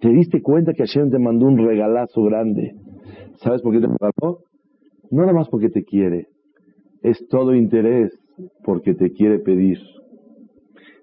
¿Te 0.00 0.08
diste 0.08 0.40
cuenta 0.40 0.72
que 0.72 0.84
Hashem 0.84 1.10
te 1.10 1.18
mandó 1.18 1.46
un 1.46 1.58
regalazo 1.58 2.22
grande? 2.22 2.72
¿Sabes 3.42 3.60
por 3.60 3.74
qué 3.74 3.80
te 3.80 3.88
mandó? 3.88 4.40
No 5.10 5.22
nada 5.22 5.34
más 5.34 5.48
porque 5.50 5.68
te 5.68 5.84
quiere. 5.84 6.28
Es 7.02 7.26
todo 7.28 7.54
interés 7.54 8.18
porque 8.64 8.94
te 8.94 9.10
quiere 9.10 9.38
pedir. 9.40 9.78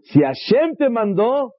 Si 0.04 0.22
Hashem 0.22 0.76
te 0.78 0.90
mandó, 0.90 1.52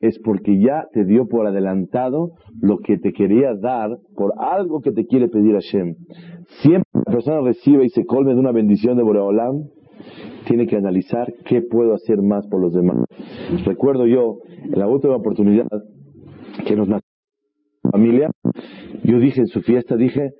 es 0.00 0.18
porque 0.20 0.58
ya 0.60 0.86
te 0.92 1.04
dio 1.04 1.26
por 1.26 1.46
adelantado 1.46 2.32
lo 2.60 2.78
que 2.78 2.98
te 2.98 3.12
quería 3.12 3.54
dar 3.54 3.96
por 4.14 4.32
algo 4.38 4.80
que 4.80 4.92
te 4.92 5.06
quiere 5.06 5.28
pedir 5.28 5.54
Hashem. 5.54 5.94
Siempre 6.62 6.88
la 6.92 7.12
persona 7.12 7.40
recibe 7.40 7.84
y 7.84 7.88
se 7.88 8.04
colme 8.04 8.34
de 8.34 8.40
una 8.40 8.52
bendición 8.52 8.96
de 8.96 9.02
Boreolam, 9.02 9.64
tiene 10.46 10.66
que 10.66 10.76
analizar 10.76 11.32
qué 11.44 11.62
puedo 11.62 11.94
hacer 11.94 12.22
más 12.22 12.46
por 12.48 12.60
los 12.60 12.72
demás. 12.72 13.04
Recuerdo 13.64 14.06
yo, 14.06 14.38
la 14.70 14.86
última 14.86 15.16
oportunidad 15.16 15.66
que 16.66 16.76
nos 16.76 16.88
nació 16.88 17.06
familia, 17.90 18.30
yo 19.04 19.18
dije 19.18 19.40
en 19.40 19.46
su 19.46 19.62
fiesta, 19.62 19.96
dije, 19.96 20.32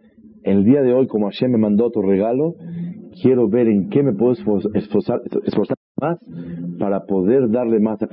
el 0.43 0.65
día 0.65 0.83
de 0.83 0.93
hoy, 0.93 1.07
como 1.07 1.27
Hashem 1.27 1.51
me 1.51 1.59
mandó 1.59 1.91
tu 1.91 2.03
regalo, 2.03 2.55
quiero 3.23 3.49
ver 3.49 3.69
en 3.69 3.89
qué 3.89 4.03
me 4.03 4.13
puedo 4.13 4.33
esforzar, 4.33 5.21
más 6.01 6.19
para 6.79 7.05
poder 7.07 7.51
darle 7.51 7.81
más 7.81 8.03
a. 8.03 8.09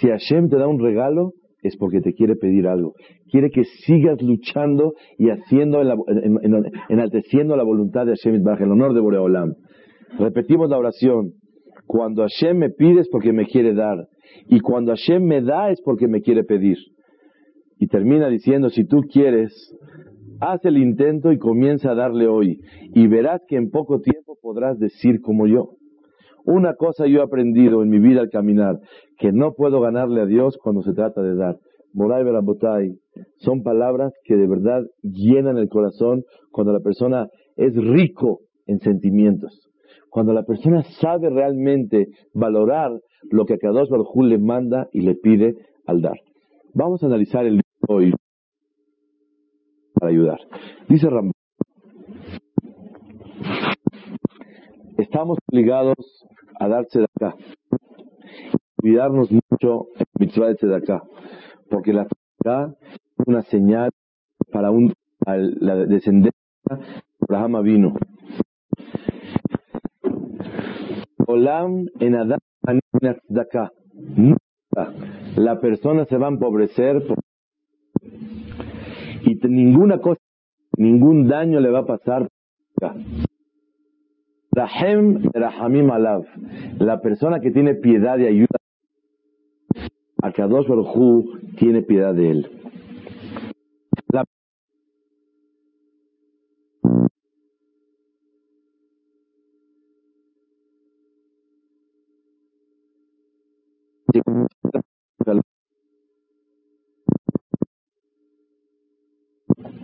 Si 0.00 0.08
Hashem 0.08 0.48
te 0.48 0.56
da 0.56 0.68
un 0.68 0.80
regalo, 0.80 1.32
es 1.62 1.76
porque 1.76 2.00
te 2.00 2.14
quiere 2.14 2.36
pedir 2.36 2.66
algo. 2.66 2.94
Quiere 3.30 3.50
que 3.50 3.64
sigas 3.64 4.20
luchando 4.22 4.94
y 5.18 5.28
haciendo, 5.28 5.82
enalteciendo 6.88 7.56
la 7.56 7.64
voluntad 7.64 8.06
de 8.06 8.12
Hashem 8.12 8.36
el 8.36 8.70
honor 8.70 8.94
de 8.94 9.00
Boreolam. 9.00 9.54
Repetimos 10.18 10.70
la 10.70 10.78
oración. 10.78 11.32
Cuando 11.86 12.22
Hashem 12.22 12.56
me 12.56 12.70
pide 12.70 13.00
es 13.00 13.08
porque 13.08 13.32
me 13.32 13.46
quiere 13.46 13.74
dar. 13.74 14.06
Y 14.46 14.60
cuando 14.60 14.92
Hashem 14.92 15.22
me 15.24 15.42
da 15.42 15.70
es 15.70 15.80
porque 15.82 16.08
me 16.08 16.20
quiere 16.20 16.44
pedir. 16.44 16.78
Y 17.78 17.86
termina 17.88 18.28
diciendo, 18.28 18.70
si 18.70 18.84
tú 18.84 19.00
quieres, 19.10 19.52
haz 20.40 20.64
el 20.64 20.78
intento 20.78 21.32
y 21.32 21.38
comienza 21.38 21.92
a 21.92 21.94
darle 21.94 22.26
hoy. 22.26 22.60
Y 22.94 23.06
verás 23.06 23.42
que 23.48 23.56
en 23.56 23.70
poco 23.70 24.00
tiempo 24.00 24.36
podrás 24.40 24.78
decir 24.78 25.20
como 25.20 25.46
yo. 25.46 25.79
Una 26.44 26.74
cosa 26.74 27.06
yo 27.06 27.20
he 27.20 27.22
aprendido 27.22 27.82
en 27.82 27.88
mi 27.88 27.98
vida 27.98 28.20
al 28.20 28.30
caminar, 28.30 28.78
que 29.18 29.32
no 29.32 29.52
puedo 29.54 29.80
ganarle 29.80 30.22
a 30.22 30.26
Dios 30.26 30.58
cuando 30.62 30.82
se 30.82 30.92
trata 30.92 31.22
de 31.22 31.34
dar. 31.34 31.56
Moray 31.92 32.24
Berabotay, 32.24 32.96
son 33.38 33.62
palabras 33.62 34.12
que 34.24 34.36
de 34.36 34.46
verdad 34.46 34.82
llenan 35.02 35.58
el 35.58 35.68
corazón 35.68 36.22
cuando 36.52 36.72
la 36.72 36.80
persona 36.80 37.28
es 37.56 37.74
rico 37.74 38.40
en 38.66 38.78
sentimientos. 38.80 39.68
Cuando 40.08 40.32
la 40.32 40.44
persona 40.44 40.82
sabe 41.00 41.30
realmente 41.30 42.08
valorar 42.34 42.90
lo 43.30 43.44
que 43.44 43.58
Kadosh 43.58 43.88
Baruj 43.88 44.24
le 44.24 44.38
manda 44.38 44.88
y 44.92 45.00
le 45.02 45.14
pide 45.14 45.54
al 45.86 46.00
dar. 46.00 46.18
Vamos 46.74 47.02
a 47.02 47.06
analizar 47.06 47.44
el 47.44 47.54
libro 47.54 47.64
hoy 47.88 48.12
para 49.94 50.10
ayudar. 50.10 50.38
Dice 50.88 51.08
Ramón, 51.08 51.32
estamos 55.00 55.38
obligados 55.50 55.96
a 56.58 56.68
darse 56.68 57.00
de 57.00 57.06
acá, 57.16 57.34
cuidarnos 58.76 59.30
mucho 59.30 59.86
en 59.96 60.06
mitzvah 60.18 60.52
de 60.52 60.76
acá, 60.76 61.02
porque 61.68 61.92
la 61.92 62.02
acá 62.02 62.74
es 63.18 63.26
una 63.26 63.42
señal 63.42 63.90
para 64.52 64.70
un, 64.70 64.92
la 65.26 65.76
descendencia 65.86 66.40
de 66.64 66.76
Abraham 67.28 67.62
vino. 67.62 67.94
Olam 71.26 71.86
en 72.00 72.16
Adam 72.16 72.38
acá. 73.40 73.70
La 75.36 75.60
persona 75.60 76.04
se 76.06 76.16
va 76.16 76.26
a 76.26 76.30
empobrecer 76.30 77.02
y 79.22 79.34
ninguna 79.48 79.98
cosa, 80.00 80.20
ningún 80.76 81.28
daño 81.28 81.60
le 81.60 81.70
va 81.70 81.80
a 81.80 81.86
pasar. 81.86 82.28
Rahem 84.52 85.30
Rahamim 85.32 85.90
Alav. 85.90 86.24
La 86.78 87.00
persona 87.00 87.40
que 87.40 87.50
tiene 87.50 87.74
piedad 87.74 88.18
y 88.18 88.26
ayuda 88.26 88.58
a 90.22 90.32
Kadosh 90.32 90.66
Baruj 90.66 91.24
tiene 91.56 91.82
piedad 91.82 92.14
de 92.14 92.30
él. 92.30 92.50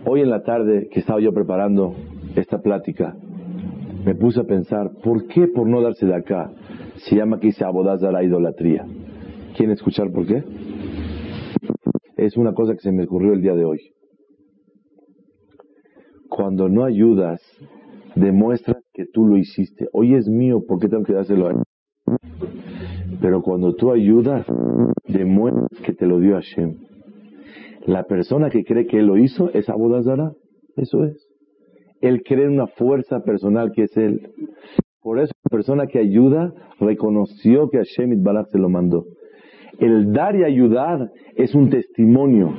Hoy 0.05 0.21
en 0.21 0.29
la 0.29 0.43
tarde 0.43 0.89
que 0.89 0.99
estaba 0.99 1.19
yo 1.19 1.33
preparando 1.33 1.93
esta 2.35 2.61
plática, 2.61 3.15
me 4.07 4.15
puse 4.15 4.39
a 4.39 4.45
pensar, 4.45 4.89
¿por 5.03 5.27
qué 5.27 5.49
por 5.49 5.67
no 5.67 5.81
darse 5.81 6.05
de 6.05 6.15
acá 6.15 6.49
se 6.95 7.17
llama 7.17 7.41
que 7.41 7.47
dice 7.47 7.65
la 8.09 8.23
idolatría? 8.23 8.87
¿Quieren 9.57 9.73
escuchar 9.73 10.09
por 10.13 10.25
qué? 10.25 10.45
Es 12.15 12.37
una 12.37 12.53
cosa 12.53 12.71
que 12.71 12.79
se 12.79 12.93
me 12.93 13.03
ocurrió 13.03 13.33
el 13.33 13.41
día 13.41 13.53
de 13.53 13.65
hoy. 13.65 13.79
Cuando 16.29 16.69
no 16.69 16.85
ayudas, 16.85 17.41
demuestra 18.15 18.79
que 18.93 19.07
tú 19.07 19.27
lo 19.27 19.35
hiciste. 19.35 19.89
Hoy 19.91 20.15
es 20.15 20.29
mío, 20.29 20.63
¿por 20.65 20.79
qué 20.79 20.87
tengo 20.87 21.03
que 21.03 21.11
dárselo 21.11 21.47
a 21.47 21.51
él? 21.51 21.57
Pero 23.19 23.41
cuando 23.41 23.75
tú 23.75 23.91
ayudas, 23.91 24.45
demuestra 25.05 25.67
que 25.83 25.91
te 25.91 26.05
lo 26.05 26.21
dio 26.21 26.35
Hashem. 26.35 26.77
La 27.85 28.03
persona 28.03 28.49
que 28.49 28.63
cree 28.63 28.87
que 28.87 28.99
él 28.99 29.07
lo 29.07 29.17
hizo 29.17 29.51
es 29.51 29.67
Abodazara. 29.67 30.31
Eso 30.77 31.03
es. 31.03 31.26
Él 32.01 32.23
cree 32.23 32.45
en 32.45 32.53
una 32.53 32.67
fuerza 32.67 33.21
personal 33.21 33.71
que 33.73 33.83
es 33.83 33.97
él. 33.97 34.31
Por 35.01 35.19
eso 35.19 35.31
la 35.45 35.49
persona 35.49 35.87
que 35.87 35.99
ayuda 35.99 36.53
reconoció 36.79 37.69
que 37.69 37.77
Hashem 37.77 38.13
Itbaraj 38.13 38.47
se 38.51 38.59
lo 38.59 38.69
mandó. 38.69 39.05
El 39.79 40.11
dar 40.11 40.35
y 40.35 40.43
ayudar 40.43 41.11
es 41.35 41.53
un 41.55 41.69
testimonio 41.69 42.53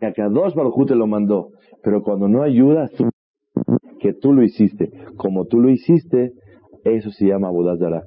que 0.00 0.06
a 0.06 0.12
Kadosh 0.12 0.54
Baruj 0.54 0.86
te 0.86 0.94
lo 0.94 1.06
mandó. 1.06 1.48
Pero 1.82 2.02
cuando 2.02 2.28
no 2.28 2.42
ayudas, 2.42 2.90
que 3.98 4.12
tú 4.12 4.32
lo 4.32 4.42
hiciste. 4.42 4.90
Como 5.16 5.46
tú 5.46 5.60
lo 5.60 5.70
hiciste, 5.70 6.32
eso 6.84 7.10
se 7.10 7.26
llama 7.26 7.48
Abodazara. 7.48 8.04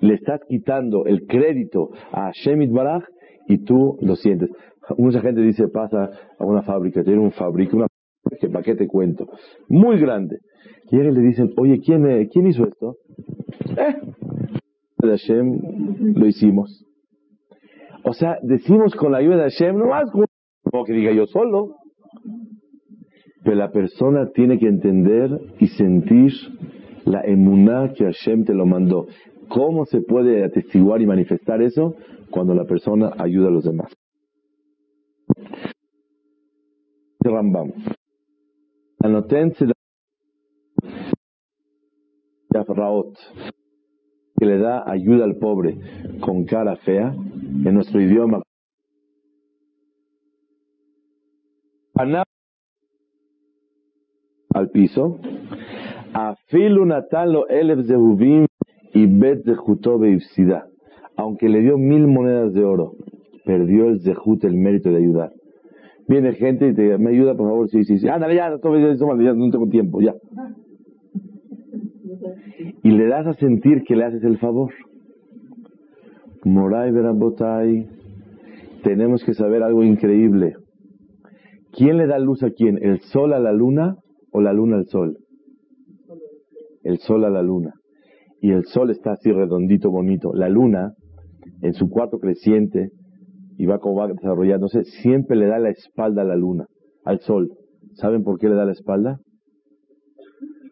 Le 0.00 0.14
estás 0.14 0.40
quitando 0.48 1.06
el 1.06 1.26
crédito 1.26 1.90
a 2.12 2.26
Hashem 2.32 2.72
Baraj 2.72 3.04
y 3.46 3.58
tú 3.64 3.96
lo 4.00 4.16
sientes. 4.16 4.50
Mucha 4.98 5.20
gente 5.20 5.40
dice, 5.40 5.68
pasa 5.68 6.10
a 6.38 6.44
una 6.44 6.62
fábrica, 6.62 7.02
tiene 7.02 7.20
un 7.20 7.32
fábrica, 7.32 7.76
una 7.76 7.86
que 8.40 8.48
para 8.48 8.64
qué 8.64 8.74
te 8.74 8.86
cuento, 8.86 9.26
muy 9.68 9.98
grande. 9.98 10.38
Y 10.90 10.96
le 10.96 11.20
dicen, 11.20 11.52
oye, 11.56 11.80
¿quién, 11.84 12.06
eh, 12.06 12.28
¿quién 12.32 12.46
hizo 12.46 12.64
esto? 12.64 12.96
Eh, 13.76 13.96
de 14.98 15.08
Hashem 15.08 16.14
lo 16.14 16.26
hicimos. 16.26 16.84
O 18.04 18.12
sea, 18.12 18.38
decimos 18.42 18.94
con 18.94 19.12
la 19.12 19.18
ayuda 19.18 19.36
de 19.36 19.50
Hashem, 19.50 19.78
no 19.78 19.86
más 19.86 20.10
como 20.10 20.84
que 20.84 20.92
diga 20.92 21.12
yo 21.12 21.26
solo. 21.26 21.76
Pero 23.42 23.56
la 23.56 23.70
persona 23.70 24.30
tiene 24.32 24.58
que 24.58 24.68
entender 24.68 25.30
y 25.58 25.66
sentir 25.68 26.32
la 27.04 27.22
emuná 27.22 27.92
que 27.94 28.04
Hashem 28.04 28.44
te 28.44 28.54
lo 28.54 28.66
mandó. 28.66 29.06
¿Cómo 29.48 29.84
se 29.84 30.00
puede 30.00 30.44
atestiguar 30.44 31.02
y 31.02 31.06
manifestar 31.06 31.60
eso? 31.62 31.94
Cuando 32.30 32.54
la 32.54 32.64
persona 32.64 33.12
ayuda 33.18 33.48
a 33.48 33.50
los 33.50 33.64
demás. 33.64 33.92
Rambam. 37.20 37.72
Anotense 39.04 39.66
que 44.38 44.46
le 44.46 44.56
da 44.56 44.90
ayuda 44.90 45.24
al 45.24 45.36
pobre 45.36 45.76
con 46.20 46.46
cara 46.46 46.76
fea, 46.76 47.14
en 47.14 47.74
nuestro 47.74 48.00
idioma. 48.00 48.40
Al 54.54 54.70
piso. 54.70 55.18
Afilu 56.14 56.86
natalo 56.86 57.46
elef 57.48 57.86
zehubim 57.86 58.46
y 58.94 59.06
bet. 59.06 59.44
Aunque 61.16 61.50
le 61.50 61.60
dio 61.60 61.76
mil 61.76 62.06
monedas 62.06 62.54
de 62.54 62.64
oro, 62.64 62.94
perdió 63.44 63.90
el 63.90 64.00
zehut, 64.00 64.44
el 64.44 64.54
mérito 64.54 64.88
de 64.88 64.96
ayudar. 64.96 65.30
Viene 66.06 66.34
gente 66.34 66.68
y 66.68 66.74
te 66.74 66.98
me 66.98 67.10
ayuda, 67.10 67.34
por 67.34 67.48
favor, 67.48 67.68
sí, 67.68 67.84
sí, 67.84 67.98
sí. 67.98 68.08
Ándale, 68.08 68.34
ya, 68.34 68.50
ya, 68.50 69.32
no 69.34 69.50
tengo 69.50 69.68
tiempo, 69.68 70.00
ya. 70.00 70.14
Y 72.82 72.90
le 72.90 73.06
das 73.06 73.26
a 73.26 73.34
sentir 73.34 73.82
que 73.84 73.96
le 73.96 74.04
haces 74.04 74.22
el 74.24 74.38
favor. 74.38 74.72
Moray 76.44 76.92
tenemos 78.82 79.24
que 79.24 79.32
saber 79.32 79.62
algo 79.62 79.82
increíble. 79.82 80.56
¿Quién 81.72 81.96
le 81.96 82.06
da 82.06 82.18
luz 82.18 82.42
a 82.42 82.50
quién? 82.50 82.78
¿El 82.82 83.00
sol 83.00 83.32
a 83.32 83.38
la 83.38 83.52
luna 83.52 83.96
o 84.30 84.42
la 84.42 84.52
luna 84.52 84.76
al 84.76 84.86
sol? 84.86 85.16
El 86.82 86.98
sol 86.98 87.24
a 87.24 87.30
la 87.30 87.42
luna. 87.42 87.72
Y 88.42 88.50
el 88.50 88.64
sol 88.66 88.90
está 88.90 89.12
así 89.12 89.32
redondito, 89.32 89.90
bonito. 89.90 90.34
La 90.34 90.50
luna, 90.50 90.92
en 91.62 91.72
su 91.72 91.88
cuarto 91.88 92.18
creciente, 92.18 92.90
y 93.56 93.66
va 93.66 93.78
como 93.78 93.96
va 93.96 94.08
desarrollándose, 94.08 94.84
siempre 94.84 95.36
le 95.36 95.46
da 95.46 95.58
la 95.58 95.70
espalda 95.70 96.22
a 96.22 96.24
la 96.24 96.36
luna, 96.36 96.66
al 97.04 97.20
sol. 97.20 97.50
¿Saben 97.94 98.24
por 98.24 98.38
qué 98.38 98.48
le 98.48 98.54
da 98.54 98.64
la 98.64 98.72
espalda? 98.72 99.18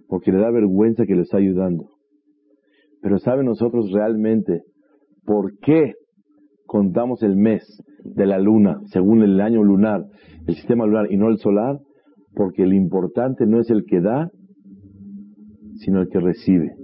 Porque 0.08 0.32
le 0.32 0.38
da 0.38 0.50
vergüenza 0.50 1.06
que 1.06 1.14
le 1.14 1.22
está 1.22 1.38
ayudando. 1.38 1.88
Pero 3.00 3.18
¿saben 3.18 3.46
nosotros 3.46 3.90
realmente 3.92 4.62
por 5.24 5.58
qué 5.58 5.94
contamos 6.66 7.22
el 7.22 7.36
mes 7.36 7.62
de 8.04 8.26
la 8.26 8.38
luna 8.38 8.80
según 8.86 9.22
el 9.22 9.40
año 9.40 9.62
lunar, 9.62 10.04
el 10.46 10.54
sistema 10.54 10.86
lunar 10.86 11.10
y 11.10 11.16
no 11.16 11.28
el 11.28 11.38
solar? 11.38 11.78
Porque 12.34 12.66
lo 12.66 12.74
importante 12.74 13.46
no 13.46 13.60
es 13.60 13.70
el 13.70 13.84
que 13.84 14.00
da, 14.00 14.30
sino 15.76 16.00
el 16.00 16.08
que 16.08 16.20
recibe. 16.20 16.74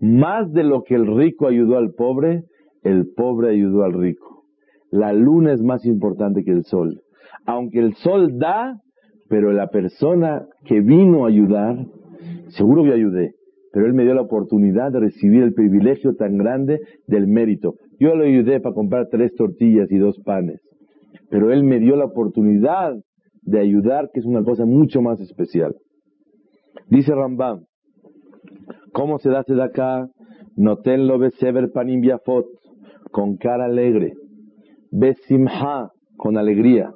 Más 0.00 0.52
de 0.52 0.64
lo 0.64 0.82
que 0.82 0.94
el 0.94 1.06
rico 1.16 1.46
ayudó 1.46 1.76
al 1.76 1.92
pobre, 1.92 2.44
el 2.82 3.08
pobre 3.14 3.50
ayudó 3.50 3.84
al 3.84 3.92
rico. 3.92 4.35
La 4.96 5.12
luna 5.12 5.52
es 5.52 5.62
más 5.62 5.84
importante 5.84 6.42
que 6.42 6.52
el 6.52 6.64
sol. 6.64 7.02
Aunque 7.44 7.80
el 7.80 7.94
sol 7.96 8.38
da, 8.38 8.80
pero 9.28 9.52
la 9.52 9.68
persona 9.68 10.46
que 10.64 10.80
vino 10.80 11.24
a 11.24 11.28
ayudar, 11.28 11.84
seguro 12.48 12.82
que 12.82 12.94
ayudé, 12.94 13.32
pero 13.72 13.84
él 13.84 13.92
me 13.92 14.04
dio 14.04 14.14
la 14.14 14.22
oportunidad 14.22 14.90
de 14.92 15.00
recibir 15.00 15.42
el 15.42 15.52
privilegio 15.52 16.14
tan 16.14 16.38
grande 16.38 16.80
del 17.06 17.26
mérito. 17.26 17.74
Yo 18.00 18.14
lo 18.14 18.24
ayudé 18.24 18.58
para 18.58 18.74
comprar 18.74 19.08
tres 19.10 19.34
tortillas 19.34 19.92
y 19.92 19.98
dos 19.98 20.18
panes, 20.24 20.62
pero 21.28 21.52
él 21.52 21.62
me 21.62 21.78
dio 21.78 21.94
la 21.96 22.06
oportunidad 22.06 22.94
de 23.42 23.60
ayudar, 23.60 24.08
que 24.14 24.20
es 24.20 24.26
una 24.26 24.42
cosa 24.44 24.64
mucho 24.64 25.02
más 25.02 25.20
especial. 25.20 25.74
Dice 26.88 27.14
Rambam, 27.14 27.66
¿cómo 28.94 29.18
se 29.18 29.28
da 29.28 29.44
acá? 29.62 30.08
Notenlo 30.56 31.18
besever 31.18 31.70
panim 31.70 32.00
biafot, 32.00 32.46
con 33.10 33.36
cara 33.36 33.66
alegre. 33.66 34.14
Besimha, 34.90 35.88
con 36.16 36.36
alegría. 36.36 36.90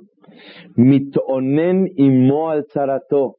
Mitonen 0.76 1.88
imo 1.96 2.50
al 2.50 2.64
zarato, 2.72 3.36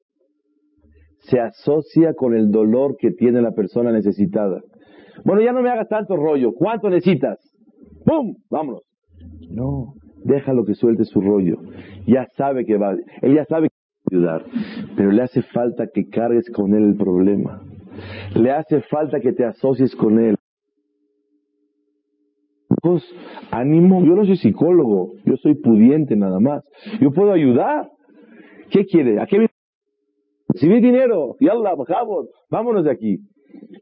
se 1.19 1.39
asocia 1.39 2.13
con 2.13 2.35
el 2.35 2.51
dolor 2.51 2.95
que 2.97 3.11
tiene 3.11 3.41
la 3.41 3.51
persona 3.51 3.91
necesitada. 3.91 4.61
Bueno, 5.23 5.41
ya 5.41 5.51
no 5.51 5.61
me 5.61 5.69
hagas 5.69 5.87
tanto 5.87 6.15
rollo. 6.15 6.53
¿Cuánto 6.53 6.89
necesitas? 6.89 7.37
¡Pum! 8.05 8.33
Vámonos. 8.49 8.81
No, 9.49 9.93
déjalo 10.23 10.65
que 10.65 10.73
suelte 10.73 11.05
su 11.05 11.21
rollo. 11.21 11.57
Ya 12.07 12.25
sabe 12.37 12.65
que 12.65 12.77
va, 12.77 12.95
él 13.21 13.35
ya 13.35 13.45
sabe 13.45 13.69
que 13.69 13.75
va 13.75 14.31
a 14.31 14.33
ayudar, 14.33 14.45
pero 14.95 15.11
le 15.11 15.21
hace 15.21 15.41
falta 15.43 15.87
que 15.93 16.07
cargues 16.07 16.49
con 16.51 16.73
él 16.73 16.83
el 16.83 16.95
problema. 16.95 17.61
Le 18.35 18.51
hace 18.51 18.81
falta 18.81 19.19
que 19.19 19.33
te 19.33 19.45
asocies 19.45 19.95
con 19.95 20.19
él. 20.19 20.35
Pues, 22.81 23.03
ánimo, 23.51 24.03
yo 24.03 24.15
no 24.15 24.25
soy 24.25 24.37
psicólogo, 24.37 25.13
yo 25.25 25.35
soy 25.37 25.55
pudiente 25.55 26.15
nada 26.15 26.39
más. 26.39 26.63
Yo 26.99 27.11
puedo 27.11 27.31
ayudar. 27.31 27.89
¿Qué 28.69 28.85
quiere? 28.85 29.19
¿A 29.19 29.25
qué 29.25 29.39
me... 29.39 29.47
Si 30.55 30.67
mi 30.67 30.81
dinero, 30.81 31.35
yallah, 31.39 31.75
bajamos, 31.75 32.27
vámonos 32.49 32.83
de 32.83 32.91
aquí. 32.91 33.19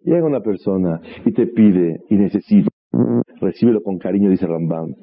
Llega 0.03 0.25
una 0.25 0.41
persona 0.41 1.01
y 1.25 1.31
te 1.31 1.47
pide 1.47 2.01
y 2.09 2.15
necesita. 2.15 2.69
Recíbelo 3.41 3.81
con 3.81 3.97
cariño, 3.97 4.29
dice 4.29 4.47
Rambam. 4.47 4.95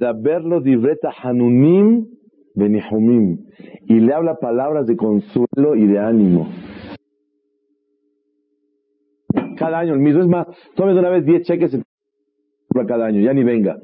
Verlo 0.00 0.60
divreta 0.60 1.10
hanunim 1.22 2.06
benihumim 2.54 3.46
y 3.86 4.00
le 4.00 4.12
habla 4.12 4.36
palabras 4.36 4.86
de 4.86 4.96
consuelo 4.96 5.74
y 5.76 5.86
de 5.86 5.98
ánimo. 5.98 6.48
Cada 9.56 9.78
año 9.78 9.94
el 9.94 10.00
mismo, 10.00 10.20
es 10.20 10.28
más, 10.28 10.46
tome 10.74 10.92
de 10.92 11.00
una 11.00 11.10
vez 11.10 11.24
10 11.24 11.42
cheques 11.42 11.80
cada 12.86 13.06
año, 13.06 13.20
ya 13.20 13.32
ni 13.32 13.42
venga. 13.42 13.78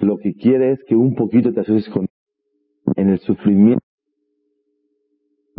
Lo 0.00 0.18
que 0.18 0.34
quiere 0.34 0.72
es 0.72 0.84
que 0.86 0.94
un 0.94 1.14
poquito 1.14 1.52
te 1.52 1.60
asocies 1.60 1.88
con 1.88 2.06
en 2.96 3.08
el 3.08 3.18
sufrimiento 3.20 3.82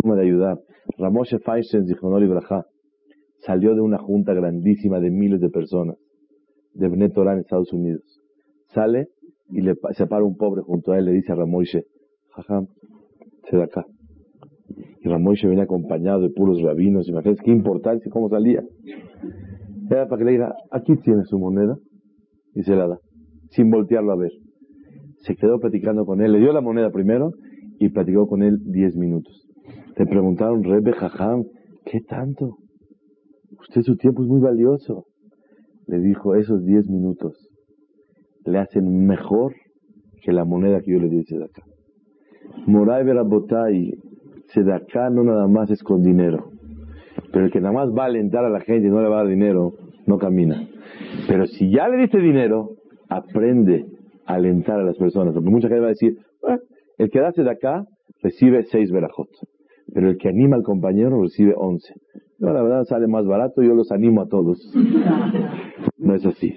de 0.04 0.22
ayudar. 0.22 0.60
Ramoshe 1.00 1.40
Feinstein, 1.40 1.86
dijo 1.86 2.10
Braja, 2.10 2.66
salió 3.40 3.74
de 3.74 3.82
una 3.82 3.98
junta 3.98 4.34
grandísima 4.34 5.00
de 5.00 5.10
miles 5.10 5.42
de 5.42 5.50
personas 5.50 5.98
de 6.74 6.90
Benet 6.90 7.18
en 7.18 7.40
Estados 7.40 7.74
Unidos. 7.74 8.04
Sale 8.76 9.08
y 9.50 9.62
le, 9.62 9.76
se 9.92 10.06
para 10.06 10.26
un 10.26 10.36
pobre 10.36 10.62
junto 10.62 10.92
a 10.92 11.00
él, 11.00 11.06
le 11.06 11.14
dice 11.14 11.32
a 11.32 11.36
Ramoishe, 11.36 11.86
jajam, 12.36 12.68
se 13.50 13.56
da 13.56 13.64
acá. 13.64 13.86
Y 15.02 15.08
Ramoishe 15.08 15.48
viene 15.48 15.64
acompañado 15.64 16.20
de 16.20 16.30
puros 16.30 16.62
rabinos, 16.62 17.08
imagínate 17.08 17.42
qué 17.44 17.52
importancia, 17.52 18.12
cómo 18.12 18.28
salía. 18.28 18.62
Era 19.90 20.10
para 20.10 20.20
que 20.20 20.26
le 20.26 20.32
diga, 20.32 20.54
aquí 20.72 20.98
tiene 20.98 21.24
su 21.24 21.40
moneda, 21.40 21.78
y 22.54 22.64
se 22.64 22.76
la 22.76 22.88
da, 22.88 23.00
sin 23.52 23.70
voltearlo 23.70 24.12
a 24.12 24.18
ver. 24.18 24.32
Se 25.20 25.36
quedó 25.36 25.58
platicando 25.60 26.06
con 26.06 26.22
él, 26.22 26.34
le 26.34 26.40
dio 26.40 26.52
la 26.52 26.62
moneda 26.62 26.92
primero 26.92 27.32
y 27.80 27.90
platicó 27.90 28.28
con 28.28 28.44
él 28.44 28.60
diez 28.66 28.98
minutos. 28.98 29.48
Le 29.96 30.06
preguntaron, 30.06 30.64
Rebe 30.64 30.92
Jajam, 30.92 31.46
¿qué 31.86 32.02
tanto? 32.02 32.58
Usted 33.62 33.84
su 33.84 33.96
tiempo 33.96 34.22
es 34.24 34.28
muy 34.28 34.42
valioso. 34.42 35.06
Le 35.88 36.00
dijo, 36.00 36.36
esos 36.36 36.66
diez 36.66 36.90
minutos 36.90 37.55
le 38.46 38.60
hacen 38.60 39.06
mejor 39.06 39.54
que 40.22 40.32
la 40.32 40.46
moneda 40.46 40.82
que 40.82 40.92
yo 40.92 41.00
le 41.00 41.10
di 41.10 41.24
de 41.24 41.46
acá. 41.46 41.64
Moray 42.68 43.04
Berabotay, 43.04 43.94
acá 44.74 45.10
no 45.10 45.24
nada 45.24 45.48
más 45.48 45.70
es 45.70 45.84
con 45.84 46.02
dinero. 46.02 46.52
Pero 47.32 47.46
el 47.46 47.52
que 47.52 47.60
nada 47.60 47.74
más 47.74 47.90
va 47.90 48.04
a 48.04 48.08
alentar 48.08 48.46
a 48.46 48.50
la 48.50 48.62
gente 48.62 48.88
y 48.88 48.90
no 48.90 49.02
le 49.02 49.10
va 49.10 49.16
a 49.16 49.24
dar 49.24 49.28
dinero, 49.28 49.74
no 50.06 50.18
camina. 50.18 50.68
Pero 51.28 51.46
si 51.48 51.70
ya 51.70 51.88
le 51.90 51.98
diste 51.98 52.20
dinero, 52.20 52.72
aprende 53.10 53.86
a 54.26 54.36
alentar 54.36 54.80
a 54.80 54.84
las 54.84 54.98
personas. 54.98 55.34
Porque 55.34 55.50
mucha 55.50 55.68
gente 55.68 55.82
va 55.82 55.88
a 55.88 55.90
decir, 55.90 56.18
ah, 56.48 56.58
el 56.98 57.10
que 57.10 57.20
de 57.20 57.50
acá 57.50 57.86
recibe 58.22 58.64
seis 58.64 58.92
verajot. 58.92 59.30
Pero 59.96 60.10
el 60.10 60.18
que 60.18 60.28
anima 60.28 60.58
al 60.58 60.64
compañero 60.64 61.22
recibe 61.22 61.54
once. 61.56 61.94
No, 62.38 62.52
la 62.52 62.62
verdad 62.62 62.84
sale 62.84 63.08
más 63.08 63.26
barato, 63.26 63.64
yo 63.64 63.74
los 63.74 63.94
animo 63.94 64.22
a 64.22 64.28
todos. 64.28 64.60
No 65.98 66.14
es 66.14 66.26
así. 66.26 66.54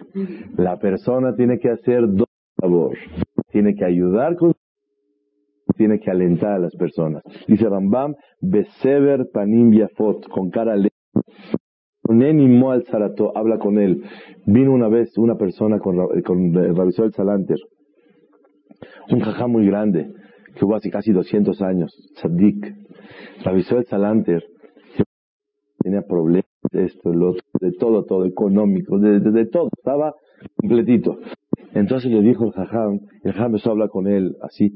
La 0.57 0.79
persona 0.81 1.37
tiene 1.37 1.61
que 1.61 1.71
hacer 1.71 2.03
dos 2.09 2.27
favor. 2.61 2.97
Tiene 3.53 3.77
que 3.77 3.85
ayudar 3.85 4.35
con 4.37 4.53
tiene 5.77 6.01
que 6.01 6.11
alentar 6.11 6.55
a 6.55 6.59
las 6.59 6.75
personas. 6.75 7.23
Dice 7.47 7.69
Rambam, 7.69 8.17
Besever 8.41 9.29
Panim 9.33 9.73
Yafot, 9.73 10.27
con 10.29 10.51
cara 10.51 10.73
alegre. 10.73 10.91
Nenimo 12.09 12.73
al 12.73 12.85
Zarato, 12.87 13.37
habla 13.37 13.59
con 13.59 13.79
él. 13.79 14.03
Vino 14.47 14.73
una 14.73 14.89
vez 14.89 15.17
una 15.17 15.37
persona 15.37 15.79
con, 15.79 15.97
con 16.23 16.57
el 16.57 17.13
Salanter, 17.13 17.59
un 19.11 19.21
jajá 19.21 19.47
muy 19.47 19.67
grande, 19.67 20.11
que 20.59 20.65
hubo 20.65 20.75
hace 20.75 20.91
casi 20.91 21.13
200 21.13 21.63
años, 21.63 21.93
Sadik. 22.17 22.75
Rabisol 23.45 23.85
Salanter 23.87 24.43
tenía 25.81 26.03
problemas 26.03 26.45
esto, 26.73 27.13
lo 27.13 27.35
de 27.61 27.73
todo, 27.79 28.05
todo, 28.05 28.27
económico, 28.27 28.99
de, 28.99 29.47
todo, 29.47 29.71
estaba 29.77 30.15
completito. 30.57 31.19
Entonces 31.73 32.11
le 32.11 32.21
dijo 32.21 32.47
el 32.47 32.53
jajam, 32.53 33.01
el 33.23 33.33
jajam 33.33 33.47
empezó 33.47 33.71
a 33.71 33.73
hablar 33.73 33.89
con 33.89 34.07
él 34.07 34.37
así, 34.43 34.73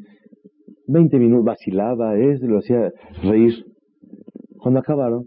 20 0.86 1.18
minutos, 1.18 1.44
vacilaba, 1.44 2.16
es, 2.16 2.40
lo 2.42 2.58
hacía 2.58 2.92
reír. 3.22 3.66
Cuando 4.58 4.80
acabaron, 4.80 5.26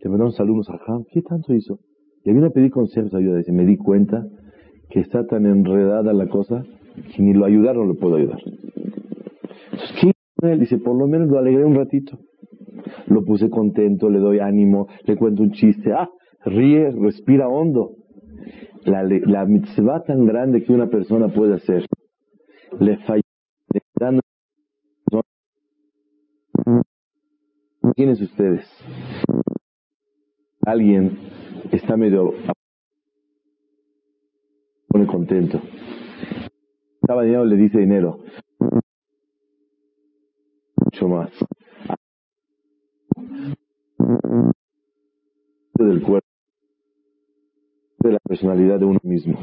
le 0.00 0.10
mandaron 0.10 0.32
saludos 0.32 0.68
a 0.70 0.78
jajam, 0.78 1.04
¿qué 1.12 1.22
tanto 1.22 1.54
hizo? 1.54 1.78
Le 2.24 2.32
vine 2.32 2.46
a 2.46 2.50
pedir 2.50 2.70
consejos, 2.70 3.14
ayuda, 3.14 3.38
dice, 3.38 3.52
me 3.52 3.66
di 3.66 3.76
cuenta 3.76 4.26
que 4.90 5.00
está 5.00 5.26
tan 5.26 5.46
enredada 5.46 6.12
la 6.12 6.28
cosa 6.28 6.64
que 7.14 7.22
ni 7.22 7.34
lo 7.34 7.44
ayudar 7.44 7.76
no 7.76 7.84
lo 7.84 7.94
puedo 7.94 8.16
ayudar. 8.16 8.40
¿Qué 10.00 10.12
él? 10.42 10.60
Dice, 10.60 10.78
por 10.78 10.96
lo 10.96 11.06
menos 11.06 11.28
lo 11.28 11.38
alegré 11.38 11.64
un 11.64 11.74
ratito 11.74 12.18
lo 13.06 13.24
puse 13.24 13.50
contento, 13.50 14.10
le 14.10 14.18
doy 14.18 14.38
ánimo, 14.40 14.88
le 15.04 15.16
cuento 15.16 15.42
un 15.42 15.52
chiste, 15.52 15.92
ah, 15.92 16.08
ríe, 16.44 16.90
respira 16.90 17.48
hondo. 17.48 17.94
La, 18.84 19.02
la 19.02 19.44
mitzvah 19.44 20.04
tan 20.04 20.24
grande 20.24 20.62
que 20.62 20.72
una 20.72 20.88
persona 20.88 21.28
puede 21.28 21.54
hacer, 21.54 21.84
le 22.78 22.98
dando 23.98 24.20
¿Quiénes 27.94 28.20
ustedes? 28.20 28.64
Alguien 30.64 31.18
está 31.72 31.96
medio 31.96 32.32
pone 34.88 35.06
contento. 35.06 35.60
Estaba 37.02 37.24
dinero, 37.24 37.44
le 37.44 37.56
dice 37.56 37.78
dinero. 37.78 38.20
Mucho 40.98 41.08
más 41.08 41.30
del 45.74 46.02
cuerpo, 46.02 46.26
de 48.00 48.12
la 48.12 48.18
personalidad 48.18 48.80
de 48.80 48.84
uno 48.84 48.98
mismo. 49.04 49.38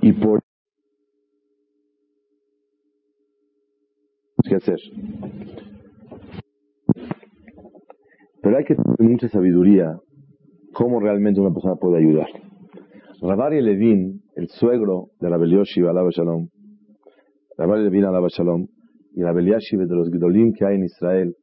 Y 0.00 0.12
por 0.14 0.40
qué 4.48 4.54
hacer. 4.54 4.78
Pero 8.40 8.56
hay 8.56 8.64
que 8.64 8.74
tener 8.74 9.10
mucha 9.10 9.28
sabiduría 9.28 9.98
cómo 10.72 11.00
realmente 11.00 11.38
una 11.38 11.52
persona 11.52 11.74
puede 11.74 11.98
ayudar. 11.98 12.28
Rabari 13.20 13.60
Levin, 13.60 14.22
el 14.36 14.48
suegro 14.48 15.08
de 15.20 15.28
Rabel 15.28 15.50
Yoshi, 15.50 15.82
alaba 15.82 16.08
shalom, 16.10 16.48
Rabari 17.58 17.82
Levin, 17.82 18.04
alaba 18.06 18.28
shalom, 18.30 18.68
y 19.18 19.22
Rabel 19.24 19.48
Yashiv 19.48 19.80
de 19.80 19.96
los 19.96 20.10
Gdolim 20.10 20.52
que 20.52 20.64
hay 20.64 20.76
en 20.76 20.84
Israel, 20.84 21.34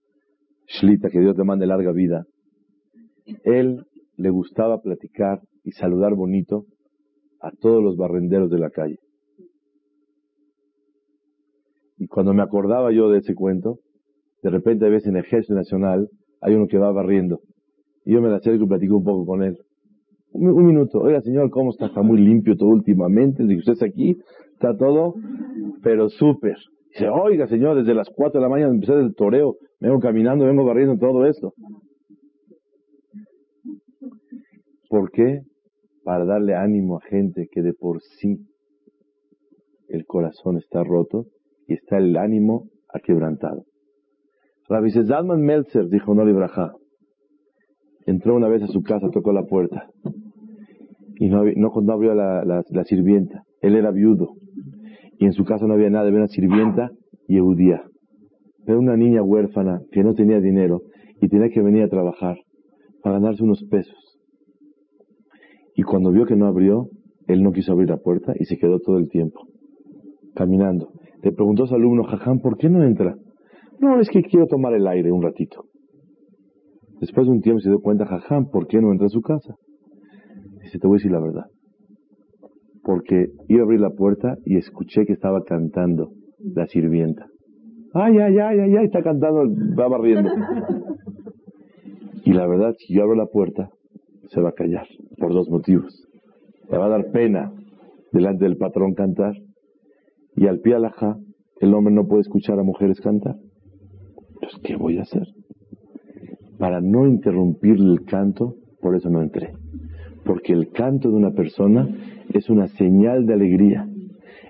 Shlita, 0.66 1.10
que 1.10 1.20
Dios 1.20 1.38
le 1.38 1.44
mande 1.44 1.68
larga 1.68 1.92
vida, 1.92 2.24
él 3.44 3.84
le 4.16 4.30
gustaba 4.30 4.80
platicar 4.80 5.42
y 5.66 5.72
saludar 5.72 6.16
bonito 6.16 6.68
a 7.42 7.52
todos 7.52 7.84
los 7.84 7.98
barrenderos 7.98 8.50
de 8.50 8.60
la 8.60 8.70
calle. 8.70 9.00
Y 11.98 12.08
cuando 12.08 12.34
me 12.34 12.44
acordaba 12.44 12.94
yo 12.94 13.10
de 13.10 13.18
ese 13.18 13.36
cuento, 13.36 13.80
de 14.42 14.52
repente 14.52 14.86
a 14.86 14.90
veces 14.90 15.10
en 15.10 15.18
el 15.18 15.26
Ejército 15.26 15.56
Nacional 15.56 16.08
hay 16.40 16.56
uno 16.56 16.68
que 16.68 16.78
va 16.78 16.94
barriendo. 16.94 17.42
Y 18.06 18.14
yo 18.14 18.22
me 18.22 18.30
la 18.30 18.38
acerco 18.38 18.64
y 18.64 18.68
platico 18.68 18.96
un 18.96 19.04
poco 19.04 19.26
con 19.26 19.44
él. 19.44 19.58
Un, 20.32 20.66
minuto. 20.66 21.00
Oiga, 21.00 21.20
señor, 21.20 21.50
¿cómo 21.50 21.72
está? 21.72 21.88
Está 21.88 22.02
muy 22.02 22.20
limpio 22.20 22.56
todo 22.56 22.70
últimamente. 22.70 23.44
Dice, 23.44 23.60
usted 23.60 23.74
está 23.74 23.86
aquí, 23.88 24.16
está 24.54 24.78
todo, 24.78 25.16
pero 25.84 26.08
súper. 26.08 26.56
Dice, 26.96 27.10
oiga, 27.10 27.46
señor, 27.48 27.76
desde 27.76 27.93
las 27.93 28.10
4 28.10 28.39
de 28.39 28.43
la 28.46 28.50
mañana 28.50 28.74
empecé 28.74 28.93
el 28.93 29.14
toreo, 29.16 29.58
vengo 29.82 30.00
caminando, 30.00 30.46
vengo 30.46 30.64
barriendo 30.64 30.98
todo 30.98 31.26
esto. 31.26 31.54
¿Por 34.88 35.12
qué? 35.12 35.41
Para 36.06 36.24
darle 36.24 36.56
ánimo 36.56 36.98
a 36.98 37.02
gente 37.02 37.50
que 37.52 37.62
de 37.62 37.74
por 37.74 38.00
sí 38.02 38.38
el 39.89 40.06
corazón 40.06 40.56
está 40.56 40.86
roto 40.86 41.26
y 41.68 41.74
está 41.74 41.98
el 41.98 42.16
ánimo 42.16 42.70
aquebrantado. 42.88 43.66
Rabbi 44.70 44.91
Zalman 44.91 45.41
Meltzer 45.41 45.89
dijo, 45.89 46.16
no 46.16 46.24
libraja. 46.24 46.72
Entró 48.06 48.38
una 48.38 48.48
vez 48.48 48.64
a 48.64 48.68
su 48.68 48.82
casa, 48.84 49.10
tocó 49.12 49.34
la 49.34 49.43
puerta 49.43 49.89
y 51.18 51.28
no, 51.28 51.43
no, 51.43 51.93
abrió 51.93 52.14
la, 52.14 52.46
la, 52.46 52.84
sirvienta. 52.86 53.43
Él 53.60 53.76
era 53.76 53.91
viudo 53.91 54.30
y 55.18 55.26
en 55.26 55.34
su 55.34 55.43
casa 55.43 55.66
no 55.66 55.74
había 55.74 55.89
nada, 55.89 56.07
había 56.07 56.20
una 56.20 56.28
sirvienta 56.28 56.89
y 57.28 57.38
Eudía. 57.38 57.84
Era 58.66 58.78
una 58.78 58.97
niña 58.97 59.22
huérfana 59.22 59.82
que 59.91 60.03
no 60.03 60.13
tenía 60.13 60.39
dinero 60.39 60.82
y 61.22 61.28
tenía 61.28 61.49
que 61.49 61.61
venir 61.61 61.84
a 61.84 61.89
trabajar 61.89 62.38
para 63.01 63.20
ganarse 63.20 63.43
unos 63.43 63.63
pesos. 63.70 64.20
Y 65.76 65.84
cuando 65.84 66.11
vio 66.11 66.26
que 66.26 66.36
no 66.36 66.47
abrió, 66.47 66.88
él 67.28 67.43
no 67.43 67.51
quiso 67.51 67.72
abrir 67.72 67.89
la 67.89 67.97
puerta 67.97 68.34
y 68.39 68.45
se 68.45 68.57
quedó 68.57 68.80
todo 68.80 68.97
el 68.97 69.09
tiempo 69.09 69.41
caminando. 70.36 70.91
Le 71.24 71.32
preguntó 71.32 71.63
a 71.63 71.68
su 71.68 71.76
alumno, 71.76 72.03
Jajam, 72.03 72.39
¿por 72.39 72.57
qué 72.57 72.70
no 72.70 72.84
entra? 72.84 73.16
No, 73.80 73.99
es 73.99 74.09
que 74.09 74.22
quiero 74.22 74.45
tomar 74.45 74.74
el 74.74 74.86
aire 74.86 75.11
un 75.11 75.24
ratito. 75.24 75.66
Después 76.99 77.26
de 77.26 77.34
un 77.34 77.41
tiempo 77.41 77.59
se 77.61 77.70
dio 77.70 77.80
cuenta, 77.80 78.05
Jajam, 78.05 78.49
¿por 78.51 78.68
qué 78.68 78.80
no 78.80 78.91
entra 78.91 79.07
a 79.07 79.09
su 79.09 79.22
casa? 79.22 79.55
Dice, 80.61 80.78
te 80.78 80.88
voy 80.88 80.95
a 80.95 80.99
decir 80.99 81.11
la 81.11 81.20
verdad. 81.20 81.45
Porque 82.86 83.32
iba 83.48 83.62
a 83.62 83.64
abrir 83.64 83.82
la 83.82 83.90
puerta 83.90 84.38
y 84.46 84.58
escuché 84.58 85.06
que 85.06 85.14
estaba 85.14 85.44
cantando 85.44 86.12
la 86.40 86.68
sirvienta. 86.68 87.26
Ay, 87.94 88.18
ay, 88.20 88.38
ay, 88.38 88.60
ay, 88.60 88.76
ay, 88.78 88.86
está 88.86 89.02
cantando, 89.02 89.44
va 89.78 89.88
barriendo. 89.88 90.30
Y 92.26 92.34
la 92.34 92.48
verdad, 92.48 92.76
si 92.78 92.94
yo 92.94 93.04
abro 93.04 93.16
la 93.16 93.26
puerta, 93.26 93.70
se 94.28 94.42
va 94.42 94.50
a 94.50 94.54
callar, 94.54 94.88
por 95.18 95.34
dos 95.34 95.50
motivos. 95.50 96.08
Le 96.70 96.78
va 96.78 96.86
a 96.86 96.90
dar 96.90 97.12
pena 97.12 97.52
delante 98.12 98.46
del 98.46 98.58
patrón 98.58 98.94
cantar 98.94 99.34
y 100.36 100.48
al 100.48 100.60
pie 100.60 100.76
alajá, 100.76 101.18
el 101.62 101.74
hombre 101.74 101.94
no 101.94 102.08
puede 102.08 102.22
escuchar 102.22 102.60
a 102.60 102.64
mujeres 102.64 103.00
cantar. 103.00 103.36
Entonces, 104.34 104.60
¿qué 104.64 104.76
voy 104.76 104.98
a 104.98 105.04
hacer? 105.04 105.28
Para 106.60 106.82
no 106.82 107.08
interrumpir 107.08 107.78
el 107.78 108.04
canto, 108.06 108.56
por 108.82 108.96
eso 108.96 109.10
no 109.10 109.22
entré. 109.22 109.54
Porque 110.26 110.54
el 110.54 110.72
canto 110.72 111.10
de 111.10 111.16
una 111.16 111.32
persona 111.32 111.88
es 112.34 112.50
una 112.50 112.68
señal 112.68 113.26
de 113.26 113.34
alegría. 113.34 113.88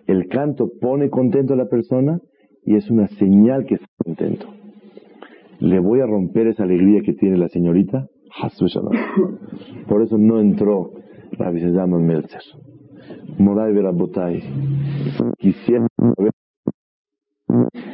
El 0.08 0.28
canto 0.28 0.70
pone 0.80 1.10
contento 1.10 1.54
a 1.54 1.58
la 1.58 1.68
persona 1.68 2.20
y 2.64 2.76
es 2.76 2.90
una 2.90 3.08
señal 3.08 3.66
que 3.66 3.76
está 3.76 3.88
contento. 4.04 4.48
¿Le 5.60 5.80
voy 5.80 6.02
a 6.02 6.06
romper 6.06 6.48
esa 6.48 6.64
alegría 6.64 7.02
que 7.02 7.14
tiene 7.14 7.38
la 7.38 7.50
señorita? 7.50 8.08
Por 9.88 10.02
eso 10.02 10.18
no 10.18 10.40
entró 10.40 10.92
la 11.38 11.52
Sezama 11.52 12.00
Meltzer. 12.00 12.42
Moray 13.38 13.74
Verabotay, 13.74 14.42
quisiera 15.38 15.88
ver 16.18 16.32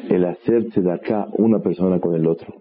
el 0.10 0.26
hacerse 0.26 0.82
de 0.82 0.92
acá 0.92 1.28
una 1.38 1.60
persona 1.60 2.00
con 2.00 2.16
el 2.16 2.28
otro. 2.28 2.54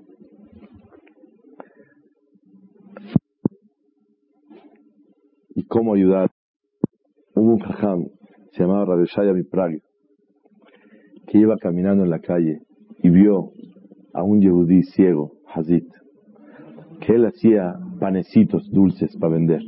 ¿Y 5.55 5.65
cómo 5.65 5.95
ayudar? 5.95 6.30
Hubo 7.41 7.55
un 7.55 7.59
jajam, 7.61 8.05
se 8.53 8.63
llamaba 8.63 8.85
Radeshaya 8.85 9.33
Miprag, 9.33 9.81
que 11.27 11.39
iba 11.39 11.57
caminando 11.57 12.05
en 12.05 12.11
la 12.11 12.19
calle 12.19 12.61
y 13.03 13.09
vio 13.09 13.53
a 14.13 14.23
un 14.23 14.43
yehudí 14.43 14.83
ciego, 14.83 15.33
Hazit, 15.47 15.87
que 17.01 17.15
él 17.15 17.25
hacía 17.25 17.79
panecitos 17.99 18.71
dulces 18.71 19.17
para 19.17 19.33
vender. 19.33 19.63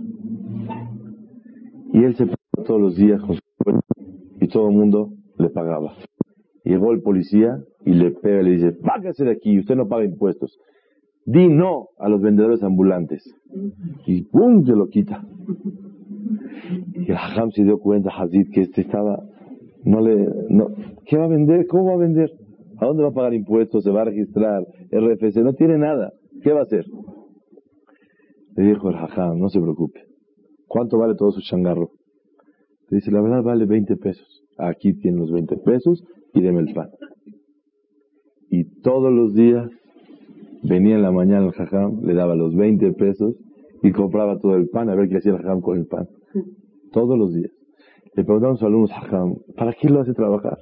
Y 1.95 2.05
él 2.05 2.15
se 2.17 2.27
todos 2.63 2.79
los 2.79 2.95
días 2.95 3.23
con 3.23 3.37
su 3.37 3.41
y 4.39 4.49
todo 4.49 4.69
el 4.69 4.77
mundo 4.77 5.15
le 5.39 5.49
pagaba. 5.49 5.95
Llegó 6.65 6.93
el 6.93 7.01
policía 7.01 7.57
y 7.87 7.95
le 7.95 8.11
pega 8.11 8.43
y 8.43 8.45
le 8.45 8.51
dice, 8.51 8.73
págase 8.73 9.25
de 9.25 9.31
aquí, 9.31 9.59
usted 9.59 9.77
no 9.77 9.89
paga 9.89 10.05
impuestos. 10.05 10.59
Di 11.25 11.49
no 11.49 11.87
a 11.99 12.11
los 12.11 12.21
vendedores 12.21 12.63
ambulantes. 12.63 13.25
Y 14.05 14.25
¡pum! 14.25 14.63
se 14.67 14.73
lo 14.73 14.89
quita. 14.89 15.25
Y 16.95 17.11
el 17.11 17.17
Hajam 17.17 17.51
se 17.51 17.65
dio 17.65 17.79
cuenta, 17.79 18.11
Hazid, 18.11 18.51
que 18.53 18.63
este 18.63 18.83
estaba, 18.83 19.23
no 19.85 20.01
le, 20.01 20.27
no, 20.49 20.69
¿qué 21.07 21.17
va 21.17 21.25
a 21.25 21.29
vender? 21.29 21.67
¿Cómo 21.67 21.87
va 21.87 21.95
a 21.95 21.97
vender? 21.97 22.31
¿A 22.79 22.87
dónde 22.87 23.03
va 23.03 23.11
a 23.11 23.13
pagar 23.13 23.35
impuestos? 23.35 23.85
¿Se 23.85 23.91
va 23.91 24.03
a 24.03 24.07
registrar? 24.07 24.65
RFC, 24.91 25.37
no 25.39 25.55
tiene 25.55 25.79
nada. 25.79 26.13
¿Qué 26.43 26.53
va 26.53 26.61
a 26.61 26.65
hacer? 26.65 26.85
Le 28.57 28.65
dijo 28.65 28.91
el 28.91 28.97
Hajam, 28.97 29.39
no 29.39 29.49
se 29.49 29.61
preocupe. 29.61 30.01
¿Cuánto 30.67 30.99
vale 30.99 31.15
todo 31.15 31.31
su 31.33 31.41
changarro? 31.43 31.91
dice, 32.91 33.11
la 33.11 33.23
verdad 33.23 33.43
vale 33.43 33.65
20 33.65 33.97
pesos. 33.97 34.45
Aquí 34.59 34.95
tiene 34.95 35.19
los 35.19 35.33
20 35.33 35.57
pesos 35.59 36.05
y 36.35 36.43
deme 36.43 36.61
el 36.61 36.75
pan. 36.75 36.91
Y 38.51 38.81
todos 38.83 39.11
los 39.11 39.35
días 39.35 39.71
venía 40.63 40.97
en 40.97 41.03
la 41.03 41.11
mañana 41.11 41.47
el 41.47 41.53
jajam, 41.53 42.03
le 42.03 42.15
daba 42.15 42.35
los 42.35 42.55
20 42.55 42.93
pesos 42.93 43.35
y 43.83 43.93
compraba 43.93 44.39
todo 44.39 44.57
el 44.57 44.69
pan 44.69 44.91
a 44.91 44.95
ver 44.95 45.09
qué 45.09 45.17
hacía 45.17 45.33
el 45.33 45.39
jajam 45.39 45.61
con 45.61 45.79
el 45.79 45.87
pan. 45.87 46.07
Todos 46.93 47.19
los 47.19 47.35
días. 47.35 47.51
Le 48.15 48.25
preguntamos 48.25 48.63
a 48.63 48.69
los 48.69 48.91
alumnos, 48.93 49.45
¿para 49.57 49.73
qué 49.73 49.89
lo 49.89 50.01
hace 50.01 50.13
trabajar? 50.13 50.59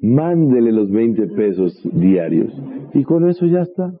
Mándele 0.00 0.72
los 0.72 0.90
20 0.90 1.28
pesos 1.28 1.80
diarios 1.92 2.52
y 2.94 3.04
con 3.04 3.28
eso 3.28 3.46
ya 3.46 3.62
está. 3.62 3.92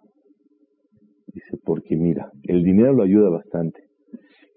Dice, 1.32 1.58
porque 1.64 1.96
mira, 1.96 2.30
el 2.44 2.64
dinero 2.64 2.92
lo 2.92 3.02
ayuda 3.04 3.30
bastante, 3.30 3.80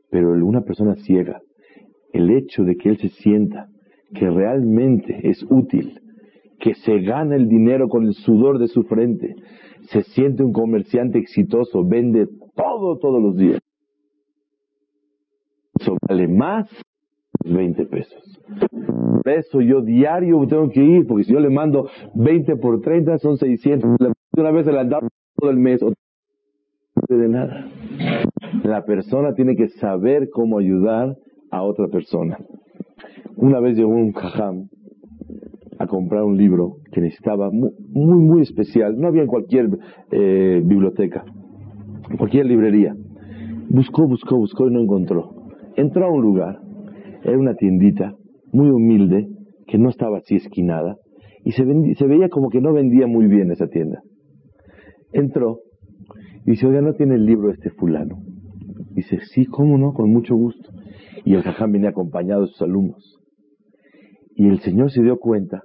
pero 0.10 0.32
una 0.32 0.62
persona 0.62 0.96
ciega 0.96 1.42
el 2.14 2.30
hecho 2.32 2.64
de 2.64 2.76
que 2.76 2.90
él 2.90 2.98
se 2.98 3.10
sienta 3.10 3.68
que 4.14 4.30
realmente 4.30 5.20
es 5.24 5.44
útil, 5.50 6.00
que 6.60 6.74
se 6.76 7.00
gana 7.00 7.36
el 7.36 7.48
dinero 7.48 7.88
con 7.88 8.06
el 8.06 8.14
sudor 8.14 8.60
de 8.60 8.68
su 8.68 8.84
frente, 8.84 9.36
se 9.90 10.04
siente 10.04 10.44
un 10.44 10.52
comerciante 10.52 11.18
exitoso, 11.18 11.86
vende 11.86 12.28
todo 12.56 12.98
todos 12.98 13.22
los 13.22 13.38
días. 13.38 13.60
Eso 15.82 15.98
vale 16.08 16.28
más 16.28 16.70
de 17.44 17.54
20 17.54 17.86
pesos. 17.86 18.40
Por 18.70 19.34
eso 19.34 19.62
yo 19.62 19.82
diario 19.82 20.46
tengo 20.48 20.70
que 20.70 20.84
ir, 20.84 21.08
porque 21.08 21.24
si 21.24 21.34
yo 21.34 21.40
le 21.40 21.50
mando 21.50 21.90
20 22.14 22.56
por 22.58 22.82
30 22.82 23.18
son 23.18 23.38
600. 23.38 23.90
Una 24.38 24.52
vez 24.52 24.66
se 24.66 24.72
la 24.72 24.84
da 24.84 25.00
todo 25.36 25.50
el 25.50 25.58
mes, 25.58 25.82
no 25.82 25.92
de 27.18 27.28
nada. 27.28 27.66
La 28.64 28.84
persona 28.86 29.34
tiene 29.34 29.56
que 29.56 29.70
saber 29.70 30.30
cómo 30.30 30.60
ayudar 30.60 31.16
a 31.50 31.64
otra 31.64 31.88
persona. 31.88 32.38
Una 33.38 33.60
vez 33.60 33.76
llegó 33.76 33.90
un 33.90 34.14
jajam 34.14 34.70
a 35.80 35.88
comprar 35.88 36.24
un 36.24 36.38
libro 36.38 36.76
que 36.92 37.02
necesitaba 37.02 37.50
muy, 37.50 37.72
muy, 37.90 38.42
especial. 38.44 39.00
No 39.00 39.08
había 39.08 39.24
en 39.24 39.28
cualquier 39.28 39.68
eh, 40.12 40.62
biblioteca, 40.64 41.26
en 42.10 42.18
cualquier 42.18 42.46
librería. 42.46 42.96
Buscó, 43.70 44.08
buscó, 44.08 44.38
buscó 44.38 44.68
y 44.68 44.72
no 44.72 44.82
encontró. 44.82 45.41
Entró 45.76 46.06
a 46.06 46.12
un 46.12 46.22
lugar, 46.22 46.60
era 47.24 47.38
una 47.38 47.56
tiendita 47.56 48.16
muy 48.52 48.70
humilde, 48.70 49.28
que 49.68 49.78
no 49.78 49.90
estaba 49.90 50.18
así 50.18 50.36
esquinada, 50.36 50.98
y 51.44 51.52
se, 51.54 51.64
se 51.96 52.08
veía 52.08 52.30
como 52.30 52.50
que 52.50 52.62
no 52.62 52.74
vendía 52.74 53.08
muy 53.08 53.28
bien 53.28 53.52
esa 53.52 53.68
tienda. 53.68 54.02
Entró 55.14 55.60
y 56.46 56.52
dice, 56.52 56.68
oiga, 56.68 56.82
¿no 56.82 56.94
tiene 56.94 57.16
el 57.16 57.26
libro 57.26 57.52
este 57.52 57.70
fulano? 57.70 58.18
Dice, 58.92 59.20
sí, 59.34 59.46
¿cómo 59.46 59.78
no? 59.78 59.94
Con 59.94 60.12
mucho 60.12 60.36
gusto. 60.36 60.70
Y 61.24 61.36
el 61.36 61.44
jajam 61.44 61.72
venía 61.72 61.90
acompañado 61.90 62.42
de 62.42 62.48
sus 62.48 62.62
alumnos. 62.62 63.20
Y 64.36 64.48
el 64.48 64.60
Señor 64.60 64.92
se 64.92 65.02
dio 65.02 65.18
cuenta 65.18 65.62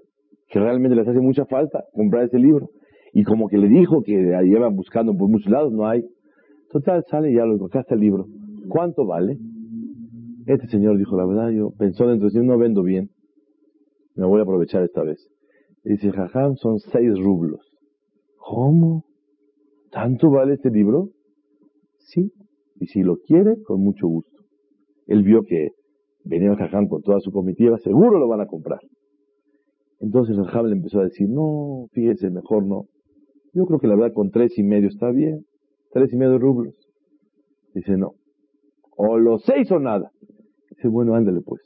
que 0.49 0.61
realmente 0.61 0.97
les 0.97 1.09
hace 1.09 1.21
mucha 1.21 1.45
falta 1.47 1.85
comprar 1.93 2.25
ese 2.25 2.39
libro. 2.39 2.69
Y 3.13 3.25
como 3.25 3.49
que 3.49 3.57
le 3.57 3.69
dijo 3.69 4.03
que 4.03 4.13
llevan 4.45 4.77
buscando 4.77 5.17
por 5.17 5.29
muchos 5.29 5.51
lados, 5.51 5.73
no 5.73 5.89
hay. 5.89 6.05
Total, 6.71 7.03
sale 7.11 7.33
y 7.33 7.37
ya 7.37 7.45
lo 7.45 7.65
acá 7.65 7.81
está 7.81 7.95
el 7.95 8.01
libro. 8.03 8.27
¿Cuánto 8.69 9.07
vale? 9.07 9.39
Este 10.47 10.69
señor 10.69 10.97
dijo, 10.97 11.17
la 11.17 11.27
verdad, 11.27 11.51
yo 11.51 11.71
pensó 11.77 12.07
dentro 12.07 12.29
de 12.29 12.33
sí, 12.33 12.47
no 12.47 12.57
vendo 12.57 12.83
bien. 12.83 13.11
Me 14.15 14.27
voy 14.27 14.41
a 14.41 14.45
aprovechar 14.45 14.83
esta 14.83 15.03
vez. 15.03 15.29
Y 15.85 15.91
dice, 15.91 16.11
jajam, 16.13 16.57
son 16.57 16.79
seis 16.79 17.19
rublos. 17.19 17.61
¿Cómo? 18.39 19.05
¿Tanto 19.91 20.31
vale 20.31 20.55
este 20.55 20.71
libro? 20.71 21.11
Sí. 21.99 22.33
Y 22.79 22.87
si 22.87 23.03
lo 23.03 23.17
quiere, 23.17 23.63
con 23.63 23.83
mucho 23.83 24.07
gusto 24.07 24.37
él 25.07 25.23
vio 25.23 25.43
que 25.43 25.71
venía 26.25 26.51
el 26.51 26.57
Jajam 26.57 26.89
con 26.89 27.03
toda 27.03 27.21
su 27.21 27.31
comitiva, 27.31 27.79
seguro 27.79 28.19
lo 28.19 28.29
van 28.29 28.41
a 28.41 28.47
comprar. 28.47 28.81
Entonces 30.01 30.37
el 30.37 30.45
Jajam 30.45 30.67
le 30.67 30.77
empezó 30.77 31.01
a 31.01 31.05
decir, 31.05 31.29
no, 31.29 31.87
fíjese, 31.93 32.31
mejor 32.31 32.67
no. 32.67 32.87
Yo 33.55 33.65
creo 33.65 33.79
que 33.79 33.87
la 33.87 33.95
verdad 33.95 34.13
con 34.13 34.31
tres 34.31 34.59
y 34.59 34.63
medio 34.63 34.89
está 34.89 35.11
bien, 35.11 35.47
tres 35.93 36.13
y 36.13 36.17
medio 36.17 36.39
rublos. 36.39 36.75
Dice, 37.75 37.97
no, 37.97 38.13
O 38.97 39.19
los 39.19 39.43
seis 39.45 39.71
o 39.71 39.79
nada. 39.79 40.11
Dice, 40.77 40.89
bueno, 40.89 41.15
ándale 41.15 41.41
pues. 41.41 41.63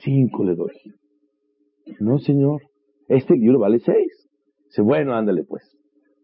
Cinco 0.00 0.44
le 0.44 0.54
doy. 0.54 0.72
No, 2.00 2.18
señor. 2.18 2.62
Este 3.08 3.36
libro 3.36 3.58
vale 3.58 3.78
seis. 3.80 4.28
Dice, 4.66 4.82
bueno, 4.82 5.14
ándale 5.14 5.44
pues. 5.44 5.62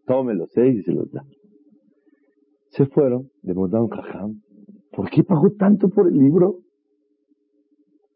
Tome 0.05 0.33
los 0.33 0.49
seis 0.51 0.79
y 0.79 0.83
se 0.83 0.91
los 0.91 1.11
da. 1.11 1.23
Se 2.69 2.85
fueron, 2.85 3.29
le 3.43 3.53
mandaron 3.53 3.89
jajam. 3.89 4.41
¿Por 4.91 5.09
qué 5.09 5.23
pagó 5.23 5.51
tanto 5.57 5.89
por 5.89 6.07
el 6.07 6.17
libro? 6.17 6.59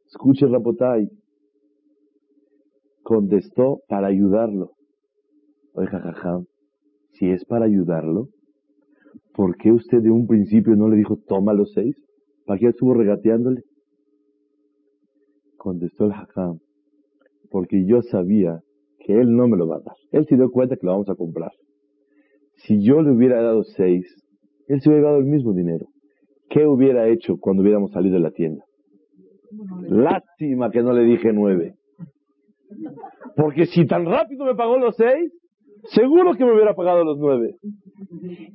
Escuche 0.08 0.48
Rapotay. 0.48 1.08
Contestó 3.04 3.82
para 3.88 4.08
ayudarlo. 4.08 4.72
Oiga, 5.74 6.00
jajam, 6.00 6.46
si 7.12 7.30
es 7.30 7.46
para 7.46 7.66
ayudarlo, 7.66 8.30
¿por 9.34 9.58
qué 9.58 9.72
usted 9.72 10.02
de 10.02 10.10
un 10.10 10.26
principio 10.26 10.76
no 10.76 10.88
le 10.88 10.98
dijo 10.98 11.18
toma 11.28 11.54
los 11.54 11.72
seis? 11.74 11.96
¿Para 12.46 12.60
qué 12.60 12.68
estuvo 12.68 12.94
regateándole? 12.94 13.62
Contestó 15.58 16.06
el 16.06 16.14
jajam, 16.14 16.60
porque 17.50 17.86
yo 17.86 18.02
sabía 18.04 18.60
que 19.00 19.20
él 19.20 19.36
no 19.36 19.48
me 19.48 19.58
lo 19.58 19.68
va 19.68 19.78
a 19.78 19.82
dar. 19.82 19.96
Él 20.12 20.26
se 20.28 20.36
dio 20.36 20.52
cuenta 20.52 20.76
que 20.76 20.86
lo 20.86 20.94
vamos 20.94 21.10
a 21.10 21.16
comprar. 21.16 21.52
Si 22.58 22.84
yo 22.84 23.02
le 23.02 23.12
hubiera 23.12 23.42
dado 23.42 23.64
seis, 23.64 24.06
él 24.68 24.82
se 24.82 24.90
hubiera 24.90 25.08
dado 25.08 25.20
el 25.20 25.26
mismo 25.26 25.54
dinero. 25.54 25.88
¿Qué 26.50 26.66
hubiera 26.66 27.08
hecho 27.08 27.38
cuando 27.38 27.64
hubiéramos 27.64 27.92
salido 27.92 28.16
de 28.16 28.22
la 28.22 28.32
tienda? 28.32 28.64
Lástima 29.90 30.72
que 30.72 30.82
no 30.82 30.94
le 30.94 31.04
dije 31.04 31.34
nueve. 31.34 31.76
Porque 33.36 33.66
si 33.66 33.86
tan 33.86 34.06
rápido 34.06 34.46
me 34.46 34.56
pagó 34.56 34.78
los 34.78 34.96
seis, 34.96 35.32
seguro 35.90 36.34
que 36.36 36.46
me 36.46 36.54
hubiera 36.54 36.74
pagado 36.74 37.04
los 37.04 37.18
nueve. 37.18 37.56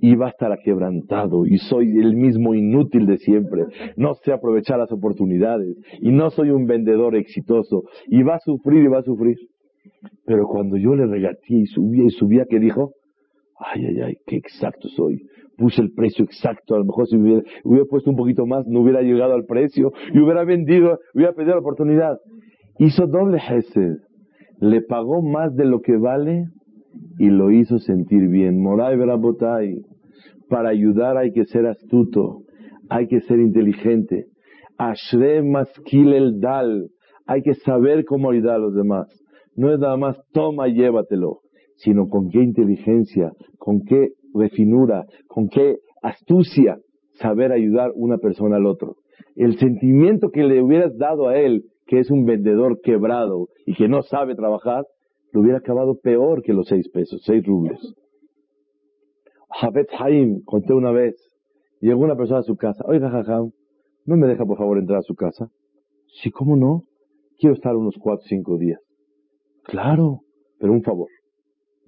Y 0.00 0.14
va 0.14 0.26
a 0.26 0.30
estar 0.30 0.56
quebrantado 0.64 1.46
y 1.46 1.58
soy 1.58 1.98
el 1.98 2.16
mismo 2.16 2.54
inútil 2.54 3.06
de 3.06 3.18
siempre. 3.18 3.64
No 3.96 4.14
sé 4.14 4.32
aprovechar 4.32 4.78
las 4.78 4.92
oportunidades 4.92 5.76
y 6.00 6.10
no 6.10 6.30
soy 6.30 6.50
un 6.50 6.66
vendedor 6.66 7.16
exitoso 7.16 7.82
y 8.08 8.22
va 8.22 8.36
a 8.36 8.40
sufrir 8.40 8.84
y 8.84 8.88
va 8.88 8.98
a 8.98 9.02
sufrir. 9.02 9.36
Pero 10.24 10.46
cuando 10.46 10.76
yo 10.76 10.94
le 10.94 11.06
regateé 11.06 11.58
y 11.58 11.66
subía 11.66 12.04
y 12.04 12.10
subía, 12.10 12.44
¿qué 12.48 12.58
dijo? 12.58 12.92
Ay, 13.58 13.84
ay, 13.86 14.00
ay, 14.00 14.14
qué 14.26 14.36
exacto 14.36 14.88
soy. 14.88 15.20
Puse 15.56 15.82
el 15.82 15.92
precio 15.92 16.24
exacto. 16.24 16.74
A 16.74 16.78
lo 16.78 16.84
mejor 16.84 17.06
si 17.06 17.16
hubiera, 17.16 17.42
hubiera 17.64 17.84
puesto 17.84 18.10
un 18.10 18.16
poquito 18.16 18.46
más, 18.46 18.66
no 18.66 18.80
hubiera 18.80 19.02
llegado 19.02 19.34
al 19.34 19.44
precio 19.44 19.92
y 20.12 20.18
hubiera 20.18 20.44
vendido, 20.44 20.98
hubiera 21.14 21.32
perdido 21.32 21.56
la 21.56 21.60
oportunidad. 21.60 22.16
Hizo 22.78 23.06
doble 23.06 23.38
Hesed. 23.38 23.96
Le 24.60 24.82
pagó 24.82 25.22
más 25.22 25.54
de 25.54 25.64
lo 25.64 25.80
que 25.80 25.96
vale 25.96 26.44
y 27.18 27.30
lo 27.30 27.50
hizo 27.50 27.78
sentir 27.78 28.28
bien. 28.28 28.62
Moray 28.62 28.96
Berabotay. 28.96 29.82
Para 30.48 30.70
ayudar 30.70 31.16
hay 31.16 31.32
que 31.32 31.44
ser 31.44 31.66
astuto, 31.66 32.42
hay 32.88 33.06
que 33.06 33.20
ser 33.20 33.38
inteligente. 33.38 34.26
Ashre 34.78 35.42
Maskil 35.42 36.12
el 36.12 36.40
Dal. 36.40 36.88
Hay 37.26 37.42
que 37.42 37.54
saber 37.54 38.04
cómo 38.04 38.30
ayudar 38.30 38.56
a 38.56 38.58
los 38.58 38.74
demás. 38.74 39.06
No 39.54 39.72
es 39.72 39.78
nada 39.78 39.96
más 39.96 40.16
toma 40.32 40.68
y 40.68 40.74
llévatelo 40.74 41.40
sino 41.80 42.08
con 42.08 42.28
qué 42.28 42.42
inteligencia, 42.42 43.32
con 43.58 43.82
qué 43.82 44.10
refinura, 44.34 45.06
con 45.28 45.48
qué 45.48 45.78
astucia 46.02 46.78
saber 47.14 47.52
ayudar 47.52 47.92
una 47.94 48.18
persona 48.18 48.56
al 48.56 48.66
otro. 48.66 48.96
El 49.34 49.58
sentimiento 49.58 50.30
que 50.30 50.42
le 50.42 50.62
hubieras 50.62 50.96
dado 50.98 51.28
a 51.28 51.38
él, 51.38 51.64
que 51.86 51.98
es 51.98 52.10
un 52.10 52.26
vendedor 52.26 52.80
quebrado 52.82 53.48
y 53.66 53.74
que 53.74 53.88
no 53.88 54.02
sabe 54.02 54.34
trabajar, 54.34 54.84
lo 55.32 55.40
hubiera 55.40 55.58
acabado 55.58 55.98
peor 56.00 56.42
que 56.42 56.52
los 56.52 56.66
seis 56.66 56.88
pesos, 56.90 57.22
seis 57.24 57.44
rubles. 57.46 57.78
Javet 59.50 59.88
Haim, 59.98 60.42
conté 60.44 60.72
una 60.72 60.92
vez, 60.92 61.16
llegó 61.80 62.02
una 62.02 62.16
persona 62.16 62.40
a 62.40 62.44
su 62.44 62.56
casa, 62.56 62.84
oiga, 62.86 63.10
jajam, 63.10 63.50
¿no 64.06 64.16
me 64.16 64.26
deja 64.26 64.44
por 64.44 64.58
favor 64.58 64.78
entrar 64.78 64.98
a 64.98 65.02
su 65.02 65.14
casa? 65.14 65.50
Sí, 66.22 66.30
¿cómo 66.30 66.56
no? 66.56 66.82
Quiero 67.38 67.54
estar 67.54 67.76
unos 67.76 67.96
cuatro 67.98 68.24
cinco 68.28 68.58
días. 68.58 68.80
Claro, 69.64 70.20
pero 70.58 70.72
un 70.72 70.82
favor 70.82 71.08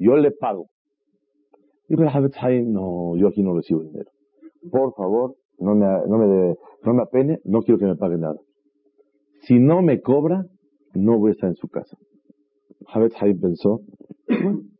yo 0.02 0.16
le 0.16 0.32
pago. 0.32 0.66
Dijo 1.88 2.02
el 2.02 2.72
no, 2.72 3.16
yo 3.16 3.28
aquí 3.28 3.42
no 3.42 3.54
recibo 3.54 3.82
dinero. 3.82 4.10
Por 4.70 4.94
favor, 4.94 5.36
no 5.58 5.74
me, 5.74 5.86
no 6.08 6.18
me, 6.18 6.54
no 6.82 6.94
me 6.94 7.02
apene, 7.02 7.38
no 7.44 7.60
quiero 7.60 7.78
que 7.78 7.86
me 7.86 7.96
pague 7.96 8.16
nada. 8.16 8.38
Si 9.42 9.58
no 9.58 9.82
me 9.82 10.00
cobra, 10.00 10.44
no 10.94 11.18
voy 11.18 11.30
a 11.30 11.32
estar 11.32 11.50
en 11.50 11.56
su 11.56 11.68
casa. 11.68 11.96
Javet 12.88 13.12
Haim 13.20 13.40
pensó, 13.40 13.80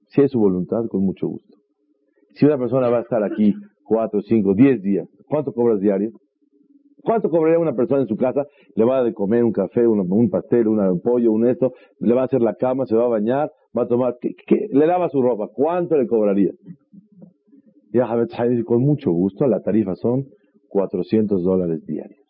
si 0.09 0.21
es 0.21 0.31
su 0.31 0.39
voluntad, 0.39 0.87
con 0.89 1.05
mucho 1.05 1.29
gusto. 1.29 1.57
Si 2.35 2.47
una 2.47 2.59
persona 2.59 2.89
va 2.89 2.99
a 2.99 3.03
estar 3.03 3.23
aquí 3.23 3.55
cuatro, 3.85 4.21
cinco, 4.23 4.55
diez 4.55 4.81
días, 4.83 5.09
¿cuánto 5.29 5.53
cobras 5.53 5.81
diario? 5.81 6.11
¿Cuánto 7.03 7.31
cobraría 7.31 7.59
una 7.59 7.75
persona 7.75 8.03
en 8.03 8.07
su 8.07 8.17
casa? 8.17 8.47
Le 8.77 8.85
va 8.85 8.99
a 8.99 9.05
de 9.05 9.13
comer 9.13 9.43
un 9.43 9.51
café, 9.51 9.87
un, 9.87 10.31
pastel, 10.31 10.69
un 10.69 11.01
pollo, 11.01 11.33
un 11.33 11.49
esto, 11.49 11.73
le 11.99 12.15
va 12.15 12.23
a 12.23 12.25
hacer 12.27 12.41
la 12.41 12.55
cama, 12.55 12.87
se 12.87 12.95
va 12.95 13.07
a 13.07 13.09
bañar, 13.09 13.51
va 13.77 13.83
a 13.83 13.89
tomar, 13.89 14.17
le 14.71 14.87
lava 14.87 15.09
su 15.09 15.21
ropa, 15.21 15.49
¿cuánto 15.53 15.97
le 15.97 16.07
cobraría? 16.07 16.53
Y 17.93 17.99
a 17.99 18.07
dice, 18.49 18.65
con 18.65 18.83
mucho 18.83 19.11
gusto, 19.11 19.47
la 19.47 19.61
tarifa 19.61 19.95
son 19.97 20.25
400 20.69 21.43
dólares 21.43 21.85
diarios. 21.85 22.21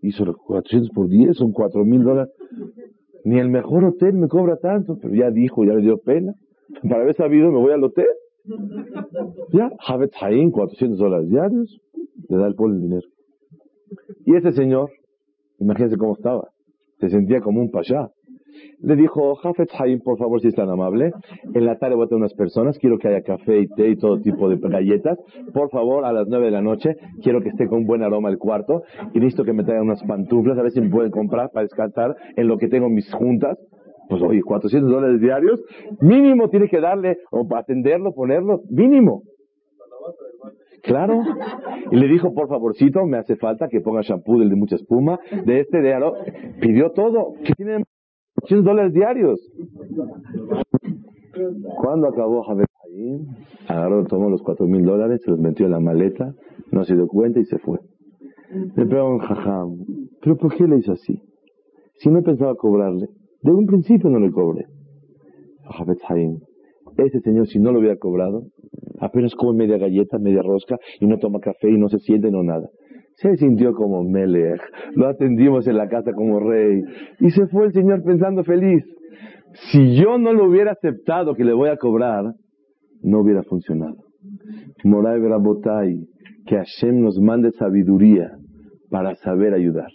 Hizo 0.00 0.24
400 0.24 0.90
por 0.90 1.08
10, 1.08 1.36
son 1.36 1.52
4 1.52 1.84
mil 1.84 2.02
dólares. 2.02 2.32
Ni 3.24 3.38
el 3.38 3.48
mejor 3.48 3.84
hotel 3.84 4.14
me 4.14 4.28
cobra 4.28 4.56
tanto, 4.56 4.98
pero 5.00 5.14
ya 5.14 5.30
dijo, 5.30 5.64
ya 5.64 5.74
le 5.74 5.82
dio 5.82 5.98
pena. 5.98 6.34
Para 6.88 7.02
haber 7.02 7.14
sabido, 7.14 7.50
me 7.50 7.58
voy 7.58 7.72
al 7.72 7.84
hotel. 7.84 8.06
Ya, 9.52 9.70
Javet 9.78 10.12
Haim, 10.20 10.50
400 10.50 10.98
dólares 10.98 11.28
diarios, 11.28 11.80
le 12.28 12.36
da 12.36 12.46
el 12.46 12.54
pueblo 12.54 12.76
el 12.76 12.82
dinero. 12.82 13.08
Y 14.24 14.34
ese 14.36 14.52
señor, 14.52 14.90
imagínense 15.58 15.96
cómo 15.96 16.14
estaba, 16.14 16.48
se 16.98 17.08
sentía 17.08 17.40
como 17.40 17.60
un 17.60 17.70
pasha. 17.70 18.10
Le 18.80 18.96
dijo, 18.96 19.34
Jafet 19.36 19.70
Haim, 19.78 20.00
por 20.00 20.18
favor, 20.18 20.40
si 20.40 20.48
es 20.48 20.54
tan 20.54 20.68
amable, 20.68 21.12
en 21.54 21.64
la 21.64 21.78
tarde 21.78 21.94
voy 21.94 22.06
a 22.06 22.08
tener 22.08 22.20
unas 22.20 22.34
personas, 22.34 22.78
quiero 22.78 22.98
que 22.98 23.08
haya 23.08 23.22
café 23.22 23.60
y 23.60 23.68
té 23.68 23.90
y 23.90 23.96
todo 23.96 24.20
tipo 24.20 24.48
de 24.48 24.56
galletas. 24.56 25.18
Por 25.52 25.70
favor, 25.70 26.04
a 26.04 26.12
las 26.12 26.26
nueve 26.28 26.46
de 26.46 26.50
la 26.52 26.62
noche, 26.62 26.96
quiero 27.22 27.40
que 27.40 27.50
esté 27.50 27.66
con 27.66 27.84
buen 27.84 28.02
aroma 28.02 28.28
el 28.28 28.38
cuarto 28.38 28.82
y 29.14 29.20
listo 29.20 29.44
que 29.44 29.52
me 29.52 29.64
traigan 29.64 29.86
unas 29.86 30.02
pantuflas, 30.02 30.58
a 30.58 30.62
ver 30.62 30.72
si 30.72 30.80
me 30.80 30.90
pueden 30.90 31.10
comprar 31.10 31.50
para 31.50 31.64
descartar 31.64 32.16
en 32.36 32.48
lo 32.48 32.58
que 32.58 32.68
tengo 32.68 32.88
mis 32.88 33.12
juntas. 33.12 33.58
Pues 34.08 34.20
oye, 34.22 34.42
400 34.42 34.90
dólares 34.90 35.20
diarios, 35.20 35.62
mínimo 36.00 36.50
tiene 36.50 36.68
que 36.68 36.80
darle, 36.80 37.18
o 37.30 37.46
para 37.48 37.62
atenderlo, 37.62 38.12
ponerlo, 38.12 38.60
mínimo. 38.68 39.22
Claro. 40.82 41.22
Y 41.90 41.96
le 41.96 42.08
dijo, 42.08 42.34
por 42.34 42.48
favorcito, 42.48 43.06
me 43.06 43.18
hace 43.18 43.36
falta 43.36 43.68
que 43.68 43.80
ponga 43.80 44.02
shampoo 44.02 44.38
del 44.38 44.50
de 44.50 44.56
mucha 44.56 44.76
espuma, 44.76 45.18
de 45.44 45.60
este, 45.60 45.80
de 45.80 45.94
aro. 45.94 46.14
Pidió 46.60 46.90
todo. 46.90 47.34
¿Qué 47.44 47.52
tiene 47.54 47.84
100 48.44 48.64
dólares 48.64 48.92
diarios? 48.92 49.40
Cuando 51.80 52.08
acabó 52.08 52.42
Javier 52.42 52.66
agarró, 53.68 54.04
tomó 54.04 54.28
los 54.28 54.42
cuatro 54.42 54.66
mil 54.66 54.84
dólares, 54.84 55.22
se 55.24 55.30
los 55.30 55.40
metió 55.40 55.66
en 55.66 55.72
la 55.72 55.80
maleta, 55.80 56.34
no 56.70 56.84
se 56.84 56.94
dio 56.94 57.06
cuenta 57.06 57.40
y 57.40 57.44
se 57.44 57.58
fue. 57.58 57.78
Le 58.76 58.86
preguntaron, 58.86 59.18
jajam, 59.18 59.76
¿pero 60.20 60.36
por 60.36 60.54
qué 60.54 60.66
le 60.66 60.78
hizo 60.78 60.92
así? 60.92 61.22
Si 61.94 62.10
no 62.10 62.22
pensaba 62.22 62.54
cobrarle, 62.54 63.08
de 63.42 63.50
un 63.50 63.66
principio 63.66 64.10
no 64.10 64.18
le 64.18 64.30
cobré. 64.30 64.66
Javet 65.64 65.98
ese 66.98 67.20
señor 67.20 67.46
si 67.46 67.58
no 67.58 67.72
lo 67.72 67.78
hubiera 67.78 67.96
cobrado, 67.96 68.44
apenas 69.00 69.34
come 69.34 69.64
media 69.64 69.78
galleta, 69.78 70.18
media 70.18 70.42
rosca, 70.42 70.78
y 71.00 71.06
no 71.06 71.18
toma 71.18 71.40
café 71.40 71.70
y 71.70 71.78
no 71.78 71.88
se 71.88 71.98
siente, 71.98 72.30
no 72.30 72.42
nada. 72.42 72.68
Se 73.16 73.36
sintió 73.36 73.74
como 73.74 74.02
Melech, 74.02 74.60
lo 74.94 75.08
atendimos 75.08 75.66
en 75.68 75.76
la 75.76 75.88
casa 75.88 76.12
como 76.12 76.40
rey, 76.40 76.82
y 77.20 77.30
se 77.30 77.46
fue 77.46 77.66
el 77.66 77.72
señor 77.72 78.02
pensando 78.02 78.42
feliz. 78.42 78.84
Si 79.70 79.96
yo 79.96 80.18
no 80.18 80.32
lo 80.32 80.48
hubiera 80.48 80.72
aceptado 80.72 81.34
que 81.34 81.44
le 81.44 81.52
voy 81.52 81.68
a 81.68 81.76
cobrar, 81.76 82.34
no 83.02 83.20
hubiera 83.20 83.42
funcionado. 83.42 83.96
Moray 84.84 85.20
Botay, 85.20 86.06
que 86.46 86.56
Hashem 86.56 87.00
nos 87.00 87.18
mande 87.20 87.52
sabiduría 87.52 88.30
para 88.90 89.14
saber 89.16 89.54
ayudar. 89.54 89.90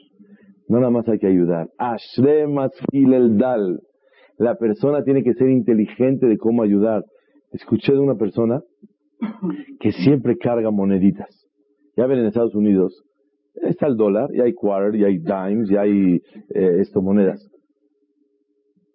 No 0.68 0.80
nada 0.80 0.92
más 0.92 1.08
hay 1.08 1.18
que 1.18 1.28
ayudar. 1.28 1.70
El 2.92 3.38
Dal. 3.38 3.80
La 4.38 4.56
persona 4.56 5.04
tiene 5.04 5.24
que 5.24 5.34
ser 5.34 5.50
inteligente 5.50 6.28
de 6.28 6.38
cómo 6.38 6.62
ayudar. 6.62 7.04
Escuché 7.52 7.94
de 7.94 8.00
una 8.00 8.16
persona 8.16 8.62
que 9.80 9.92
siempre 9.92 10.38
carga 10.38 10.70
moneditas. 10.70 11.30
Ya 11.96 12.06
ven 12.06 12.20
en 12.20 12.26
Estados 12.28 12.54
Unidos, 12.54 13.04
está 13.64 13.88
el 13.88 13.98
dólar, 13.98 14.30
y 14.34 14.42
hay 14.42 14.54
quarter, 14.54 14.96
y 15.00 15.04
hay 15.04 15.18
dimes, 15.18 15.70
y 15.72 15.78
hay 15.78 16.22
eh, 16.54 16.80
esto, 16.80 17.02
monedas. 17.02 17.48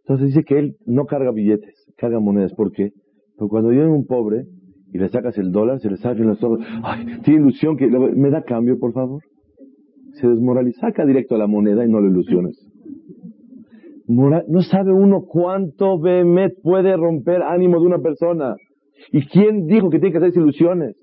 Entonces 0.05 0.29
dice 0.29 0.45
que 0.45 0.59
él 0.59 0.77
no 0.85 1.07
carga 1.07 1.31
billetes, 1.31 1.87
carga 1.97 2.19
monedas. 2.21 2.53
¿Por 2.55 2.73
qué? 2.73 2.93
Porque 3.37 3.51
cuando 3.51 3.71
viene 3.71 3.89
un 3.89 4.07
pobre 4.07 4.47
y 4.93 4.99
le 4.99 5.09
sacas 5.09 5.39
el 5.39 5.53
dólar, 5.53 5.81
se 5.81 5.91
le 5.91 5.97
salen 5.97 6.27
los 6.27 6.43
ojos, 6.43 6.61
ay, 6.83 7.07
tiene 7.25 7.41
ilusión 7.41 7.77
que 7.77 7.89
me 7.89 8.31
da 8.31 8.43
cambio, 8.43 8.79
por 8.79 8.93
favor. 8.93 9.23
Se 10.15 10.27
desmoraliza, 10.27 10.81
saca 10.81 11.07
directo 11.07 11.37
a 11.37 11.39
la 11.39 11.47
moneda 11.47 11.85
y 11.85 11.89
no 11.89 12.01
le 12.01 12.09
ilusiones. 12.09 12.69
No 14.07 14.63
sabe 14.63 14.93
uno 14.93 15.25
cuánto 15.27 15.99
Behemet 15.99 16.61
puede 16.63 16.97
romper 16.97 17.43
ánimo 17.43 17.81
de 17.81 17.87
una 17.87 17.99
persona. 18.01 18.57
¿Y 19.11 19.27
quién 19.27 19.67
dijo 19.67 19.89
que 19.89 19.99
tiene 19.99 20.13
que 20.13 20.19
hacer 20.19 20.37
ilusiones? 20.37 20.97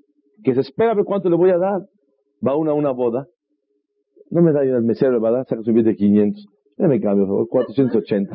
Que 0.44 0.54
se 0.54 0.60
espera 0.60 0.94
ver 0.94 1.04
cuánto 1.04 1.28
le 1.28 1.36
voy 1.36 1.50
a 1.50 1.58
dar. 1.58 1.80
Va 2.46 2.56
uno 2.56 2.70
a 2.70 2.74
una 2.74 2.92
boda, 2.92 3.26
no 4.30 4.42
me 4.42 4.52
da 4.52 4.62
el 4.62 4.82
mesero, 4.82 5.20
¿verdad? 5.20 5.44
Saca 5.48 5.62
su 5.62 5.72
billete 5.72 5.90
de 5.90 5.96
500. 5.96 6.46
me 6.78 7.00
cambio, 7.00 7.26
por 7.26 7.46
favor, 7.46 7.48
480. 7.48 8.34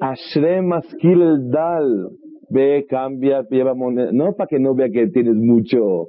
Ashre 0.00 0.62
Maskil 0.62 1.22
el 1.22 1.50
Dal. 1.50 2.10
Ve, 2.50 2.84
cambia, 2.88 3.46
lleva 3.48 3.74
moneda. 3.74 4.10
No 4.12 4.34
para 4.34 4.48
que 4.48 4.58
no 4.58 4.74
vea 4.74 4.90
que 4.90 5.06
tienes 5.08 5.36
mucho. 5.36 6.08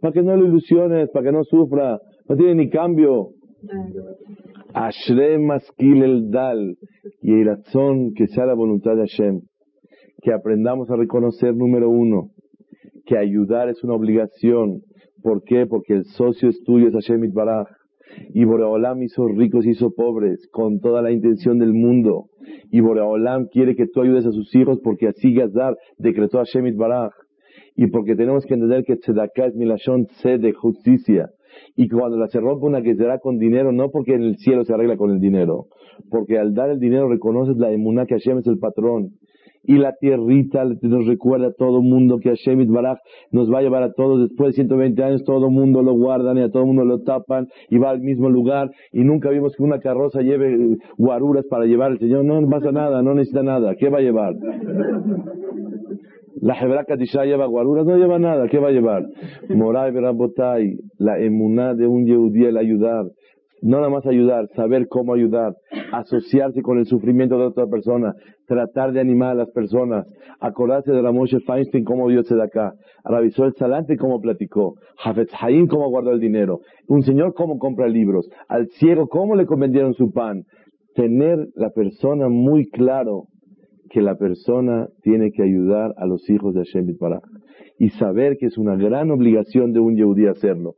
Para 0.00 0.12
que 0.12 0.22
no 0.22 0.36
lo 0.36 0.46
ilusiones, 0.46 1.08
para 1.10 1.26
que 1.26 1.32
no 1.32 1.44
sufra. 1.44 1.98
No 2.28 2.36
tiene 2.36 2.56
ni 2.56 2.68
cambio. 2.68 3.28
Ashre 4.74 5.38
Maskil 5.38 6.02
el 6.02 6.30
Dal. 6.30 6.76
Y 7.22 7.32
el 7.32 7.46
razón 7.46 8.12
que 8.14 8.26
sea 8.26 8.46
la 8.46 8.54
voluntad 8.54 8.96
de 8.96 9.06
Hashem. 9.06 9.40
Que 10.22 10.32
aprendamos 10.32 10.90
a 10.90 10.96
reconocer, 10.96 11.54
número 11.54 11.88
uno, 11.88 12.30
que 13.06 13.16
ayudar 13.16 13.68
es 13.68 13.82
una 13.84 13.94
obligación. 13.94 14.82
¿Por 15.26 15.42
qué? 15.42 15.66
Porque 15.66 15.92
el 15.92 16.04
socio 16.04 16.48
es 16.50 16.62
tuyo, 16.62 16.86
es 16.86 16.94
Hashem 16.94 17.24
Itbaraj. 17.24 17.66
Y 18.32 18.44
Boreolam 18.44 19.02
hizo 19.02 19.26
ricos 19.26 19.66
y 19.66 19.70
hizo 19.70 19.90
pobres 19.90 20.48
con 20.52 20.78
toda 20.78 21.02
la 21.02 21.10
intención 21.10 21.58
del 21.58 21.72
mundo. 21.72 22.26
Y 22.70 22.80
Boreolam 22.80 23.46
quiere 23.48 23.74
que 23.74 23.88
tú 23.88 24.02
ayudes 24.02 24.24
a 24.24 24.30
sus 24.30 24.54
hijos 24.54 24.78
porque 24.84 25.08
así 25.08 25.34
Gazar 25.34 25.74
decretó 25.98 26.38
a 26.38 26.44
Shemit 26.44 26.76
Baraj. 26.76 27.10
Y 27.74 27.88
porque 27.88 28.14
tenemos 28.14 28.46
que 28.46 28.54
entender 28.54 28.84
que 28.84 28.98
Tzedakah 28.98 29.46
es 29.46 29.56
milashon 29.56 30.06
de 30.22 30.52
justicia. 30.52 31.30
Y 31.74 31.88
cuando 31.88 32.18
la 32.18 32.28
se 32.28 32.38
rompe 32.38 32.64
una 32.64 32.82
que 32.82 32.94
será 32.94 33.18
con 33.18 33.38
dinero, 33.38 33.72
no 33.72 33.90
porque 33.90 34.14
en 34.14 34.22
el 34.22 34.36
cielo 34.36 34.64
se 34.64 34.74
arregla 34.74 34.96
con 34.96 35.10
el 35.10 35.18
dinero. 35.18 35.66
Porque 36.08 36.38
al 36.38 36.54
dar 36.54 36.70
el 36.70 36.78
dinero 36.78 37.08
reconoces 37.08 37.56
la 37.56 37.72
emuná 37.72 38.06
que 38.06 38.14
Hashem 38.14 38.38
es 38.38 38.46
el 38.46 38.58
patrón 38.58 39.14
y 39.66 39.78
la 39.78 39.94
tierrita 39.96 40.64
nos 40.64 41.06
recuerda 41.06 41.48
a 41.48 41.52
todo 41.52 41.82
mundo 41.82 42.18
que 42.18 42.30
Hashem 42.30 42.66
Baraj 42.72 42.98
nos 43.30 43.52
va 43.52 43.58
a 43.58 43.62
llevar 43.62 43.82
a 43.82 43.92
todos. 43.92 44.28
Después 44.28 44.50
de 44.50 44.62
120 44.62 45.02
años, 45.02 45.24
todo 45.24 45.50
mundo 45.50 45.82
lo 45.82 45.94
guardan 45.94 46.38
y 46.38 46.42
a 46.42 46.50
todo 46.50 46.64
mundo 46.66 46.84
lo 46.84 47.02
tapan 47.02 47.48
y 47.70 47.78
va 47.78 47.90
al 47.90 48.00
mismo 48.00 48.30
lugar. 48.30 48.70
Y 48.92 49.04
nunca 49.04 49.30
vimos 49.30 49.54
que 49.56 49.62
una 49.62 49.80
carroza 49.80 50.20
lleve 50.22 50.76
guaruras 50.96 51.44
para 51.48 51.64
llevar 51.66 51.92
al 51.92 51.98
Señor, 51.98 52.24
no, 52.24 52.48
pasa 52.48 52.72
nada, 52.72 53.02
no 53.02 53.14
necesita 53.14 53.42
nada, 53.42 53.74
¿qué 53.76 53.88
va 53.88 53.98
a 53.98 54.02
llevar? 54.02 54.34
La 56.40 56.54
Hebra 56.60 56.84
Katisha 56.84 57.24
lleva 57.24 57.46
guaruras, 57.46 57.86
no 57.86 57.96
lleva 57.96 58.18
nada, 58.18 58.46
¿qué 58.48 58.58
va 58.58 58.68
a 58.68 58.70
llevar? 58.70 59.06
Moray 59.48 59.90
Berabotay, 59.90 60.76
la 60.98 61.18
emuná 61.18 61.74
de 61.74 61.86
un 61.86 62.04
Yehudí, 62.06 62.44
el 62.44 62.58
ayudar, 62.58 63.06
no 63.66 63.78
nada 63.78 63.90
más 63.90 64.06
ayudar, 64.06 64.46
saber 64.54 64.86
cómo 64.86 65.14
ayudar, 65.14 65.56
asociarse 65.92 66.62
con 66.62 66.78
el 66.78 66.86
sufrimiento 66.86 67.36
de 67.36 67.46
otra 67.46 67.66
persona, 67.66 68.14
tratar 68.46 68.92
de 68.92 69.00
animar 69.00 69.30
a 69.30 69.34
las 69.34 69.50
personas, 69.50 70.06
acordarse 70.38 70.92
de 70.92 71.02
Ramoshe 71.02 71.40
Feinstein 71.40 71.84
cómo 71.84 72.08
dio 72.08 72.20
acá, 72.20 72.74
Ravisó 73.04 73.44
el 73.44 73.54
Salante 73.54 73.96
cómo 73.96 74.20
platicó, 74.20 74.74
Jafet 74.98 75.30
Haim 75.40 75.66
cómo 75.66 75.90
guardó 75.90 76.12
el 76.12 76.20
dinero, 76.20 76.60
un 76.86 77.02
señor 77.02 77.34
cómo 77.34 77.58
compra 77.58 77.88
libros, 77.88 78.28
al 78.48 78.68
ciego 78.68 79.08
cómo 79.08 79.34
le 79.34 79.46
vendieron 79.58 79.94
su 79.94 80.12
pan. 80.12 80.44
Tener 80.94 81.48
la 81.56 81.70
persona 81.70 82.28
muy 82.28 82.68
claro 82.70 83.24
que 83.90 84.00
la 84.00 84.14
persona 84.14 84.86
tiene 85.02 85.32
que 85.32 85.42
ayudar 85.42 85.92
a 85.96 86.06
los 86.06 86.30
hijos 86.30 86.54
de 86.54 86.60
Hashem 86.60 86.96
Baraj 87.00 87.22
y 87.80 87.88
saber 87.90 88.36
que 88.38 88.46
es 88.46 88.56
una 88.58 88.76
gran 88.76 89.10
obligación 89.10 89.72
de 89.72 89.80
un 89.80 89.96
Yehudí 89.96 90.26
hacerlo. 90.26 90.74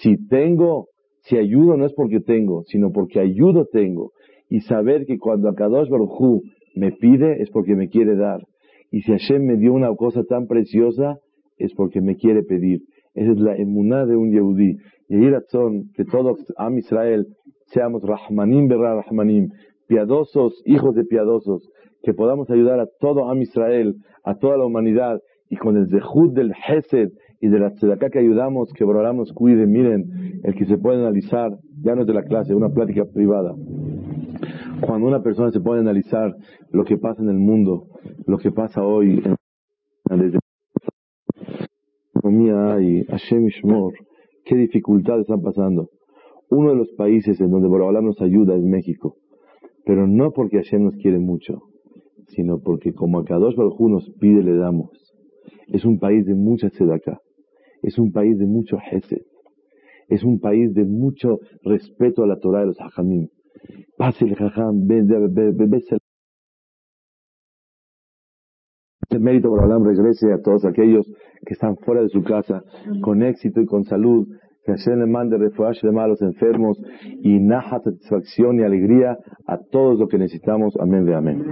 Si 0.00 0.16
tengo 0.28 0.88
si 1.22 1.36
ayudo 1.36 1.76
no 1.76 1.86
es 1.86 1.92
porque 1.94 2.20
tengo, 2.20 2.62
sino 2.64 2.90
porque 2.90 3.20
ayudo 3.20 3.66
tengo. 3.66 4.12
Y 4.48 4.60
saber 4.60 5.06
que 5.06 5.18
cuando 5.18 5.48
Akadosh 5.48 5.88
Baruj 5.88 6.42
me 6.74 6.92
pide 6.92 7.42
es 7.42 7.50
porque 7.50 7.74
me 7.74 7.88
quiere 7.88 8.16
dar. 8.16 8.40
Y 8.90 9.00
si 9.02 9.12
Hashem 9.12 9.44
me 9.44 9.56
dio 9.56 9.72
una 9.72 9.94
cosa 9.94 10.22
tan 10.24 10.46
preciosa 10.46 11.18
es 11.58 11.72
porque 11.74 12.00
me 12.00 12.16
quiere 12.16 12.42
pedir. 12.42 12.80
Esa 13.14 13.32
es 13.32 13.38
la 13.38 13.56
emuná 13.56 14.04
de 14.06 14.16
un 14.16 14.30
Yehudí. 14.30 14.76
Y 15.08 15.14
ahí 15.14 15.30
razón 15.30 15.90
que 15.94 16.04
todos, 16.04 16.38
Am 16.56 16.78
Israel, 16.78 17.26
seamos 17.66 18.02
Rahmanim 18.02 18.68
Berra 18.68 19.02
Rahmanim, 19.02 19.48
piadosos, 19.86 20.62
hijos 20.64 20.94
de 20.94 21.04
piadosos, 21.04 21.68
que 22.02 22.14
podamos 22.14 22.50
ayudar 22.50 22.80
a 22.80 22.88
todo 23.00 23.30
Am 23.30 23.40
Israel, 23.42 23.96
a 24.24 24.36
toda 24.36 24.56
la 24.56 24.64
humanidad, 24.64 25.20
y 25.48 25.56
con 25.56 25.76
el 25.76 25.86
zehud 25.88 26.32
del 26.32 26.52
Hesed 26.52 27.10
y 27.42 27.48
de 27.48 27.58
la 27.58 27.72
tzedakah 27.72 28.08
que 28.08 28.20
ayudamos, 28.20 28.72
que 28.72 28.84
Borolam 28.84 29.16
nos 29.16 29.32
cuide. 29.32 29.66
Miren, 29.66 30.40
el 30.44 30.54
que 30.54 30.64
se 30.64 30.78
puede 30.78 31.00
analizar, 31.00 31.50
ya 31.82 31.96
no 31.96 32.02
es 32.02 32.06
de 32.06 32.14
la 32.14 32.22
clase, 32.22 32.54
una 32.54 32.68
plática 32.68 33.04
privada. 33.04 33.52
Cuando 34.86 35.08
una 35.08 35.24
persona 35.24 35.50
se 35.50 35.60
puede 35.60 35.80
analizar 35.80 36.36
lo 36.70 36.84
que 36.84 36.98
pasa 36.98 37.20
en 37.20 37.30
el 37.30 37.40
mundo, 37.40 37.88
lo 38.28 38.38
que 38.38 38.52
pasa 38.52 38.84
hoy, 38.84 39.20
desde 40.08 40.38
economía 42.14 42.80
y 42.80 43.02
Hashem 43.06 43.48
Ishmor, 43.48 43.94
qué 44.44 44.54
dificultades 44.54 45.22
están 45.22 45.42
pasando. 45.42 45.88
Uno 46.48 46.70
de 46.70 46.76
los 46.76 46.92
países 46.92 47.40
en 47.40 47.50
donde 47.50 47.66
Borolam 47.66 48.04
nos 48.04 48.20
ayuda 48.20 48.54
es 48.54 48.62
México, 48.62 49.16
pero 49.84 50.06
no 50.06 50.30
porque 50.30 50.58
Hashem 50.58 50.84
nos 50.84 50.94
quiere 50.94 51.18
mucho, 51.18 51.58
sino 52.28 52.60
porque 52.60 52.92
como 52.92 53.18
a 53.18 53.24
Kadosh 53.24 53.56
Baruj 53.56 53.80
nos 53.88 54.08
pide, 54.20 54.44
le 54.44 54.56
damos. 54.56 54.90
Es 55.66 55.84
un 55.84 55.98
país 55.98 56.24
de 56.24 56.36
mucha 56.36 56.70
tzedakah 56.70 57.18
es 57.82 57.98
un 57.98 58.12
país 58.12 58.38
de 58.38 58.46
mucho 58.46 58.78
hesed, 58.78 59.22
es 60.08 60.24
un 60.24 60.40
país 60.40 60.72
de 60.74 60.84
mucho 60.84 61.38
respeto 61.62 62.22
a 62.22 62.26
la 62.26 62.38
Torah 62.38 62.60
de 62.60 62.66
los 62.66 62.80
hajamim. 62.80 63.28
Pase 63.96 64.24
el 64.24 64.34
hajam, 64.34 64.86
el 69.10 69.20
mérito 69.20 69.50
por 69.50 69.60
hablar 69.60 69.80
regrese 69.82 70.32
a 70.32 70.40
todos 70.40 70.64
aquellos 70.64 71.06
que 71.44 71.54
están 71.54 71.76
fuera 71.76 72.02
de 72.02 72.08
su 72.08 72.22
casa 72.22 72.62
con 73.02 73.22
éxito 73.22 73.60
y 73.60 73.66
con 73.66 73.84
salud. 73.84 74.26
Que 74.64 74.72
Hashem 74.72 75.00
le 75.00 75.06
mande 75.06 75.36
refuaje 75.38 75.84
de 75.84 75.92
malos 75.92 76.22
enfermos 76.22 76.80
y 77.20 77.40
naja 77.40 77.80
satisfacción 77.80 78.60
y 78.60 78.62
alegría 78.62 79.18
a 79.46 79.58
todos 79.58 79.98
los 79.98 80.08
que 80.08 80.18
necesitamos. 80.18 80.76
Amén 80.78 81.04
de 81.04 81.14
amén. 81.16 81.42